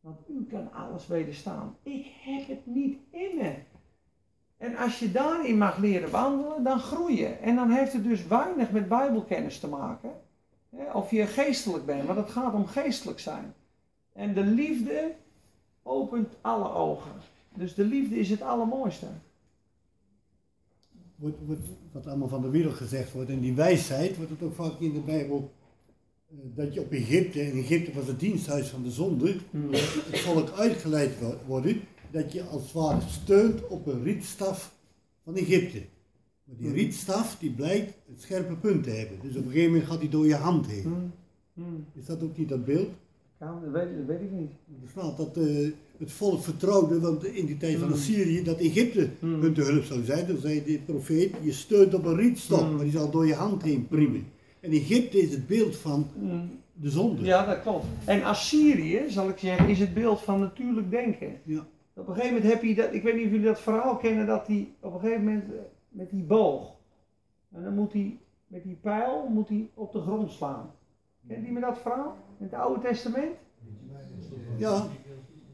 Want 0.00 0.18
u 0.28 0.46
kan 0.50 0.72
alles 0.72 1.06
wederstaan. 1.06 1.76
Ik 1.82 2.06
heb 2.20 2.48
het 2.48 2.66
niet 2.66 2.98
in 3.10 3.36
me. 3.36 3.54
En 4.56 4.76
als 4.76 4.98
je 4.98 5.12
daarin 5.12 5.58
mag 5.58 5.78
leren 5.78 6.10
wandelen, 6.10 6.62
dan 6.62 6.80
groei 6.80 7.18
je. 7.18 7.28
En 7.28 7.56
dan 7.56 7.70
heeft 7.70 7.92
het 7.92 8.04
dus 8.04 8.26
weinig 8.26 8.70
met 8.70 8.88
bijbelkennis 8.88 9.60
te 9.60 9.68
maken. 9.68 10.10
Of 10.92 11.10
je 11.10 11.26
geestelijk 11.26 11.86
bent, 11.86 12.06
want 12.06 12.18
het 12.18 12.30
gaat 12.30 12.54
om 12.54 12.66
geestelijk 12.66 13.18
zijn. 13.20 13.54
En 14.12 14.34
de 14.34 14.40
liefde 14.44 15.14
opent 15.82 16.28
alle 16.40 16.72
ogen. 16.72 17.12
Dus 17.54 17.74
de 17.74 17.84
liefde 17.84 18.18
is 18.18 18.30
het 18.30 18.42
allermooiste. 18.42 19.06
wordt, 21.16 21.36
wordt, 21.46 21.66
wat 21.92 22.06
allemaal 22.06 22.28
van 22.28 22.42
de 22.42 22.50
wereld 22.50 22.74
gezegd 22.74 23.12
wordt. 23.12 23.30
En 23.30 23.40
die 23.40 23.54
wijsheid 23.54 24.16
wordt 24.16 24.30
het 24.30 24.42
ook 24.42 24.54
vaak 24.54 24.80
in 24.80 24.92
de 24.92 25.00
Bijbel. 25.00 25.52
eh, 26.30 26.36
Dat 26.54 26.74
je 26.74 26.80
op 26.80 26.92
Egypte, 26.92 27.40
en 27.40 27.52
Egypte 27.58 27.92
was 27.92 28.06
het 28.06 28.20
diensthuis 28.20 28.68
van 28.68 28.82
de 28.82 28.90
zonde, 28.90 29.36
het 30.10 30.18
volk 30.20 30.50
uitgeleid 30.50 31.20
wo- 31.20 31.38
worden, 31.46 31.80
dat 32.10 32.32
je 32.32 32.42
als 32.42 32.62
het 32.62 32.72
ware 32.72 33.00
steunt 33.08 33.66
op 33.66 33.86
een 33.86 34.02
rietstaf 34.02 34.74
van 35.24 35.36
Egypte. 35.36 35.82
Maar 36.48 36.56
die 36.58 36.72
rietstaf 36.72 37.36
die 37.38 37.50
blijkt 37.50 37.94
het 38.10 38.20
scherpe 38.22 38.54
punt 38.54 38.82
te 38.84 38.90
hebben. 38.90 39.18
Dus 39.22 39.36
op 39.36 39.44
een 39.44 39.50
gegeven 39.50 39.72
moment 39.72 39.88
gaat 39.90 40.00
die 40.00 40.08
door 40.08 40.26
je 40.26 40.34
hand 40.34 40.66
heen. 40.66 40.82
Hmm. 40.82 41.12
Hmm. 41.54 41.84
Is 41.94 42.04
dat 42.06 42.22
ook 42.22 42.36
niet 42.36 42.48
dat 42.48 42.64
beeld? 42.64 42.88
Ja, 43.40 43.60
dat, 43.62 43.72
weet, 43.72 43.96
dat 43.96 44.06
weet 44.06 44.20
ik 44.20 44.30
niet. 44.30 44.50
Dat 45.16 45.36
eh, 45.36 45.68
het 45.98 46.12
volk 46.12 46.42
vertrouwde, 46.42 47.00
want 47.00 47.24
in 47.24 47.46
die 47.46 47.56
tijd 47.56 47.76
van 47.78 47.88
Mhm. 47.88 47.96
Assyrië, 47.96 48.42
dat 48.42 48.58
Egypte 48.60 49.08
Hmm. 49.18 49.40
hun 49.40 49.52
te 49.54 49.62
hulp 49.62 49.82
zou 49.84 50.04
zijn. 50.04 50.26
Dan 50.26 50.36
zei 50.36 50.64
de 50.64 50.78
profeet, 50.86 51.30
je 51.42 51.52
steunt 51.52 51.94
op 51.94 52.04
een 52.04 52.16
rietstok, 52.16 52.60
Mm. 52.62 52.74
maar 52.74 52.84
die 52.84 52.92
zal 52.92 53.10
door 53.10 53.26
je 53.26 53.34
hand 53.34 53.62
heen 53.62 53.86
priemen. 53.88 54.26
En 54.60 54.70
Egypte 54.70 55.18
is 55.20 55.30
het 55.30 55.46
beeld 55.46 55.76
van 55.76 56.06
Hmm. 56.18 56.50
de 56.72 56.90
zonde. 56.90 57.22
Ja, 57.24 57.46
dat 57.46 57.62
klopt. 57.62 57.86
En 58.04 58.22
Assyrië, 58.22 59.00
zal 59.08 59.28
ik 59.28 59.38
zeggen, 59.38 59.68
is 59.68 59.78
het 59.78 59.94
beeld 59.94 60.20
van 60.20 60.40
natuurlijk 60.40 60.90
denken. 60.90 61.28
Ja. 61.44 61.66
Op 61.94 62.08
een 62.08 62.14
gegeven 62.14 62.34
moment 62.36 62.52
heb 62.52 62.62
je 62.62 62.74
dat, 62.74 62.94
ik 62.94 63.02
weet 63.02 63.14
niet 63.14 63.24
of 63.24 63.30
jullie 63.30 63.46
dat 63.46 63.60
verhaal 63.60 63.96
kennen, 63.96 64.26
dat 64.26 64.46
hij 64.46 64.68
op 64.80 64.94
een 64.94 65.00
gegeven 65.00 65.24
moment 65.24 65.44
met 65.98 66.10
die 66.10 66.22
boog, 66.22 66.74
en 67.52 67.62
dan 67.62 67.74
moet 67.74 67.92
hij 67.92 68.18
met 68.46 68.62
die 68.62 68.78
pijl 68.80 69.28
moet 69.28 69.48
hij 69.48 69.70
op 69.74 69.92
de 69.92 70.00
grond 70.00 70.30
slaan. 70.32 70.70
Kent 71.28 71.46
je 71.46 71.52
me 71.52 71.60
dat 71.60 71.78
verhaal? 71.78 72.16
In 72.38 72.44
het 72.44 72.54
Oude 72.54 72.80
Testament? 72.80 73.34
Ja, 74.56 74.86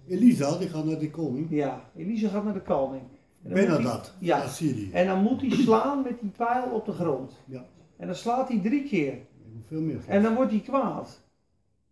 Elisa, 0.08 0.58
die 0.58 0.68
gaat 0.68 0.84
naar 0.84 0.98
de 0.98 1.10
koning. 1.10 1.46
Ja, 1.50 1.90
Elise 1.96 2.28
gaat 2.28 2.44
naar 2.44 2.52
de 2.54 2.62
koning. 2.62 3.02
Benadat, 3.42 4.12
Ja. 4.18 4.40
Assyrië. 4.42 4.90
En 4.92 5.06
dan 5.06 5.22
moet 5.22 5.40
hij 5.40 5.50
slaan 5.50 6.02
met 6.02 6.20
die 6.20 6.30
pijl 6.36 6.70
op 6.70 6.84
de 6.86 6.92
grond. 6.92 7.32
Ja. 7.44 7.64
En 7.96 8.06
dan 8.06 8.16
slaat 8.16 8.48
hij 8.48 8.60
drie 8.60 8.84
keer. 8.88 9.18
Veel 9.66 9.80
meer. 9.80 10.00
En 10.06 10.22
dan 10.22 10.34
wordt 10.34 10.50
hij 10.50 10.60
kwaad. 10.60 11.20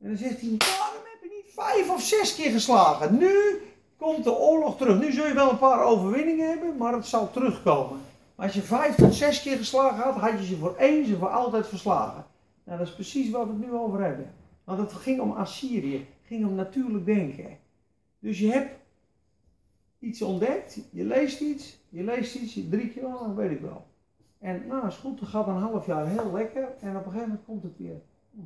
En 0.00 0.08
dan 0.08 0.16
zegt 0.16 0.40
hij, 0.40 0.56
waarom 0.56 1.02
heb 1.04 1.22
je 1.22 1.42
niet 1.42 1.52
vijf 1.54 1.90
of 1.90 2.02
zes 2.02 2.34
keer 2.34 2.50
geslagen? 2.50 3.18
Nu 3.18 3.32
komt 3.96 4.24
de 4.24 4.38
oorlog 4.38 4.76
terug. 4.76 5.00
Nu 5.00 5.12
zul 5.12 5.26
je 5.26 5.34
wel 5.34 5.50
een 5.50 5.58
paar 5.58 5.84
overwinningen 5.84 6.48
hebben, 6.48 6.76
maar 6.76 6.92
het 6.92 7.06
zal 7.06 7.30
terugkomen. 7.30 7.98
Als 8.34 8.54
je 8.54 8.62
vijf 8.62 8.94
tot 8.94 9.14
zes 9.14 9.42
keer 9.42 9.56
geslagen 9.56 10.02
had, 10.02 10.14
had 10.14 10.38
je 10.38 10.44
ze 10.44 10.56
voor 10.56 10.76
eens 10.76 11.08
en 11.08 11.18
voor 11.18 11.28
altijd 11.28 11.66
verslagen. 11.66 12.24
Nou, 12.64 12.78
dat 12.78 12.86
is 12.86 12.94
precies 12.94 13.30
waar 13.30 13.46
we 13.46 13.52
het 13.52 13.70
nu 13.70 13.72
over 13.72 14.04
hebben. 14.04 14.34
Want 14.64 14.78
het 14.78 14.92
ging 14.92 15.20
om 15.20 15.32
Assyrië, 15.32 15.96
het 15.96 16.26
ging 16.26 16.46
om 16.46 16.54
natuurlijk 16.54 17.04
denken. 17.04 17.58
Dus 18.18 18.38
je 18.38 18.52
hebt 18.52 18.78
iets 19.98 20.22
ontdekt, 20.22 20.80
je 20.90 21.04
leest 21.04 21.40
iets, 21.40 21.78
je 21.88 22.04
leest 22.04 22.34
iets, 22.34 22.54
je 22.54 22.68
drie 22.68 22.88
keer, 22.88 23.06
oh, 23.06 23.26
dat 23.26 23.34
weet 23.34 23.50
ik 23.50 23.60
wel. 23.60 23.86
En 24.38 24.66
nou, 24.66 24.86
is 24.86 24.96
goed, 24.96 25.20
het 25.20 25.28
gaat 25.28 25.46
een 25.46 25.54
half 25.54 25.86
jaar 25.86 26.06
heel 26.06 26.32
lekker 26.32 26.68
en 26.80 26.96
op 26.96 27.04
een 27.06 27.12
gegeven 27.12 27.28
moment 27.28 27.44
komt 27.44 27.62
het 27.62 27.78
weer. 27.78 28.00
Hm, 28.34 28.40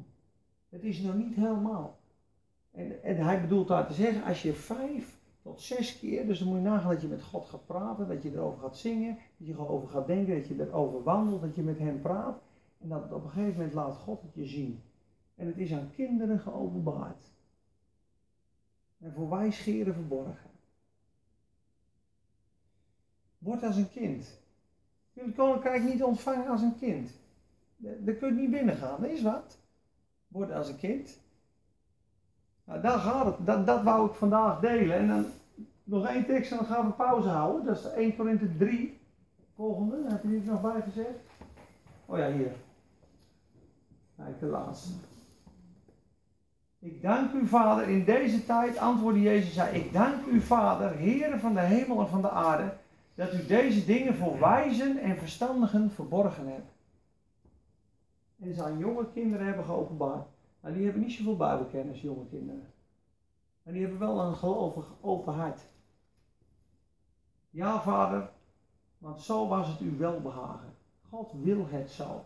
Het 0.68 0.84
is 0.84 1.00
nog 1.00 1.14
niet 1.14 1.34
helemaal. 1.34 1.98
En, 2.70 3.02
en 3.02 3.16
hij 3.16 3.40
bedoelt 3.40 3.68
daar 3.68 3.86
te 3.86 3.92
zeggen, 3.92 4.24
als 4.24 4.42
je 4.42 4.52
vijf 4.52 5.15
zes 5.60 5.98
keer, 5.98 6.26
dus 6.26 6.38
dan 6.38 6.48
moet 6.48 6.56
je 6.56 6.62
nagaan 6.62 6.92
dat 6.92 7.02
je 7.02 7.08
met 7.08 7.22
God 7.22 7.46
gaat 7.46 7.66
praten, 7.66 8.08
dat 8.08 8.22
je 8.22 8.32
erover 8.32 8.60
gaat 8.60 8.76
zingen, 8.76 9.18
dat 9.36 9.46
je 9.46 9.52
erover 9.52 9.88
gaat 9.88 10.06
denken, 10.06 10.34
dat 10.34 10.48
je 10.48 10.60
erover 10.60 11.02
wandelt, 11.02 11.40
dat 11.40 11.54
je 11.54 11.62
met 11.62 11.78
hem 11.78 12.00
praat. 12.00 12.38
En 12.78 12.88
dat 12.88 13.12
op 13.12 13.24
een 13.24 13.30
gegeven 13.30 13.56
moment 13.56 13.74
laat 13.74 13.96
God 13.96 14.22
het 14.22 14.34
je 14.34 14.46
zien. 14.46 14.82
En 15.34 15.46
het 15.46 15.56
is 15.56 15.72
aan 15.72 15.90
kinderen 15.94 16.40
geopenbaard. 16.40 17.30
En 18.98 19.12
voor 19.12 19.30
wijsgeren 19.30 19.94
verborgen. 19.94 20.50
Word 23.38 23.62
als 23.62 23.76
een 23.76 23.90
kind. 23.90 24.40
Je 25.12 25.22
het 25.22 25.34
koninkrijk 25.34 25.82
niet 25.82 26.02
ontvangen 26.02 26.48
als 26.48 26.62
een 26.62 26.78
kind. 26.78 27.10
Daar 27.76 28.14
kun 28.14 28.34
je 28.34 28.40
niet 28.40 28.50
binnen 28.50 28.76
gaan, 28.76 29.00
dat 29.00 29.10
is 29.10 29.22
wat. 29.22 29.58
Word 30.28 30.52
als 30.52 30.68
een 30.68 30.76
kind. 30.76 31.18
Nou, 32.64 32.80
daar 32.80 32.98
gaat 32.98 33.26
het. 33.26 33.46
Dat, 33.46 33.66
dat 33.66 33.82
wou 33.82 34.08
ik 34.08 34.14
vandaag 34.14 34.60
delen. 34.60 34.96
En 34.96 35.08
dan 35.08 35.26
nog 35.86 36.06
één 36.06 36.26
tekst 36.26 36.50
en 36.50 36.56
dan 36.56 36.66
gaan 36.66 36.86
we 36.86 36.92
pauze 36.92 37.28
houden. 37.28 37.64
Dat 37.64 37.78
is 37.78 37.92
1 37.92 38.16
Korinthe 38.16 38.56
3. 38.56 38.98
Volgende, 39.54 40.10
heb 40.10 40.22
je 40.22 40.28
die 40.28 40.40
er 40.40 40.46
nog 40.46 40.60
bij 40.60 40.80
gezet? 40.80 41.20
Oh 42.06 42.18
ja, 42.18 42.32
hier. 42.32 42.52
Kijk, 44.16 44.40
de 44.40 44.46
laatste. 44.46 44.90
Ik 46.78 47.02
dank 47.02 47.32
u, 47.32 47.46
Vader, 47.46 47.88
in 47.88 48.04
deze 48.04 48.44
tijd, 48.44 48.78
antwoordde 48.78 49.20
Jezus, 49.20 49.54
zei, 49.54 49.76
ik 49.76 49.92
dank 49.92 50.26
u, 50.26 50.40
Vader, 50.40 50.98
Heere 50.98 51.38
van 51.38 51.54
de 51.54 51.60
hemel 51.60 52.00
en 52.00 52.08
van 52.08 52.22
de 52.22 52.30
aarde, 52.30 52.72
dat 53.14 53.34
u 53.34 53.46
deze 53.46 53.84
dingen 53.84 54.14
voor 54.14 54.38
wijzen 54.38 54.98
en 54.98 55.16
verstandigen 55.16 55.90
verborgen 55.90 56.46
hebt. 56.46 56.70
En 58.40 58.54
ze 58.54 58.62
aan 58.62 58.78
jonge 58.78 59.12
kinderen 59.12 59.46
hebben 59.46 59.64
geopenbaard. 59.64 60.26
Maar 60.60 60.72
die 60.72 60.84
hebben 60.84 61.02
niet 61.02 61.12
zoveel 61.12 61.36
bijbelkennis, 61.36 62.00
jonge 62.00 62.26
kinderen. 62.30 62.66
Maar 63.62 63.72
die 63.72 63.82
hebben 63.82 64.00
wel 64.00 64.20
een 64.20 64.36
gelovig 64.36 64.86
open 65.00 65.34
hart. 65.34 65.60
Ja, 67.56 67.80
vader, 67.80 68.28
want 68.98 69.20
zo 69.20 69.48
was 69.48 69.68
het 69.68 69.80
u 69.80 69.96
welbehagen. 69.98 70.74
God 71.08 71.32
wil 71.42 71.66
het 71.68 71.90
zo. 71.90 72.24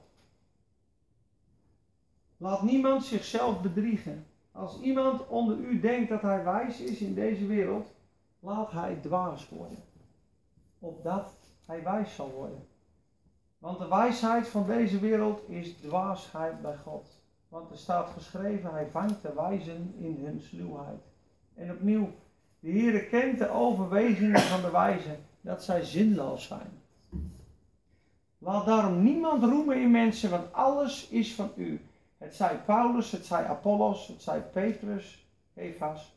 Laat 2.36 2.62
niemand 2.62 3.04
zichzelf 3.04 3.62
bedriegen. 3.62 4.26
Als 4.52 4.80
iemand 4.80 5.26
onder 5.26 5.56
u 5.56 5.80
denkt 5.80 6.08
dat 6.08 6.22
hij 6.22 6.44
wijs 6.44 6.80
is 6.80 6.98
in 7.00 7.14
deze 7.14 7.46
wereld, 7.46 7.92
laat 8.40 8.70
hij 8.70 8.94
dwaas 8.94 9.48
worden. 9.48 9.78
Opdat 10.78 11.34
hij 11.66 11.82
wijs 11.82 12.14
zal 12.14 12.30
worden. 12.30 12.66
Want 13.58 13.78
de 13.78 13.88
wijsheid 13.88 14.48
van 14.48 14.66
deze 14.66 14.98
wereld 14.98 15.48
is 15.48 15.76
dwaasheid 15.76 16.62
bij 16.62 16.76
God. 16.76 17.06
Want 17.48 17.70
er 17.70 17.78
staat 17.78 18.08
geschreven, 18.08 18.70
hij 18.70 18.86
vangt 18.86 19.22
de 19.22 19.32
wijzen 19.34 19.94
in 19.98 20.24
hun 20.24 20.40
sluwheid. 20.40 21.02
En 21.54 21.70
opnieuw, 21.70 22.08
de 22.60 22.70
Heere 22.70 23.06
kent 23.06 23.38
de 23.38 23.50
overwegingen 23.50 24.40
van 24.40 24.60
de 24.60 24.70
wijzen, 24.70 25.18
dat 25.40 25.62
zij 25.64 25.84
zinloos 25.84 26.46
zijn. 26.46 26.78
Laat 28.38 28.66
daarom 28.66 29.02
niemand 29.02 29.44
roemen 29.44 29.80
in 29.80 29.90
mensen, 29.90 30.30
want 30.30 30.52
alles 30.52 31.08
is 31.08 31.34
van 31.34 31.50
u. 31.56 31.80
Het 32.18 32.34
zij 32.34 32.60
Paulus, 32.64 33.10
het 33.10 33.26
zij 33.26 33.44
Apollos, 33.44 34.06
het 34.06 34.22
zij 34.22 34.40
Petrus, 34.40 35.26
Evas, 35.54 36.16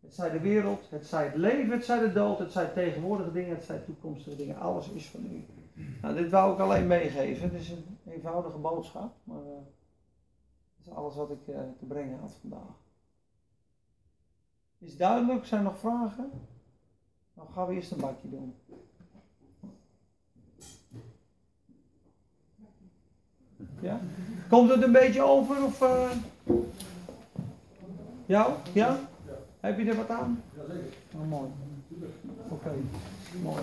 het 0.00 0.14
zij 0.14 0.30
de 0.30 0.40
wereld, 0.40 0.90
het 0.90 1.06
zij 1.06 1.24
het 1.24 1.34
leven, 1.34 1.70
het 1.70 1.84
zij 1.84 1.98
de 1.98 2.12
dood, 2.12 2.38
het 2.38 2.52
zij 2.52 2.66
tegenwoordige 2.66 3.32
dingen, 3.32 3.54
het 3.54 3.64
zij 3.64 3.78
toekomstige 3.78 4.36
dingen. 4.36 4.58
Alles 4.58 4.88
is 4.88 5.06
van 5.06 5.24
u. 5.24 5.44
Nou, 6.02 6.14
dit 6.14 6.30
wou 6.30 6.52
ik 6.52 6.58
alleen 6.58 6.86
meegeven. 6.86 7.50
Het 7.50 7.60
is 7.60 7.70
een 7.70 7.98
eenvoudige 8.06 8.58
boodschap, 8.58 9.14
maar 9.24 9.42
dat 9.44 9.62
is 10.80 10.92
alles 10.92 11.14
wat 11.14 11.30
ik 11.30 11.46
uh, 11.46 11.56
te 11.78 11.84
brengen 11.84 12.18
had 12.18 12.32
vandaag. 12.40 12.83
Is 14.86 14.96
duidelijk? 14.96 15.46
Zijn 15.46 15.60
er 15.60 15.66
nog 15.66 15.78
vragen? 15.78 16.30
Dan 17.34 17.46
gaan 17.54 17.66
we 17.66 17.74
eerst 17.74 17.90
een 17.90 18.00
bakje 18.00 18.30
doen. 18.30 18.54
Ja? 23.80 24.00
Komt 24.48 24.70
het 24.70 24.82
een 24.82 24.92
beetje 24.92 25.22
over 25.22 25.64
of... 25.64 25.80
eh 25.82 26.10
Jou? 28.26 28.52
Ja? 28.72 28.98
Heb 29.60 29.78
je 29.78 29.84
er 29.84 29.96
wat 29.96 30.10
aan? 30.10 30.42
Oh, 31.12 31.28
mooi. 31.28 31.48
Oké, 32.48 32.70
mooi. 33.42 33.62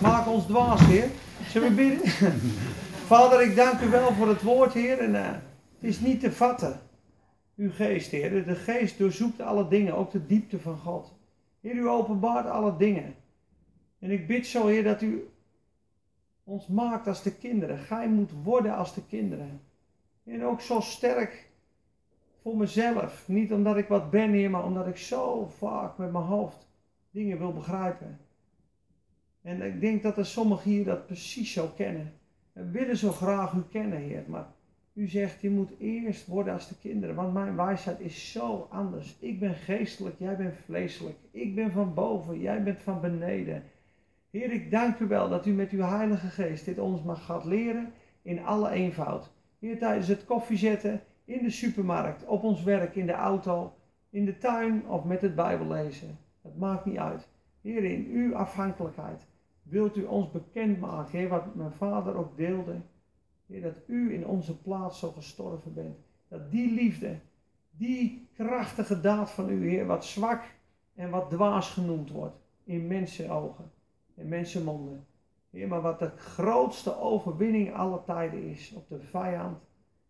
Maak 0.00 0.26
ons 0.26 0.46
dwaas, 0.46 0.80
Heer. 0.80 1.10
Zullen 1.48 1.68
we 1.68 1.74
bidden? 1.74 2.10
Vader, 3.10 3.42
ik 3.42 3.56
dank 3.56 3.80
u 3.80 3.88
wel 3.88 4.12
voor 4.12 4.28
het 4.28 4.42
woord, 4.42 4.72
Heer. 4.72 4.98
En, 4.98 5.14
eh, 5.14 5.30
het 5.30 5.90
is 5.90 6.00
niet 6.00 6.20
te 6.20 6.32
vatten, 6.32 6.80
uw 7.56 7.70
geest, 7.70 8.10
Heer. 8.10 8.44
De 8.44 8.54
geest 8.54 8.98
doorzoekt 8.98 9.40
alle 9.40 9.68
dingen, 9.68 9.94
ook 9.94 10.10
de 10.10 10.26
diepte 10.26 10.58
van 10.58 10.78
God. 10.78 11.12
Heer, 11.60 11.74
u 11.74 11.88
openbaart 11.88 12.46
alle 12.46 12.76
dingen. 12.76 13.14
En 13.98 14.10
ik 14.10 14.26
bid 14.26 14.46
zo, 14.46 14.66
Heer, 14.66 14.84
dat 14.84 15.02
u 15.02 15.28
ons 16.44 16.66
maakt 16.66 17.06
als 17.06 17.22
de 17.22 17.34
kinderen. 17.34 17.78
Gij 17.78 18.08
moet 18.08 18.30
worden 18.42 18.76
als 18.76 18.94
de 18.94 19.06
kinderen. 19.06 19.60
En 20.24 20.44
ook 20.44 20.60
zo 20.60 20.80
sterk 20.80 21.48
voor 22.40 22.56
mezelf. 22.56 23.28
Niet 23.28 23.52
omdat 23.52 23.76
ik 23.76 23.88
wat 23.88 24.10
ben, 24.10 24.32
Heer, 24.32 24.50
maar 24.50 24.64
omdat 24.64 24.86
ik 24.86 24.96
zo 24.96 25.46
vaak 25.58 25.98
met 25.98 26.12
mijn 26.12 26.24
hoofd 26.24 26.66
dingen 27.10 27.38
wil 27.38 27.52
begrijpen. 27.52 28.18
En 29.42 29.62
ik 29.62 29.80
denk 29.80 30.02
dat 30.02 30.16
er 30.16 30.26
sommigen 30.26 30.70
hier 30.70 30.84
dat 30.84 31.06
precies 31.06 31.52
zo 31.52 31.66
kennen. 31.76 32.12
We 32.52 32.70
willen 32.70 32.96
zo 32.96 33.10
graag 33.10 33.52
u 33.52 33.62
kennen, 33.70 33.98
Heer. 33.98 34.24
Maar 34.26 34.46
u 34.94 35.08
zegt, 35.08 35.40
je 35.40 35.50
moet 35.50 35.70
eerst 35.78 36.26
worden 36.26 36.52
als 36.52 36.68
de 36.68 36.78
kinderen. 36.80 37.14
Want 37.14 37.32
mijn 37.32 37.56
wijsheid 37.56 38.00
is 38.00 38.32
zo 38.32 38.66
anders. 38.70 39.16
Ik 39.18 39.38
ben 39.40 39.54
geestelijk, 39.54 40.18
jij 40.18 40.36
bent 40.36 40.56
vleeselijk. 40.56 41.16
Ik 41.30 41.54
ben 41.54 41.72
van 41.72 41.94
boven, 41.94 42.40
jij 42.40 42.62
bent 42.62 42.82
van 42.82 43.00
beneden. 43.00 43.62
Heer, 44.30 44.52
ik 44.52 44.70
dank 44.70 44.98
u 44.98 45.06
wel 45.06 45.28
dat 45.28 45.46
u 45.46 45.52
met 45.52 45.70
uw 45.70 45.82
Heilige 45.82 46.26
Geest 46.26 46.64
dit 46.64 46.78
ons 46.78 47.02
mag 47.02 47.24
gaat 47.24 47.44
leren 47.44 47.92
in 48.22 48.44
alle 48.44 48.70
eenvoud. 48.70 49.30
Heer, 49.58 49.78
tijdens 49.78 50.08
het 50.08 50.24
koffiezetten, 50.24 51.00
in 51.24 51.42
de 51.42 51.50
supermarkt, 51.50 52.26
op 52.26 52.42
ons 52.42 52.62
werk, 52.62 52.94
in 52.94 53.06
de 53.06 53.12
auto, 53.12 53.72
in 54.10 54.24
de 54.24 54.38
tuin 54.38 54.88
of 54.88 55.04
met 55.04 55.20
het 55.20 55.34
Bijbellezen. 55.34 56.18
Het 56.42 56.58
maakt 56.58 56.84
niet 56.84 56.96
uit. 56.96 57.28
Heer, 57.60 57.84
in 57.84 58.06
uw 58.12 58.34
afhankelijkheid 58.34 59.26
wilt 59.62 59.96
u 59.96 60.04
ons 60.04 60.30
bekendmaken, 60.30 61.18
Heer, 61.18 61.28
wat 61.28 61.54
mijn 61.54 61.72
vader 61.72 62.16
ook 62.16 62.36
deelde. 62.36 62.80
Heer, 63.46 63.62
dat 63.62 63.76
u 63.86 64.14
in 64.14 64.26
onze 64.26 64.58
plaats 64.58 64.98
zo 64.98 65.10
gestorven 65.10 65.74
bent. 65.74 65.96
Dat 66.28 66.50
die 66.50 66.72
liefde, 66.72 67.18
die 67.70 68.28
krachtige 68.34 69.00
daad 69.00 69.30
van 69.30 69.50
u, 69.50 69.68
Heer, 69.68 69.86
wat 69.86 70.04
zwak 70.04 70.42
en 70.94 71.10
wat 71.10 71.30
dwaas 71.30 71.70
genoemd 71.70 72.10
wordt 72.10 72.36
in 72.64 72.86
mensenogen, 72.86 73.70
in 74.14 74.28
mensenmonden. 74.28 75.06
Heer, 75.50 75.68
maar 75.68 75.80
wat 75.80 75.98
de 75.98 76.10
grootste 76.16 76.98
overwinning 76.98 77.74
aller 77.74 78.04
tijden 78.04 78.42
is 78.42 78.72
op 78.72 78.88
de 78.88 79.00
vijand. 79.00 79.58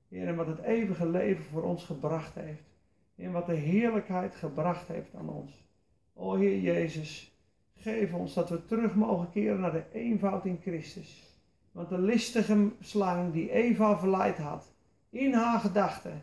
Heer, 0.08 0.26
en 0.26 0.36
wat 0.36 0.46
het 0.46 0.58
eeuwige 0.58 1.08
leven 1.08 1.44
voor 1.44 1.62
ons 1.62 1.84
gebracht 1.84 2.34
heeft. 2.34 2.62
En 3.16 3.32
wat 3.32 3.46
de 3.46 3.54
heerlijkheid 3.54 4.34
gebracht 4.34 4.88
heeft 4.88 5.14
aan 5.14 5.28
ons. 5.28 5.64
O 6.12 6.34
Heer 6.34 6.60
Jezus, 6.60 7.38
geef 7.74 8.12
ons 8.12 8.34
dat 8.34 8.48
we 8.50 8.64
terug 8.64 8.94
mogen 8.94 9.30
keren 9.30 9.60
naar 9.60 9.72
de 9.72 9.84
eenvoud 9.92 10.44
in 10.44 10.58
Christus. 10.62 11.33
Want 11.74 11.88
de 11.88 11.98
listige 11.98 12.70
slang 12.80 13.32
die 13.32 13.50
Eva 13.50 13.98
verleid 13.98 14.38
had, 14.38 14.72
in 15.10 15.32
haar 15.32 15.60
gedachten, 15.60 16.22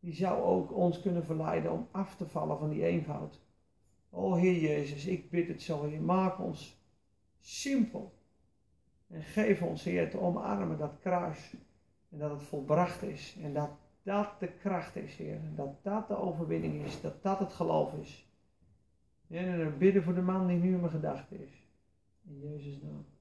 die 0.00 0.14
zou 0.14 0.42
ook 0.42 0.72
ons 0.72 1.00
kunnen 1.00 1.24
verleiden 1.24 1.72
om 1.72 1.88
af 1.90 2.16
te 2.16 2.26
vallen 2.26 2.58
van 2.58 2.68
die 2.68 2.84
eenvoud. 2.84 3.40
O 4.10 4.34
Heer 4.34 4.60
Jezus, 4.60 5.06
ik 5.06 5.30
bid 5.30 5.48
het 5.48 5.62
zo, 5.62 5.84
Heer, 5.84 6.00
maak 6.00 6.38
ons 6.38 6.80
simpel. 7.40 8.12
En 9.08 9.22
geef 9.22 9.62
ons, 9.62 9.84
Heer, 9.84 10.10
te 10.10 10.18
omarmen 10.18 10.78
dat 10.78 10.98
kruis. 11.00 11.54
En 12.10 12.18
dat 12.18 12.30
het 12.30 12.42
volbracht 12.42 13.02
is. 13.02 13.36
En 13.42 13.54
dat 13.54 13.70
dat 14.02 14.40
de 14.40 14.48
kracht 14.48 14.96
is, 14.96 15.16
Heer. 15.16 15.34
En 15.34 15.54
dat 15.56 15.82
dat 15.82 16.08
de 16.08 16.16
overwinning 16.16 16.84
is. 16.84 17.00
Dat 17.00 17.22
dat 17.22 17.38
het 17.38 17.52
geloof 17.52 17.92
is. 17.94 18.26
En 19.28 19.58
we 19.58 19.70
bidden 19.78 20.02
voor 20.02 20.14
de 20.14 20.22
man 20.22 20.46
die 20.46 20.56
nu 20.56 20.72
in 20.72 20.80
mijn 20.80 20.92
gedachten 20.92 21.40
is. 21.40 21.66
In 22.24 22.38
Jezus' 22.40 22.80
naam. 22.82 23.16